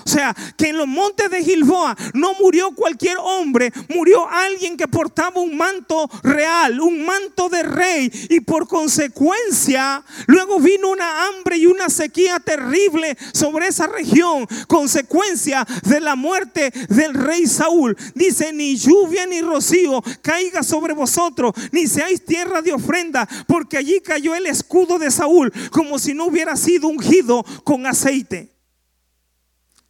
O 0.06 0.10
sea, 0.10 0.36
que 0.58 0.70
en 0.70 0.78
los 0.78 0.88
montes 0.88 1.30
de 1.30 1.44
Gilboa 1.44 1.96
no 2.14 2.34
murió 2.36 2.72
cualquier 2.72 3.18
hombre, 3.18 3.72
murió 3.90 4.28
alguien 4.30 4.78
que 4.78 4.88
portaba 4.88 5.42
un 5.42 5.58
manto 5.58 6.10
real, 6.24 6.80
un 6.80 7.06
manto 7.06 7.50
de 7.50 7.64
rey. 7.64 8.12
Y 8.30 8.40
por 8.42 8.68
consecuencia, 8.68 10.04
luego 10.28 10.60
vino 10.60 10.90
una 10.90 11.28
hambre 11.28 11.58
y 11.58 11.66
una 11.66 11.90
sequía 11.90 12.40
terrible 12.40 13.18
sobre 13.34 13.68
esa 13.68 13.88
región, 13.88 14.48
consecuencia 14.68 15.66
de 15.84 16.00
la 16.00 16.16
muerte 16.16 16.72
del 16.90 17.14
rey 17.14 17.46
Saúl. 17.48 17.98
Dice, 18.16 18.54
ni 18.54 18.78
lluvia 18.78 19.26
ni 19.26 19.42
rocío 19.42 20.02
caiga 20.22 20.64
sobre 20.64 20.94
vosotros, 20.94 21.54
ni 21.72 21.88
seáis 21.88 22.24
tierra 22.24 22.62
de 22.62 22.74
ofrenda, 22.74 23.28
porque 23.48 23.78
allí 23.78 24.00
cayó 24.02 24.36
el 24.36 24.46
escudo 24.46 25.00
de 25.00 25.12
Saúl, 25.12 25.52
como 25.72 26.00
si 26.00 26.14
no 26.14 26.26
hubiera 26.26 26.56
sido 26.56 26.88
ungido 26.88 27.44
con 27.64 27.86
aceite. 27.86 28.59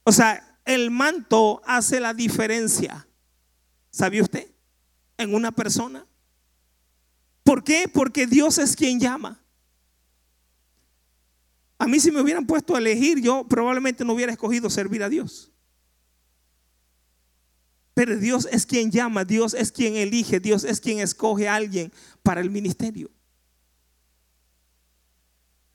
O 0.09 0.11
sea, 0.11 0.59
el 0.65 0.89
manto 0.89 1.61
hace 1.67 1.99
la 1.99 2.15
diferencia. 2.15 3.07
¿Sabe 3.91 4.23
usted? 4.23 4.51
En 5.19 5.35
una 5.35 5.51
persona. 5.51 6.03
¿Por 7.43 7.63
qué? 7.63 7.87
Porque 7.87 8.25
Dios 8.25 8.57
es 8.57 8.75
quien 8.75 8.99
llama. 8.99 9.39
A 11.77 11.85
mí 11.85 11.99
si 11.99 12.09
me 12.09 12.21
hubieran 12.21 12.47
puesto 12.47 12.73
a 12.73 12.79
elegir, 12.79 13.21
yo 13.21 13.47
probablemente 13.47 14.03
no 14.03 14.13
hubiera 14.13 14.31
escogido 14.31 14.67
servir 14.71 15.03
a 15.03 15.09
Dios. 15.09 15.51
Pero 17.93 18.17
Dios 18.17 18.47
es 18.51 18.65
quien 18.65 18.89
llama, 18.89 19.25
Dios 19.25 19.53
es 19.53 19.71
quien 19.71 19.95
elige, 19.95 20.39
Dios 20.39 20.63
es 20.63 20.81
quien 20.81 21.01
escoge 21.01 21.47
a 21.47 21.53
alguien 21.53 21.93
para 22.23 22.41
el 22.41 22.49
ministerio. 22.49 23.11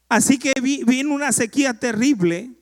Así 0.08 0.40
que 0.40 0.52
vino 0.60 1.14
una 1.14 1.30
sequía 1.30 1.78
terrible 1.78 2.53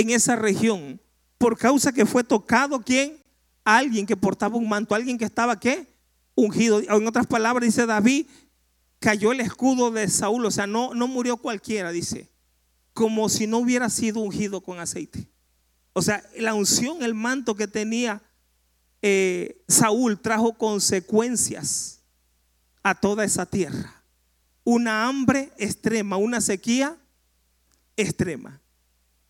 en 0.00 0.10
esa 0.10 0.36
región 0.36 1.00
por 1.38 1.56
causa 1.58 1.92
que 1.92 2.06
fue 2.06 2.24
tocado 2.24 2.80
quién? 2.82 3.22
Alguien 3.64 4.06
que 4.06 4.16
portaba 4.16 4.56
un 4.56 4.68
manto, 4.68 4.94
alguien 4.94 5.18
que 5.18 5.24
estaba 5.24 5.60
qué? 5.60 5.86
Ungido. 6.34 6.80
En 6.80 7.06
otras 7.06 7.26
palabras 7.26 7.66
dice 7.66 7.86
David, 7.86 8.26
cayó 8.98 9.32
el 9.32 9.40
escudo 9.40 9.90
de 9.90 10.08
Saúl, 10.08 10.44
o 10.44 10.50
sea, 10.50 10.66
no, 10.66 10.94
no 10.94 11.06
murió 11.06 11.36
cualquiera, 11.36 11.92
dice, 11.92 12.30
como 12.92 13.28
si 13.28 13.46
no 13.46 13.58
hubiera 13.58 13.88
sido 13.90 14.20
ungido 14.20 14.60
con 14.60 14.80
aceite. 14.80 15.28
O 15.92 16.02
sea, 16.02 16.22
la 16.36 16.54
unción, 16.54 17.02
el 17.02 17.14
manto 17.14 17.54
que 17.54 17.66
tenía 17.66 18.22
eh, 19.02 19.62
Saúl 19.68 20.20
trajo 20.20 20.54
consecuencias 20.54 22.00
a 22.82 22.94
toda 22.94 23.24
esa 23.24 23.46
tierra. 23.46 24.02
Una 24.64 25.06
hambre 25.06 25.52
extrema, 25.58 26.16
una 26.16 26.40
sequía 26.40 26.96
extrema. 27.96 28.60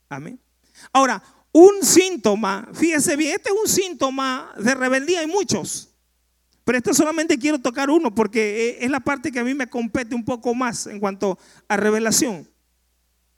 Amén. 0.09 0.41
Ahora, 0.93 1.22
un 1.53 1.83
síntoma, 1.83 2.68
fíjese 2.72 3.16
bien, 3.16 3.35
este 3.37 3.51
es 3.51 3.57
un 3.61 3.68
síntoma 3.68 4.53
de 4.59 4.74
rebeldía, 4.74 5.20
hay 5.20 5.26
muchos. 5.26 5.89
Pero 6.64 6.78
este 6.78 6.95
solamente 6.95 7.39
quiero 7.39 7.59
tocar 7.59 7.91
uno 7.91 8.14
porque 8.14 8.68
eh, 8.68 8.85
es 8.85 8.91
la 8.91 9.01
parte 9.01 9.33
que 9.33 9.41
a 9.41 9.45
mí 9.45 9.55
me 9.55 9.68
compete 9.68 10.14
un 10.14 10.24
poco 10.24 10.55
más 10.55 10.87
en 10.87 11.01
cuanto 11.01 11.39
a 11.68 11.76
revelación. 11.76 12.49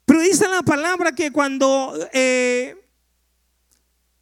Pero 0.05 0.21
dice 0.21 0.49
la 0.49 0.63
palabra 0.63 1.13
que 1.13 1.31
cuando 1.31 1.95
eh, 2.13 2.77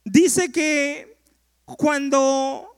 dice 0.04 0.52
que 0.52 1.16
cuando 1.64 2.70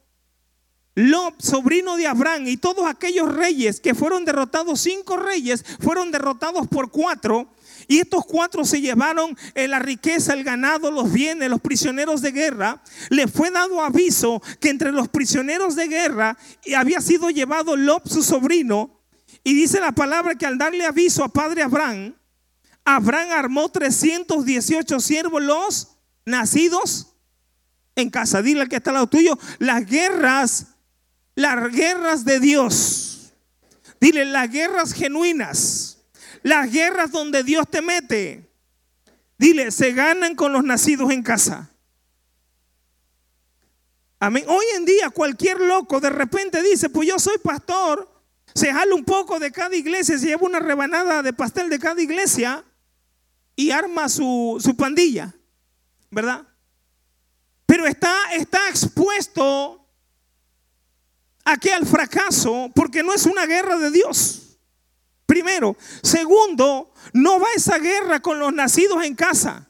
Lob, 0.95 1.35
sobrino 1.41 1.97
de 1.97 2.07
Abraham, 2.07 2.49
y 2.49 2.59
todos 2.59 2.87
aquellos 2.87 3.35
reyes 3.35 3.81
que 3.81 3.95
fueron 3.95 4.27
derrotados, 4.27 4.81
cinco 4.81 5.17
reyes, 5.17 5.65
fueron 5.81 6.11
derrotados 6.11 6.69
por 6.69 6.91
cuatro. 6.91 7.49
Y 7.93 7.99
estos 7.99 8.25
cuatro 8.25 8.65
se 8.65 8.81
llevaron 8.81 9.37
eh, 9.55 9.69
la 9.69 9.79
riqueza, 9.79 10.33
el 10.33 10.45
ganado, 10.45 10.91
los 10.91 11.13
bienes, 11.13 11.51
los 11.51 11.61
prisioneros 11.61 12.23
de 12.23 12.33
guerra. 12.33 12.83
Le 13.11 13.29
fue 13.29 13.51
dado 13.51 13.85
aviso 13.85 14.43
que 14.61 14.71
entre 14.71 14.93
los 14.93 15.09
prisioneros 15.09 15.77
de 15.77 15.89
guerra 15.89 16.39
había 16.75 17.03
sido 17.03 17.29
llevado 17.29 17.77
Lob, 17.77 18.09
su 18.09 18.23
sobrino. 18.23 18.99
Y 19.45 19.53
dice 19.53 19.79
la 19.79 19.93
palabra 19.93 20.37
que 20.37 20.47
al 20.47 20.57
darle 20.57 20.87
aviso 20.87 21.23
a 21.23 21.29
padre 21.29 21.63
Abraham, 21.63 22.15
Abraham 22.83 23.29
armó 23.33 23.69
318 23.69 24.99
siervos, 24.99 25.43
los 25.43 25.89
nacidos 26.25 27.15
en 27.95 28.09
casa. 28.09 28.41
Dile 28.41 28.63
al 28.63 28.71
que 28.71 28.77
está 28.77 28.89
al 28.89 28.95
lado 28.95 29.09
tuyo, 29.09 29.39
las 29.59 29.85
guerras 29.85 30.69
las 31.35 31.71
guerras 31.71 32.25
de 32.25 32.41
Dios. 32.41 33.33
Dile, 34.01 34.25
las 34.25 34.51
guerras 34.51 34.95
genuinas. 34.95 35.92
Las 36.43 36.71
guerras 36.71 37.11
donde 37.11 37.43
Dios 37.43 37.69
te 37.71 37.83
mete. 37.83 38.51
Dile, 39.39 39.71
se 39.71 39.93
ganan 39.93 40.35
con 40.35 40.53
los 40.53 40.65
nacidos 40.65 41.11
en 41.11 41.23
casa. 41.23 41.71
Amén. 44.21 44.45
Hoy 44.47 44.65
en 44.77 44.85
día 44.85 45.11
cualquier 45.11 45.61
loco 45.61 46.01
de 46.01 46.11
repente 46.11 46.63
dice, 46.63 46.89
pues 46.89 47.09
yo 47.09 47.19
soy 47.19 47.39
pastor. 47.39 48.09
Se 48.55 48.73
jala 48.73 48.95
un 48.95 49.05
poco 49.05 49.41
de 49.41 49.51
cada 49.51 49.75
iglesia, 49.75 50.19
se 50.19 50.27
lleva 50.27 50.47
una 50.47 50.61
rebanada 50.61 51.23
de 51.23 51.33
pastel 51.33 51.71
de 51.71 51.79
cada 51.79 52.01
iglesia 52.01 52.65
y 53.57 53.71
arma 53.71 54.09
su, 54.09 54.59
su 54.63 54.77
pandilla. 54.77 55.35
¿Verdad? 56.11 56.47
Pero 57.67 57.87
está, 57.87 58.15
está 58.35 58.69
expuesto 58.69 59.85
aquí 61.45 61.71
al 61.71 61.87
fracaso 61.87 62.71
porque 62.75 63.03
no 63.03 63.13
es 63.15 63.27
una 63.27 63.47
guerra 63.47 63.77
de 63.79 63.91
Dios. 63.91 64.52
Primero. 65.33 65.79
Segundo, 66.03 66.93
no 67.15 67.41
va 67.41 67.47
esa 67.57 67.79
guerra 67.79 68.21
con 68.21 68.39
los 68.39 68.53
nacidos 68.53 69.03
en 69.03 69.15
casa. 69.15 69.67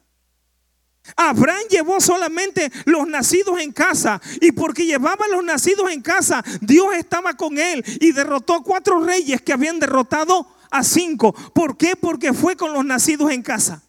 Abraham 1.15 1.63
llevó 1.71 2.01
solamente 2.01 2.69
los 2.85 3.07
nacidos 3.07 3.61
en 3.61 3.71
casa 3.71 4.21
y 4.41 4.51
porque 4.51 4.85
llevaba 4.85 5.29
los 5.29 5.45
nacidos 5.45 5.89
en 5.93 6.03
casa, 6.03 6.43
Dios 6.61 6.89
estaba 6.97 7.35
con 7.35 7.59
él 7.59 7.85
y 8.01 8.11
derrotó 8.11 8.65
cuatro 8.65 9.05
reyes 9.05 9.41
que 9.41 9.53
habían 9.53 9.79
derrotado 9.79 10.49
a 10.69 10.83
cinco. 10.83 11.33
¿Por 11.33 11.77
qué? 11.77 11.95
Porque 11.95 12.33
fue 12.33 12.57
con 12.57 12.73
los 12.73 12.85
nacidos 12.85 13.31
en 13.31 13.43
casa. 13.43 13.85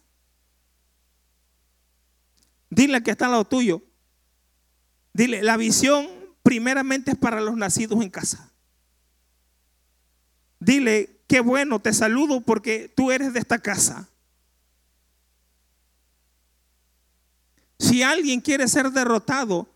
Dile 2.70 3.02
que 3.02 3.10
está 3.10 3.24
al 3.24 3.32
lado 3.32 3.46
tuyo. 3.46 3.82
Dile, 5.12 5.42
la 5.42 5.56
visión 5.56 6.08
primeramente 6.44 7.10
es 7.10 7.18
para 7.18 7.40
los 7.40 7.56
nacidos 7.56 8.00
en 8.00 8.10
casa. 8.10 8.52
Dile, 10.60 11.13
qué 11.26 11.40
bueno, 11.40 11.80
te 11.80 11.92
saludo 11.92 12.40
porque 12.40 12.92
tú 12.94 13.10
eres 13.10 13.32
de 13.32 13.40
esta 13.40 13.58
casa. 13.58 14.08
Si 17.78 18.02
alguien 18.02 18.40
quiere 18.40 18.68
ser 18.68 18.90
derrotado 18.90 19.68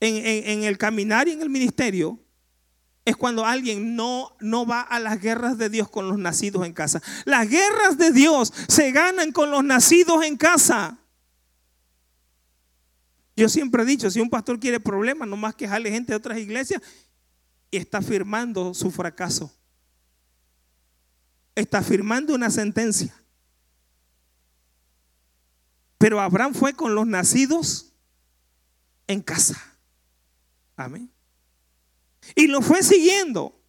en, 0.00 0.64
el 0.64 0.78
caminar 0.78 1.28
y 1.28 1.32
en 1.32 1.42
el 1.42 1.50
ministerio, 1.50 2.18
es 3.04 3.16
cuando 3.16 3.44
alguien 3.44 3.96
no, 3.96 4.36
no 4.40 4.66
va 4.66 4.80
a 4.80 4.98
las 4.98 5.20
guerras 5.20 5.58
de 5.58 5.68
Dios 5.68 5.88
con 5.88 6.08
los 6.08 6.18
nacidos 6.18 6.66
en 6.66 6.72
casa. 6.72 7.02
Las 7.24 7.48
guerras 7.48 7.98
de 7.98 8.10
Dios 8.10 8.52
se 8.68 8.92
ganan 8.92 9.32
con 9.32 9.50
los 9.50 9.64
nacidos 9.64 10.24
en 10.24 10.36
casa. 10.36 10.98
Yo 13.36 13.48
siempre 13.48 13.82
he 13.82 13.86
dicho, 13.86 14.10
si 14.10 14.20
un 14.20 14.30
pastor 14.30 14.58
quiere 14.58 14.80
problemas, 14.80 15.28
no 15.28 15.36
más 15.36 15.54
que 15.54 15.68
jale 15.68 15.90
gente 15.90 16.12
de 16.12 16.16
otras 16.16 16.38
iglesias, 16.38 16.82
está 17.70 18.02
firmando 18.02 18.74
su 18.74 18.90
fracaso. 18.90 19.52
Está 21.54 21.82
firmando 21.82 22.34
una 22.34 22.50
sentencia. 22.50 23.14
Pero 25.98 26.20
Abraham 26.20 26.54
fue 26.54 26.72
con 26.72 26.94
los 26.94 27.06
nacidos 27.06 27.92
en 29.06 29.20
casa. 29.20 29.60
Amén. 30.76 31.10
Y 32.34 32.46
lo 32.46 32.62
fue 32.62 32.82
siguiendo. 32.82 33.60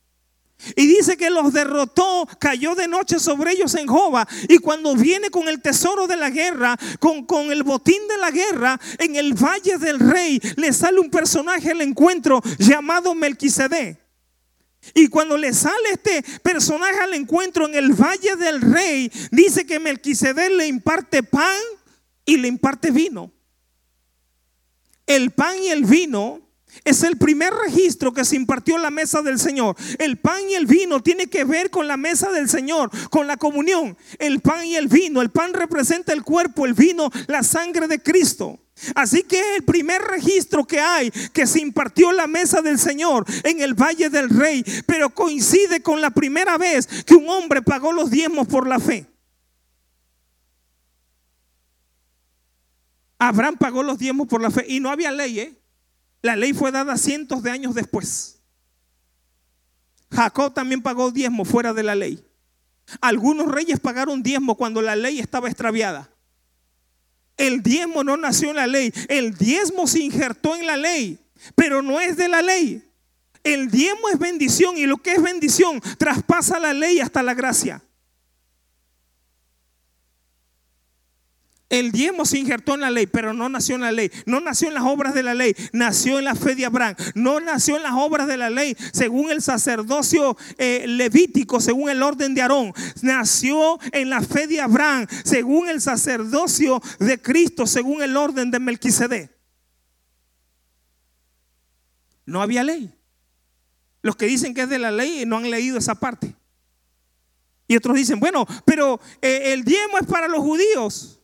Y 0.75 0.85
dice 0.85 1.17
que 1.17 1.29
los 1.29 1.53
derrotó, 1.53 2.27
cayó 2.39 2.75
de 2.75 2.87
noche 2.87 3.19
sobre 3.19 3.51
ellos 3.51 3.73
en 3.75 3.87
Jova. 3.87 4.27
Y 4.47 4.59
cuando 4.59 4.95
viene 4.95 5.29
con 5.29 5.47
el 5.47 5.61
tesoro 5.61 6.07
de 6.07 6.15
la 6.15 6.29
guerra, 6.29 6.77
con, 6.99 7.25
con, 7.25 7.51
el 7.51 7.63
botín 7.63 8.07
de 8.07 8.17
la 8.17 8.31
guerra, 8.31 8.79
en 8.99 9.15
el 9.15 9.33
valle 9.33 9.77
del 9.77 9.99
rey, 9.99 10.39
le 10.57 10.71
sale 10.71 10.99
un 10.99 11.09
personaje 11.09 11.71
al 11.71 11.81
encuentro 11.81 12.41
llamado 12.59 13.15
Melquisedec. 13.15 14.00
Y 14.93 15.07
cuando 15.07 15.37
le 15.37 15.53
sale 15.53 15.91
este 15.93 16.23
personaje 16.41 16.99
al 16.99 17.13
encuentro 17.13 17.67
en 17.67 17.75
el 17.75 17.93
valle 17.93 18.35
del 18.35 18.61
rey, 18.61 19.11
dice 19.31 19.65
que 19.65 19.79
Melquisedec 19.79 20.51
le 20.51 20.67
imparte 20.67 21.23
pan 21.23 21.57
y 22.25 22.37
le 22.37 22.47
imparte 22.47 22.91
vino. 22.91 23.31
El 25.05 25.31
pan 25.31 25.57
y 25.61 25.69
el 25.69 25.85
vino 25.85 26.41
es 26.83 27.03
el 27.03 27.17
primer 27.17 27.53
registro 27.53 28.13
que 28.13 28.23
se 28.23 28.35
impartió 28.35 28.75
en 28.75 28.81
la 28.81 28.91
mesa 28.91 29.21
del 29.21 29.39
Señor. 29.39 29.75
El 29.99 30.17
pan 30.17 30.49
y 30.49 30.55
el 30.55 30.65
vino 30.65 31.01
tiene 31.01 31.27
que 31.27 31.43
ver 31.43 31.69
con 31.69 31.87
la 31.87 31.97
mesa 31.97 32.31
del 32.31 32.49
Señor, 32.49 32.89
con 33.09 33.27
la 33.27 33.37
comunión. 33.37 33.97
El 34.19 34.39
pan 34.39 34.65
y 34.65 34.75
el 34.75 34.87
vino. 34.87 35.21
El 35.21 35.31
pan 35.31 35.53
representa 35.53 36.13
el 36.13 36.23
cuerpo, 36.23 36.65
el 36.65 36.73
vino, 36.73 37.11
la 37.27 37.43
sangre 37.43 37.87
de 37.87 38.01
Cristo. 38.01 38.59
Así 38.95 39.23
que 39.23 39.55
el 39.55 39.63
primer 39.63 40.01
registro 40.01 40.65
que 40.65 40.79
hay 40.79 41.11
que 41.11 41.45
se 41.45 41.59
impartió 41.59 42.11
la 42.11 42.27
mesa 42.27 42.61
del 42.61 42.79
Señor 42.79 43.25
en 43.43 43.61
el 43.61 43.73
Valle 43.73 44.09
del 44.09 44.29
Rey, 44.29 44.63
pero 44.85 45.09
coincide 45.09 45.81
con 45.81 46.01
la 46.01 46.09
primera 46.09 46.57
vez 46.57 46.87
que 47.03 47.15
un 47.15 47.29
hombre 47.29 47.61
pagó 47.61 47.91
los 47.91 48.09
diezmos 48.09 48.47
por 48.47 48.67
la 48.67 48.79
fe. 48.79 49.07
Abraham 53.19 53.57
pagó 53.57 53.83
los 53.83 53.99
diezmos 53.99 54.27
por 54.27 54.41
la 54.41 54.49
fe 54.49 54.65
y 54.67 54.79
no 54.79 54.89
había 54.89 55.11
ley, 55.11 55.39
¿eh? 55.39 55.61
La 56.23 56.35
ley 56.35 56.53
fue 56.53 56.71
dada 56.71 56.97
cientos 56.97 57.43
de 57.43 57.51
años 57.51 57.75
después. 57.75 58.41
Jacob 60.11 60.53
también 60.53 60.81
pagó 60.81 61.11
diezmo 61.11 61.45
fuera 61.45 61.73
de 61.73 61.83
la 61.83 61.95
ley. 61.95 62.23
Algunos 62.99 63.47
reyes 63.51 63.79
pagaron 63.79 64.21
diezmo 64.21 64.55
cuando 64.57 64.81
la 64.81 64.95
ley 64.95 65.19
estaba 65.19 65.47
extraviada. 65.47 66.10
El 67.41 67.63
diezmo 67.63 68.03
no 68.03 68.17
nació 68.17 68.51
en 68.51 68.57
la 68.57 68.67
ley. 68.67 68.93
El 69.07 69.33
diezmo 69.33 69.87
se 69.87 69.99
injertó 69.99 70.55
en 70.55 70.67
la 70.67 70.77
ley, 70.77 71.17
pero 71.55 71.81
no 71.81 71.99
es 71.99 72.15
de 72.15 72.27
la 72.27 72.43
ley. 72.43 72.83
El 73.43 73.71
diezmo 73.71 74.09
es 74.09 74.19
bendición 74.19 74.77
y 74.77 74.85
lo 74.85 74.97
que 74.97 75.13
es 75.13 75.21
bendición 75.23 75.81
traspasa 75.97 76.59
la 76.59 76.73
ley 76.73 76.99
hasta 76.99 77.23
la 77.23 77.33
gracia. 77.33 77.81
El 81.71 81.93
diezmo 81.93 82.25
se 82.25 82.37
injertó 82.37 82.73
en 82.73 82.81
la 82.81 82.91
ley, 82.91 83.07
pero 83.07 83.33
no 83.33 83.47
nació 83.47 83.75
en 83.75 83.81
la 83.81 83.93
ley. 83.93 84.11
No 84.25 84.41
nació 84.41 84.67
en 84.67 84.73
las 84.73 84.83
obras 84.83 85.13
de 85.13 85.23
la 85.23 85.33
ley, 85.33 85.55
nació 85.71 86.19
en 86.19 86.25
la 86.25 86.35
fe 86.35 86.53
de 86.53 86.65
Abraham. 86.65 86.97
No 87.15 87.39
nació 87.39 87.77
en 87.77 87.83
las 87.83 87.93
obras 87.93 88.27
de 88.27 88.35
la 88.35 88.49
ley, 88.49 88.75
según 88.91 89.31
el 89.31 89.41
sacerdocio 89.41 90.35
eh, 90.57 90.83
levítico, 90.85 91.61
según 91.61 91.89
el 91.89 92.03
orden 92.03 92.35
de 92.35 92.41
Aarón. 92.41 92.73
Nació 93.01 93.79
en 93.93 94.09
la 94.09 94.21
fe 94.21 94.47
de 94.47 94.59
Abraham, 94.59 95.07
según 95.23 95.69
el 95.69 95.79
sacerdocio 95.79 96.81
de 96.99 97.21
Cristo, 97.21 97.65
según 97.65 98.01
el 98.01 98.17
orden 98.17 98.51
de 98.51 98.59
Melquisedec. 98.59 99.31
No 102.25 102.41
había 102.41 102.65
ley. 102.65 102.93
Los 104.01 104.17
que 104.17 104.25
dicen 104.25 104.53
que 104.53 104.63
es 104.63 104.69
de 104.69 104.77
la 104.77 104.91
ley 104.91 105.23
no 105.25 105.37
han 105.37 105.49
leído 105.49 105.77
esa 105.77 105.95
parte. 105.95 106.35
Y 107.65 107.77
otros 107.77 107.95
dicen, 107.95 108.19
bueno, 108.19 108.45
pero 108.65 108.99
eh, 109.21 109.53
el 109.53 109.63
diezmo 109.63 109.99
es 109.99 110.05
para 110.05 110.27
los 110.27 110.41
judíos. 110.41 111.20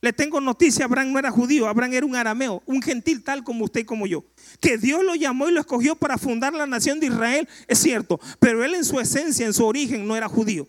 Le 0.00 0.12
tengo 0.12 0.40
noticia, 0.40 0.84
Abraham 0.84 1.12
no 1.12 1.18
era 1.18 1.30
judío, 1.30 1.66
Abraham 1.66 1.92
era 1.92 2.06
un 2.06 2.14
arameo, 2.14 2.62
un 2.66 2.80
gentil 2.80 3.24
tal 3.24 3.42
como 3.42 3.64
usted 3.64 3.80
y 3.80 3.84
como 3.84 4.06
yo. 4.06 4.24
Que 4.60 4.78
Dios 4.78 5.02
lo 5.02 5.16
llamó 5.16 5.48
y 5.48 5.52
lo 5.52 5.60
escogió 5.60 5.96
para 5.96 6.18
fundar 6.18 6.52
la 6.52 6.66
nación 6.66 7.00
de 7.00 7.06
Israel, 7.06 7.48
es 7.66 7.78
cierto, 7.78 8.20
pero 8.38 8.64
él 8.64 8.74
en 8.74 8.84
su 8.84 9.00
esencia, 9.00 9.44
en 9.44 9.52
su 9.52 9.66
origen, 9.66 10.06
no 10.06 10.16
era 10.16 10.28
judío. 10.28 10.68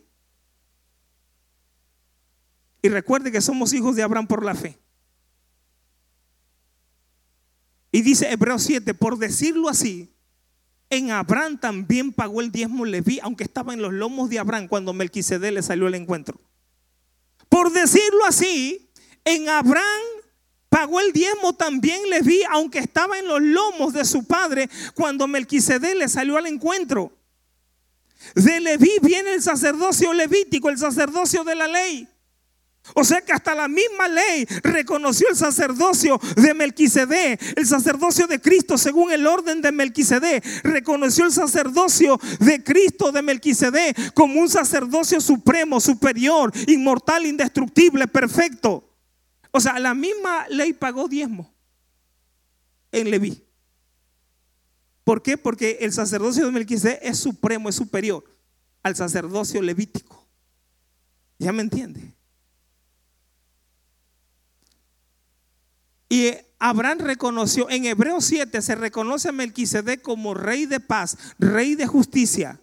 Y 2.81 2.89
recuerde 2.89 3.31
que 3.31 3.41
somos 3.41 3.73
hijos 3.73 3.95
de 3.95 4.01
Abraham 4.01 4.25
por 4.25 4.43
la 4.43 4.55
fe. 4.55 4.79
Y 7.91 8.01
dice 8.01 8.31
Hebreos 8.31 8.63
7, 8.63 8.93
por 8.93 9.17
decirlo 9.17 9.69
así, 9.69 10.13
en 10.89 11.11
Abraham 11.11 11.59
también 11.59 12.11
pagó 12.11 12.41
el 12.41 12.51
diezmo 12.51 12.85
Leví, 12.85 13.19
aunque 13.21 13.43
estaba 13.43 13.73
en 13.73 13.81
los 13.81 13.93
lomos 13.93 14.29
de 14.29 14.39
Abraham 14.39 14.67
cuando 14.67 14.93
Melquisedec 14.93 15.53
le 15.53 15.61
salió 15.61 15.85
al 15.85 15.95
encuentro. 15.95 16.39
Por 17.47 17.71
decirlo 17.71 18.25
así, 18.27 18.88
en 19.29 19.49
Abraham 19.49 20.01
pagó 20.69 20.99
el 20.99 21.11
diezmo 21.11 21.53
también 21.53 22.09
Leví, 22.09 22.41
aunque 22.51 22.79
estaba 22.79 23.17
en 23.17 23.27
los 23.27 23.41
lomos 23.41 23.93
de 23.93 24.05
su 24.05 24.25
padre 24.25 24.69
cuando 24.93 25.27
Melquisedec 25.27 25.95
le 25.95 26.07
salió 26.07 26.37
al 26.37 26.47
encuentro. 26.47 27.11
De 28.35 28.59
Leví 28.59 28.91
viene 29.01 29.33
el 29.33 29.41
sacerdocio 29.41 30.13
levítico, 30.13 30.69
el 30.69 30.77
sacerdocio 30.77 31.43
de 31.43 31.55
la 31.55 31.67
ley. 31.67 32.07
O 32.95 33.03
sea 33.03 33.21
que 33.21 33.31
hasta 33.31 33.53
la 33.53 33.67
misma 33.67 34.07
ley 34.07 34.45
reconoció 34.63 35.29
el 35.29 35.35
sacerdocio 35.35 36.19
de 36.35 36.53
Melquisedec, 36.53 37.57
el 37.57 37.67
sacerdocio 37.67 38.25
de 38.25 38.41
Cristo 38.41 38.77
según 38.77 39.11
el 39.11 39.27
orden 39.27 39.61
de 39.61 39.71
Melquisedec, 39.71 40.43
reconoció 40.63 41.25
el 41.25 41.31
sacerdocio 41.31 42.19
de 42.39 42.63
Cristo 42.63 43.11
de 43.11 43.21
Melquisedec 43.21 44.13
como 44.13 44.41
un 44.41 44.49
sacerdocio 44.49 45.21
supremo, 45.21 45.79
superior, 45.79 46.51
inmortal, 46.67 47.25
indestructible, 47.25 48.07
perfecto. 48.07 48.88
O 49.51 49.59
sea, 49.59 49.79
la 49.79 49.93
misma 49.93 50.47
ley 50.49 50.73
pagó 50.73 51.07
diezmo 51.07 51.53
en 52.91 53.09
Leví. 53.09 53.43
¿Por 55.03 55.23
qué? 55.23 55.37
Porque 55.37 55.79
el 55.81 55.91
sacerdocio 55.91 56.45
de 56.45 56.51
Melquisedec 56.51 56.99
es 57.01 57.19
supremo, 57.19 57.69
es 57.69 57.75
superior 57.75 58.23
al 58.83 58.95
sacerdocio 58.95 59.61
levítico. 59.61 60.27
¿Ya 61.39 61.51
me 61.51 61.61
entiende? 61.61 62.13
Y 66.09 66.33
Abraham 66.59 66.99
reconoció, 66.99 67.69
en 67.69 67.85
Hebreos 67.85 68.25
7 68.25 68.61
se 68.61 68.75
reconoce 68.75 69.29
a 69.29 69.31
Melquisedec 69.31 70.01
como 70.01 70.33
rey 70.33 70.65
de 70.65 70.79
paz, 70.79 71.17
rey 71.39 71.75
de 71.75 71.87
justicia 71.87 72.59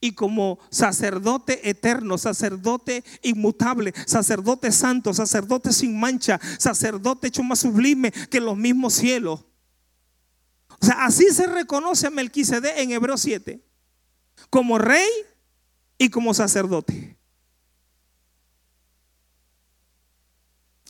y 0.00 0.12
como 0.12 0.58
sacerdote 0.70 1.68
eterno, 1.68 2.18
sacerdote 2.18 3.04
inmutable, 3.22 3.92
sacerdote 4.06 4.70
santo, 4.72 5.14
sacerdote 5.14 5.72
sin 5.72 5.98
mancha, 5.98 6.40
sacerdote 6.58 7.28
hecho 7.28 7.42
más 7.42 7.60
sublime 7.60 8.12
que 8.12 8.40
los 8.40 8.56
mismos 8.56 8.94
cielos. 8.94 9.44
O 10.80 10.84
sea, 10.84 11.04
así 11.04 11.30
se 11.32 11.46
reconoce 11.46 12.06
a 12.06 12.10
Melquisedec 12.10 12.78
en 12.78 12.92
Hebreos 12.92 13.22
7, 13.22 13.64
como 14.50 14.78
rey 14.78 15.08
y 15.98 16.10
como 16.10 16.34
sacerdote. 16.34 17.16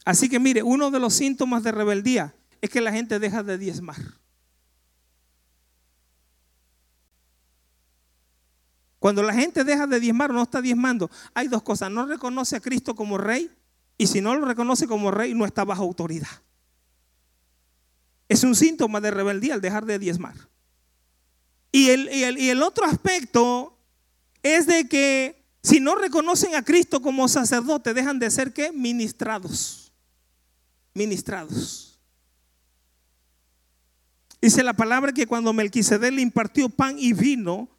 Así 0.04 0.28
que 0.28 0.38
mire, 0.38 0.62
uno 0.62 0.90
de 0.90 1.00
los 1.00 1.14
síntomas 1.14 1.62
de 1.62 1.72
rebeldía 1.72 2.34
es 2.61 2.70
que 2.70 2.80
la 2.80 2.92
gente 2.92 3.18
deja 3.18 3.42
de 3.42 3.59
diezmar. 3.59 3.96
Cuando 9.07 9.22
la 9.22 9.34
gente 9.34 9.62
deja 9.62 9.86
de 9.86 10.00
diezmar 10.00 10.32
no 10.32 10.42
está 10.42 10.61
diezmando, 10.61 11.09
hay 11.32 11.46
dos 11.46 11.62
cosas. 11.62 11.92
No 11.92 12.07
reconoce 12.07 12.57
a 12.57 12.61
Cristo 12.61 12.96
como 12.96 13.16
rey 13.16 13.48
y 13.96 14.09
si 14.09 14.20
no 14.20 14.34
lo 14.34 14.44
reconoce 14.44 14.88
como 14.88 15.12
rey, 15.12 15.32
no 15.32 15.46
está 15.46 15.64
bajo 15.64 15.84
autoridad. 15.84 16.42
Es 18.28 18.42
un 18.42 18.57
síntoma 18.57 19.00
de 19.00 19.12
rebeldía 19.12 19.54
el 19.54 19.61
dejar 19.61 19.86
de 19.86 20.00
diezmar. 20.00 20.34
Y 21.70 21.90
el, 21.90 22.11
y 22.11 22.50
el 22.50 22.61
otro 22.64 22.84
aspecto 22.84 23.78
es 24.42 24.66
de 24.66 24.88
que 24.88 25.46
si 25.62 25.78
no 25.78 25.94
reconocen 25.94 26.57
a 26.57 26.64
Cristo 26.64 27.00
como 27.00 27.28
sacerdote, 27.28 27.94
dejan 27.94 28.18
de 28.18 28.28
ser 28.28 28.52
que 28.52 28.72
ministrados 28.72 29.92
ministrados. 30.94 32.00
Dice 34.42 34.64
la 34.64 34.72
palabra 34.72 35.12
que 35.12 35.28
cuando 35.28 35.52
Melquisedec 35.52 36.12
le 36.12 36.22
impartió 36.22 36.68
pan 36.68 36.96
y 36.98 37.12
vino 37.12 37.75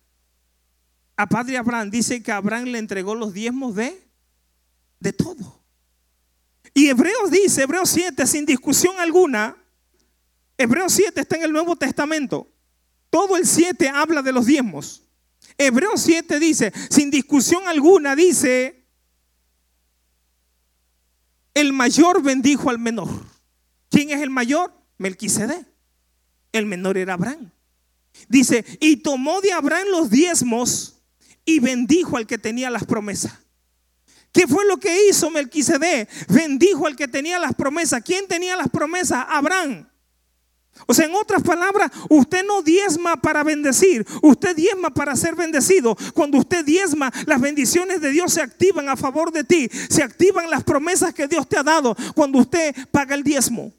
a 1.17 1.27
padre 1.27 1.57
Abraham, 1.57 1.89
dice 1.89 2.21
que 2.21 2.31
Abraham 2.31 2.65
le 2.65 2.77
entregó 2.77 3.15
los 3.15 3.33
diezmos 3.33 3.75
de, 3.75 4.07
de 4.99 5.11
todo. 5.11 5.63
Y 6.75 6.89
Hebreos 6.89 7.31
dice, 7.31 7.63
Hebreos 7.63 7.89
7, 7.89 8.27
sin 8.27 8.45
discusión 8.45 8.99
alguna, 8.99 9.57
Hebreos 10.59 10.93
7 10.93 11.19
está 11.19 11.35
en 11.35 11.43
el 11.43 11.51
Nuevo 11.51 11.75
Testamento. 11.75 12.53
Todo 13.09 13.35
el 13.35 13.47
7 13.47 13.89
habla 13.89 14.21
de 14.21 14.31
los 14.31 14.45
diezmos. 14.45 15.03
Hebreos 15.57 16.01
7 16.01 16.39
dice, 16.39 16.71
sin 16.91 17.09
discusión 17.09 17.67
alguna, 17.67 18.15
dice, 18.15 18.85
el 21.55 21.73
mayor 21.73 22.21
bendijo 22.21 22.69
al 22.69 22.77
menor. 22.77 23.09
¿Quién 23.89 24.11
es 24.11 24.21
el 24.21 24.29
mayor? 24.29 24.71
Melquisedec. 24.99 25.65
El 26.51 26.67
menor 26.67 26.95
era 26.95 27.13
Abraham. 27.13 27.51
Dice, 28.29 28.63
y 28.79 28.97
tomó 28.97 29.41
de 29.41 29.51
Abraham 29.51 29.87
los 29.89 30.11
diezmos 30.11 30.96
y 31.47 31.59
bendijo 31.59 32.17
al 32.17 32.27
que 32.27 32.37
tenía 32.37 32.69
las 32.69 32.85
promesas. 32.85 33.31
¿Qué 34.33 34.45
fue 34.45 34.65
lo 34.65 34.77
que 34.77 35.07
hizo 35.07 35.31
Melquisedec? 35.31 36.09
Bendijo 36.27 36.85
al 36.85 36.95
que 36.95 37.07
tenía 37.07 37.39
las 37.39 37.55
promesas. 37.55 38.03
¿Quién 38.03 38.27
tenía 38.27 38.55
las 38.57 38.69
promesas? 38.69 39.25
Abraham. 39.29 39.87
O 40.85 40.93
sea, 40.93 41.05
en 41.05 41.15
otras 41.15 41.41
palabras, 41.41 41.89
usted 42.09 42.45
no 42.45 42.61
diezma 42.61 43.15
para 43.15 43.43
bendecir, 43.43 44.05
usted 44.21 44.55
diezma 44.55 44.93
para 44.93 45.15
ser 45.15 45.35
bendecido. 45.35 45.97
Cuando 46.13 46.37
usted 46.37 46.63
diezma, 46.65 47.11
las 47.25 47.41
bendiciones 47.41 48.01
de 48.01 48.11
Dios 48.11 48.33
se 48.33 48.41
activan 48.41 48.89
a 48.89 48.97
favor 48.97 49.31
de 49.31 49.45
ti, 49.45 49.69
se 49.89 50.03
activan 50.03 50.51
las 50.51 50.63
promesas 50.63 51.13
que 51.13 51.27
Dios 51.27 51.47
te 51.47 51.57
ha 51.57 51.63
dado 51.63 51.95
cuando 52.13 52.39
usted 52.39 52.75
paga 52.91 53.15
el 53.15 53.23
diezmo. 53.23 53.73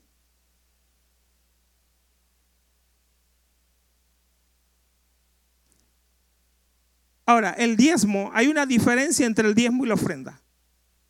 Ahora, 7.28 7.50
el 7.50 7.76
diezmo, 7.76 8.30
hay 8.32 8.46
una 8.46 8.64
diferencia 8.64 9.26
entre 9.26 9.46
el 9.46 9.54
diezmo 9.54 9.84
y 9.84 9.88
la 9.88 9.92
ofrenda. 9.92 10.40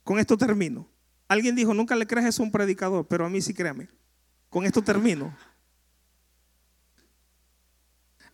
Con 0.02 0.18
esto 0.18 0.36
termino. 0.36 0.90
Alguien 1.28 1.54
dijo, 1.54 1.72
nunca 1.72 1.94
le 1.94 2.08
crees 2.08 2.40
a 2.40 2.42
un 2.42 2.50
predicador, 2.50 3.06
pero 3.06 3.24
a 3.24 3.30
mí 3.30 3.40
sí 3.40 3.54
créame. 3.54 3.86
Con 4.50 4.66
esto 4.66 4.82
termino. 4.82 5.32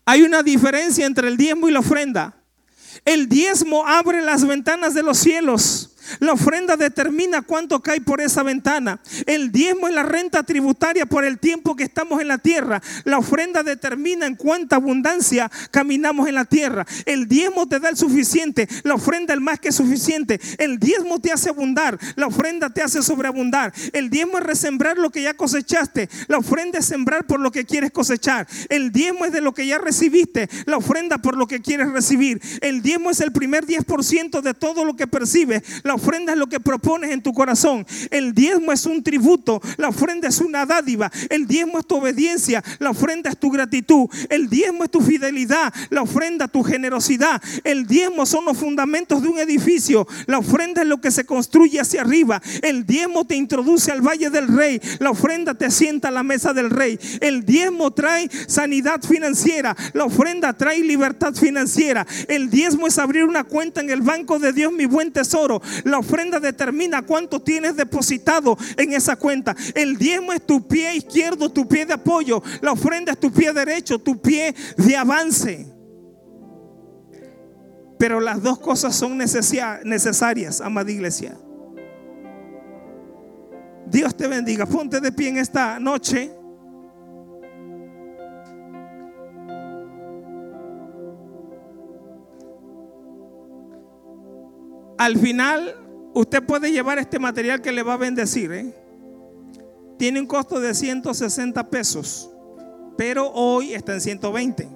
Hay 0.06 0.22
una 0.22 0.42
diferencia 0.42 1.04
entre 1.04 1.28
el 1.28 1.36
diezmo 1.36 1.68
y 1.68 1.72
la 1.72 1.80
ofrenda. 1.80 2.34
El 3.04 3.28
diezmo 3.28 3.86
abre 3.86 4.22
las 4.22 4.46
ventanas 4.46 4.94
de 4.94 5.02
los 5.02 5.18
cielos 5.18 5.93
la 6.20 6.32
ofrenda 6.32 6.76
determina 6.76 7.42
cuánto 7.42 7.80
cae 7.80 8.00
por 8.00 8.20
esa 8.20 8.42
ventana. 8.42 9.00
El 9.26 9.52
diezmo 9.52 9.88
es 9.88 9.94
la 9.94 10.02
renta 10.02 10.42
tributaria 10.42 11.06
por 11.06 11.24
el 11.24 11.38
tiempo 11.38 11.76
que 11.76 11.84
estamos 11.84 12.20
en 12.20 12.28
la 12.28 12.38
tierra. 12.38 12.82
La 13.04 13.18
ofrenda 13.18 13.62
determina 13.62 14.26
en 14.26 14.36
cuánta 14.36 14.76
abundancia 14.76 15.50
caminamos 15.70 16.28
en 16.28 16.34
la 16.34 16.44
tierra. 16.44 16.86
El 17.06 17.28
diezmo 17.28 17.66
te 17.66 17.80
da 17.80 17.88
el 17.88 17.96
suficiente, 17.96 18.68
la 18.82 18.94
ofrenda 18.94 19.34
el 19.34 19.40
más 19.40 19.60
que 19.60 19.72
suficiente. 19.72 20.40
El 20.58 20.78
diezmo 20.78 21.20
te 21.20 21.32
hace 21.32 21.50
abundar, 21.50 21.98
la 22.16 22.26
ofrenda 22.26 22.70
te 22.70 22.82
hace 22.82 23.02
sobreabundar. 23.02 23.72
El 23.92 24.10
diezmo 24.10 24.38
es 24.38 24.44
resembrar 24.44 24.98
lo 24.98 25.10
que 25.10 25.22
ya 25.22 25.34
cosechaste. 25.34 26.08
La 26.28 26.38
ofrenda 26.38 26.78
es 26.78 26.86
sembrar 26.86 27.26
por 27.26 27.40
lo 27.40 27.50
que 27.50 27.64
quieres 27.64 27.90
cosechar. 27.90 28.46
El 28.68 28.92
diezmo 28.92 29.24
es 29.24 29.32
de 29.32 29.40
lo 29.40 29.54
que 29.54 29.66
ya 29.66 29.78
recibiste, 29.78 30.48
la 30.66 30.76
ofrenda 30.76 31.18
por 31.18 31.36
lo 31.36 31.46
que 31.46 31.60
quieres 31.60 31.90
recibir. 31.90 32.40
El 32.60 32.82
diezmo 32.82 33.10
es 33.10 33.20
el 33.20 33.32
primer 33.32 33.66
10% 33.66 34.40
de 34.40 34.54
todo 34.54 34.84
lo 34.84 34.96
que 34.96 35.06
percibes. 35.06 35.62
La 35.82 35.93
ofrenda 35.94 36.32
es 36.32 36.38
lo 36.38 36.48
que 36.48 36.60
propones 36.60 37.10
en 37.10 37.22
tu 37.22 37.32
corazón. 37.32 37.86
El 38.10 38.34
diezmo 38.34 38.72
es 38.72 38.86
un 38.86 39.02
tributo. 39.02 39.60
La 39.76 39.88
ofrenda 39.88 40.28
es 40.28 40.40
una 40.40 40.66
dádiva. 40.66 41.10
El 41.30 41.46
diezmo 41.46 41.78
es 41.78 41.86
tu 41.86 41.96
obediencia. 41.96 42.62
La 42.78 42.90
ofrenda 42.90 43.30
es 43.30 43.38
tu 43.38 43.50
gratitud. 43.50 44.08
El 44.28 44.48
diezmo 44.48 44.84
es 44.84 44.90
tu 44.90 45.00
fidelidad. 45.00 45.72
La 45.90 46.02
ofrenda 46.02 46.48
tu 46.48 46.62
generosidad. 46.62 47.42
El 47.64 47.86
diezmo 47.86 48.26
son 48.26 48.44
los 48.44 48.56
fundamentos 48.56 49.22
de 49.22 49.28
un 49.28 49.38
edificio. 49.38 50.06
La 50.26 50.38
ofrenda 50.38 50.82
es 50.82 50.88
lo 50.88 51.00
que 51.00 51.10
se 51.10 51.24
construye 51.24 51.80
hacia 51.80 52.02
arriba. 52.02 52.40
El 52.62 52.86
diezmo 52.86 53.24
te 53.24 53.36
introduce 53.36 53.90
al 53.90 54.00
valle 54.00 54.30
del 54.30 54.48
rey. 54.48 54.80
La 54.98 55.10
ofrenda 55.10 55.54
te 55.54 55.70
sienta 55.70 56.08
a 56.08 56.10
la 56.10 56.22
mesa 56.22 56.52
del 56.52 56.70
rey. 56.70 56.98
El 57.20 57.44
diezmo 57.44 57.92
trae 57.92 58.28
sanidad 58.46 59.02
financiera. 59.02 59.76
La 59.92 60.04
ofrenda 60.04 60.52
trae 60.52 60.80
libertad 60.80 61.34
financiera. 61.34 62.06
El 62.28 62.50
diezmo 62.50 62.86
es 62.86 62.98
abrir 62.98 63.24
una 63.24 63.44
cuenta 63.44 63.80
en 63.80 63.90
el 63.90 64.02
banco 64.02 64.38
de 64.38 64.52
Dios, 64.52 64.72
mi 64.72 64.86
buen 64.86 65.12
tesoro. 65.12 65.60
La 65.84 65.98
ofrenda 65.98 66.40
determina 66.40 67.02
cuánto 67.02 67.40
tienes 67.40 67.76
depositado 67.76 68.56
en 68.76 68.92
esa 68.92 69.16
cuenta. 69.16 69.54
El 69.74 69.96
diezmo 69.96 70.32
es 70.32 70.44
tu 70.44 70.66
pie 70.66 70.96
izquierdo, 70.96 71.50
tu 71.50 71.68
pie 71.68 71.86
de 71.86 71.94
apoyo. 71.94 72.42
La 72.60 72.72
ofrenda 72.72 73.12
es 73.12 73.18
tu 73.18 73.30
pie 73.30 73.52
derecho, 73.52 73.98
tu 73.98 74.20
pie 74.20 74.54
de 74.76 74.96
avance. 74.96 75.66
Pero 77.98 78.20
las 78.20 78.42
dos 78.42 78.58
cosas 78.58 78.96
son 78.96 79.16
necesarias, 79.16 80.60
amada 80.60 80.90
iglesia. 80.90 81.36
Dios 83.86 84.16
te 84.16 84.26
bendiga. 84.26 84.66
Ponte 84.66 85.00
de 85.00 85.12
pie 85.12 85.28
en 85.28 85.38
esta 85.38 85.78
noche. 85.78 86.30
Al 94.98 95.16
final, 95.18 95.74
usted 96.14 96.44
puede 96.44 96.70
llevar 96.70 96.98
este 96.98 97.18
material 97.18 97.60
que 97.60 97.72
le 97.72 97.82
va 97.82 97.94
a 97.94 97.98
bendecir. 97.98 98.52
¿eh? 98.52 98.74
Tiene 99.98 100.20
un 100.20 100.26
costo 100.26 100.60
de 100.60 100.74
160 100.74 101.70
pesos, 101.70 102.30
pero 102.96 103.30
hoy 103.32 103.74
está 103.74 103.94
en 103.94 104.00
120. 104.00 104.68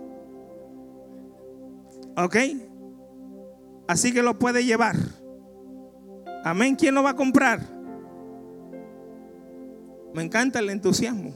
¿Ok? 2.16 2.36
Así 3.86 4.12
que 4.12 4.22
lo 4.22 4.38
puede 4.38 4.64
llevar. 4.64 4.96
Amén. 6.44 6.76
¿Quién 6.76 6.94
lo 6.94 7.02
va 7.02 7.10
a 7.10 7.16
comprar? 7.16 7.60
Me 10.14 10.22
encanta 10.22 10.58
el 10.58 10.70
entusiasmo. 10.70 11.32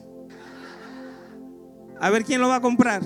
A 2.00 2.10
ver 2.10 2.24
quién 2.24 2.40
lo 2.40 2.48
va 2.48 2.56
a 2.56 2.60
comprar. 2.60 3.02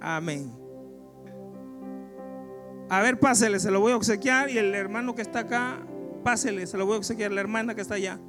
Amén. 0.00 0.61
A 2.92 3.00
ver, 3.00 3.18
pásele, 3.18 3.58
se 3.58 3.70
lo 3.70 3.80
voy 3.80 3.92
a 3.92 3.96
obsequiar. 3.96 4.50
Y 4.50 4.58
el 4.58 4.74
hermano 4.74 5.14
que 5.14 5.22
está 5.22 5.38
acá, 5.38 5.80
pásele, 6.22 6.66
se 6.66 6.76
lo 6.76 6.84
voy 6.84 6.96
a 6.96 6.98
obsequiar. 6.98 7.32
La 7.32 7.40
hermana 7.40 7.74
que 7.74 7.80
está 7.80 7.94
allá. 7.94 8.20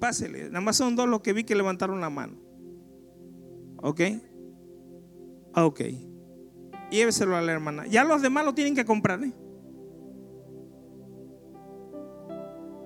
Pásele. 0.00 0.48
Nada 0.48 0.62
más 0.62 0.76
son 0.76 0.96
dos 0.96 1.06
los 1.06 1.20
que 1.20 1.34
vi 1.34 1.44
que 1.44 1.54
levantaron 1.54 2.00
la 2.00 2.08
mano. 2.08 2.38
¿Ok? 3.76 4.00
Ok. 5.54 5.80
Lléveselo 6.90 7.36
a 7.36 7.42
la 7.42 7.52
hermana. 7.52 7.86
Ya 7.86 8.04
los 8.04 8.22
demás 8.22 8.46
lo 8.46 8.54
tienen 8.54 8.74
que 8.74 8.86
comprar. 8.86 9.22
¿eh? 9.22 9.34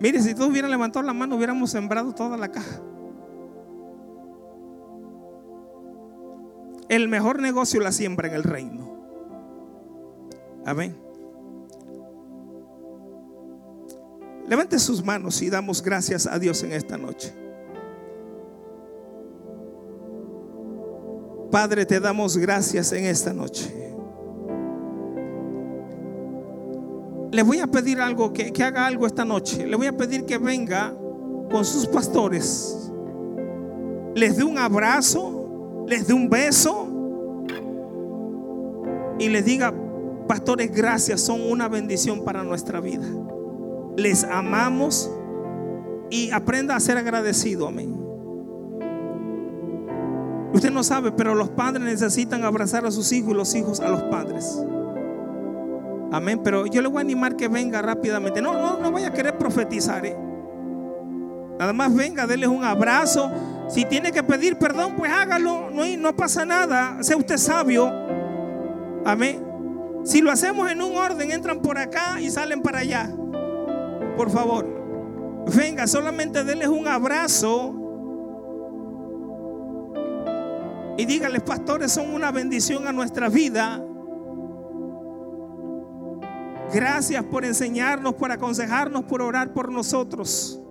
Mire, 0.01 0.21
si 0.21 0.35
todos 0.35 0.51
hubieran 0.51 0.73
levantado 0.73 1.07
la 1.07 1.13
mano, 1.13 1.37
hubiéramos 1.37 1.71
sembrado 1.71 2.13
toda 2.13 2.37
la 2.37 2.51
caja. 2.51 2.83
El 6.93 7.09
mejor 7.09 7.41
negocio 7.41 7.81
la 7.81 7.91
siembra 7.91 8.29
en 8.29 8.35
el 8.35 8.43
reino. 8.43 8.87
Amén. 10.67 10.95
Levante 14.47 14.79
sus 14.79 15.03
manos 15.03 15.41
y 15.41 15.49
damos 15.49 15.83
gracias 15.83 16.27
a 16.27 16.39
Dios 16.39 16.63
en 16.65 16.73
esta 16.73 16.99
noche. 16.99 17.33
Padre, 21.51 21.87
te 21.87 21.99
damos 21.99 22.37
gracias 22.37 22.93
en 22.93 23.07
esta 23.07 23.33
noche. 23.33 23.73
Le 27.31 27.43
voy 27.43 27.61
a 27.61 27.69
pedir 27.69 28.03
algo, 28.03 28.35
que, 28.35 28.53
que, 28.53 28.63
haga 28.63 28.87
algo 28.87 29.07
esta 29.07 29.25
noche. 29.25 29.67
Le 29.67 29.77
voy 29.77 29.87
a 29.87 29.97
pedir 29.97 30.27
que 30.27 30.37
venga 30.37 30.95
con 31.51 31.65
sus 31.65 31.87
pastores. 31.87 32.93
Les 34.15 34.37
dé 34.37 34.45
un 34.45 34.59
abrazo, 34.59 35.42
les 35.87 36.07
dé 36.07 36.15
un 36.15 36.29
beso 36.29 36.89
y 39.19 39.29
les 39.29 39.45
diga, 39.45 39.73
pastores, 40.27 40.73
gracias, 40.73 41.21
son 41.21 41.41
una 41.43 41.69
bendición 41.69 42.25
para 42.25 42.43
nuestra 42.43 42.81
vida 42.81 43.07
les 43.97 44.25
amamos 44.25 45.11
y 46.11 46.31
aprenda 46.31 46.77
a 46.77 46.81
ser 46.81 46.99
agradecido. 46.99 47.69
Amén. 47.69 47.99
Usted 50.53 50.71
no 50.71 50.83
sabe, 50.83 51.13
pero 51.13 51.35
los 51.35 51.49
padres 51.51 51.83
necesitan 51.83 52.45
abrazar 52.45 52.85
a 52.85 52.91
sus 52.91 53.11
hijos 53.13 53.31
y 53.33 53.35
los 53.35 53.55
hijos 53.55 53.81
a 53.81 53.89
los 53.89 54.03
padres. 54.05 54.63
Amén. 56.11 56.41
Pero 56.45 56.67
yo 56.67 56.83
le 56.83 56.89
voy 56.89 56.99
a 56.99 57.01
animar 57.01 57.37
que 57.37 57.49
venga 57.49 57.81
rápidamente. 57.81 58.43
No, 58.43 58.53
no, 58.53 58.79
no 58.79 58.93
vaya 58.93 59.09
a 59.09 59.13
querer 59.13 59.39
profetizar. 59.39 60.05
¿eh? 60.05 60.17
Nada 61.63 61.73
más 61.73 61.95
venga, 61.95 62.27
denle 62.27 62.49
un 62.49 62.65
abrazo. 62.65 63.31
Si 63.69 63.85
tiene 63.85 64.13
que 64.13 64.23
pedir 64.23 64.59
perdón, 64.59 64.95
pues 64.97 65.11
hágalo. 65.11 65.71
No, 65.71 65.85
no 65.97 66.17
pasa 66.17 66.45
nada. 66.45 67.03
Sea 67.03 67.17
usted 67.17 67.39
sabio. 67.39 67.93
Amén. 69.05 69.45
Si 70.05 70.21
lo 70.21 70.31
hacemos 70.31 70.71
en 70.71 70.83
un 70.83 70.97
orden, 70.97 71.31
entran 71.31 71.61
por 71.61 71.79
acá 71.79 72.21
y 72.21 72.31
salen 72.31 72.63
para 72.63 72.81
allá 72.81 73.11
por 74.17 74.31
favor, 74.31 75.45
venga, 75.57 75.87
solamente 75.87 76.45
denles 76.45 76.69
un 76.69 76.87
abrazo. 76.87 77.75
Y 80.97 81.05
díganles, 81.07 81.43
pastores, 81.43 81.91
son 81.91 82.15
una 82.15 82.31
bendición 82.31 82.87
a 82.87 82.93
nuestra 82.93 83.29
vida. 83.29 83.85
Gracias 86.73 87.25
por 87.25 87.45
enseñarnos, 87.45 88.15
por 88.15 88.31
aconsejarnos, 88.31 89.05
por 89.05 89.23
orar 89.23 89.53
por 89.53 89.73
nosotros. 89.73 90.62